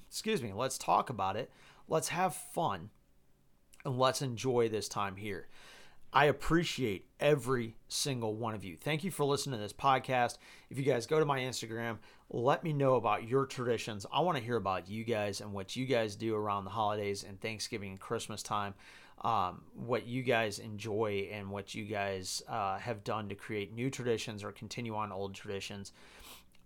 Excuse 0.08 0.42
me. 0.42 0.52
Let's 0.52 0.78
talk 0.78 1.10
about 1.10 1.36
it. 1.36 1.50
Let's 1.88 2.08
have 2.08 2.34
fun 2.34 2.90
and 3.84 3.98
let's 3.98 4.22
enjoy 4.22 4.68
this 4.68 4.88
time 4.88 5.16
here. 5.16 5.48
I 6.12 6.24
appreciate 6.26 7.06
every 7.20 7.76
single 7.88 8.34
one 8.34 8.54
of 8.54 8.64
you. 8.64 8.76
Thank 8.76 9.04
you 9.04 9.12
for 9.12 9.24
listening 9.24 9.58
to 9.58 9.62
this 9.62 9.72
podcast. 9.72 10.38
If 10.68 10.76
you 10.76 10.84
guys 10.84 11.06
go 11.06 11.20
to 11.20 11.24
my 11.24 11.40
Instagram, 11.40 11.98
let 12.30 12.64
me 12.64 12.72
know 12.72 12.94
about 12.94 13.28
your 13.28 13.46
traditions. 13.46 14.06
I 14.12 14.20
want 14.20 14.36
to 14.36 14.42
hear 14.42 14.56
about 14.56 14.88
you 14.88 15.04
guys 15.04 15.40
and 15.40 15.52
what 15.52 15.76
you 15.76 15.86
guys 15.86 16.16
do 16.16 16.34
around 16.34 16.64
the 16.64 16.70
holidays 16.70 17.22
and 17.22 17.40
Thanksgiving 17.40 17.90
and 17.90 18.00
Christmas 18.00 18.42
time. 18.42 18.74
Um, 19.22 19.62
what 19.74 20.06
you 20.06 20.22
guys 20.22 20.58
enjoy 20.58 21.28
and 21.30 21.50
what 21.50 21.74
you 21.74 21.84
guys 21.84 22.42
uh, 22.48 22.78
have 22.78 23.04
done 23.04 23.28
to 23.28 23.34
create 23.34 23.72
new 23.72 23.90
traditions 23.90 24.42
or 24.42 24.50
continue 24.50 24.96
on 24.96 25.12
old 25.12 25.34
traditions. 25.34 25.92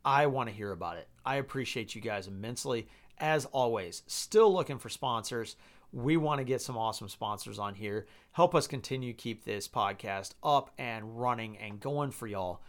I 0.04 0.26
want 0.26 0.48
to 0.48 0.54
hear 0.54 0.72
about 0.72 0.96
it. 0.96 1.08
I 1.26 1.36
appreciate 1.36 1.94
you 1.94 2.00
guys 2.00 2.28
immensely. 2.28 2.86
As 3.18 3.44
always, 3.46 4.02
still 4.06 4.52
looking 4.52 4.78
for 4.78 4.88
sponsors. 4.88 5.56
We 5.94 6.16
want 6.16 6.38
to 6.40 6.44
get 6.44 6.60
some 6.60 6.76
awesome 6.76 7.08
sponsors 7.08 7.60
on 7.60 7.76
here. 7.76 8.06
Help 8.32 8.52
us 8.56 8.66
continue 8.66 9.12
keep 9.12 9.44
this 9.44 9.68
podcast 9.68 10.32
up 10.42 10.72
and 10.76 11.20
running 11.20 11.56
and 11.58 11.78
going 11.78 12.10
for 12.10 12.26
y'all. 12.26 12.60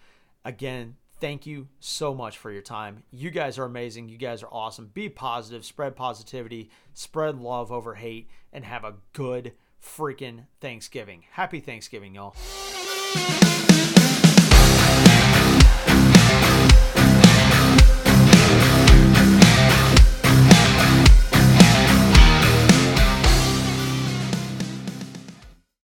Again, 0.45 0.97
thank 1.19 1.47
you 1.47 1.67
so 1.79 2.13
much 2.13 2.37
for 2.37 2.51
your 2.51 2.61
time. 2.61 3.01
You 3.09 3.31
guys 3.31 3.57
are 3.57 3.65
amazing. 3.65 4.09
You 4.09 4.19
guys 4.19 4.43
are 4.43 4.49
awesome. 4.51 4.91
Be 4.93 5.09
positive, 5.09 5.65
spread 5.65 5.95
positivity, 5.95 6.69
spread 6.93 7.39
love 7.39 7.71
over 7.71 7.95
hate, 7.95 8.29
and 8.53 8.63
have 8.63 8.83
a 8.83 8.93
good 9.13 9.53
freaking 9.83 10.45
Thanksgiving. 10.61 11.23
Happy 11.31 11.59
Thanksgiving, 11.59 12.13
y'all. 12.13 12.35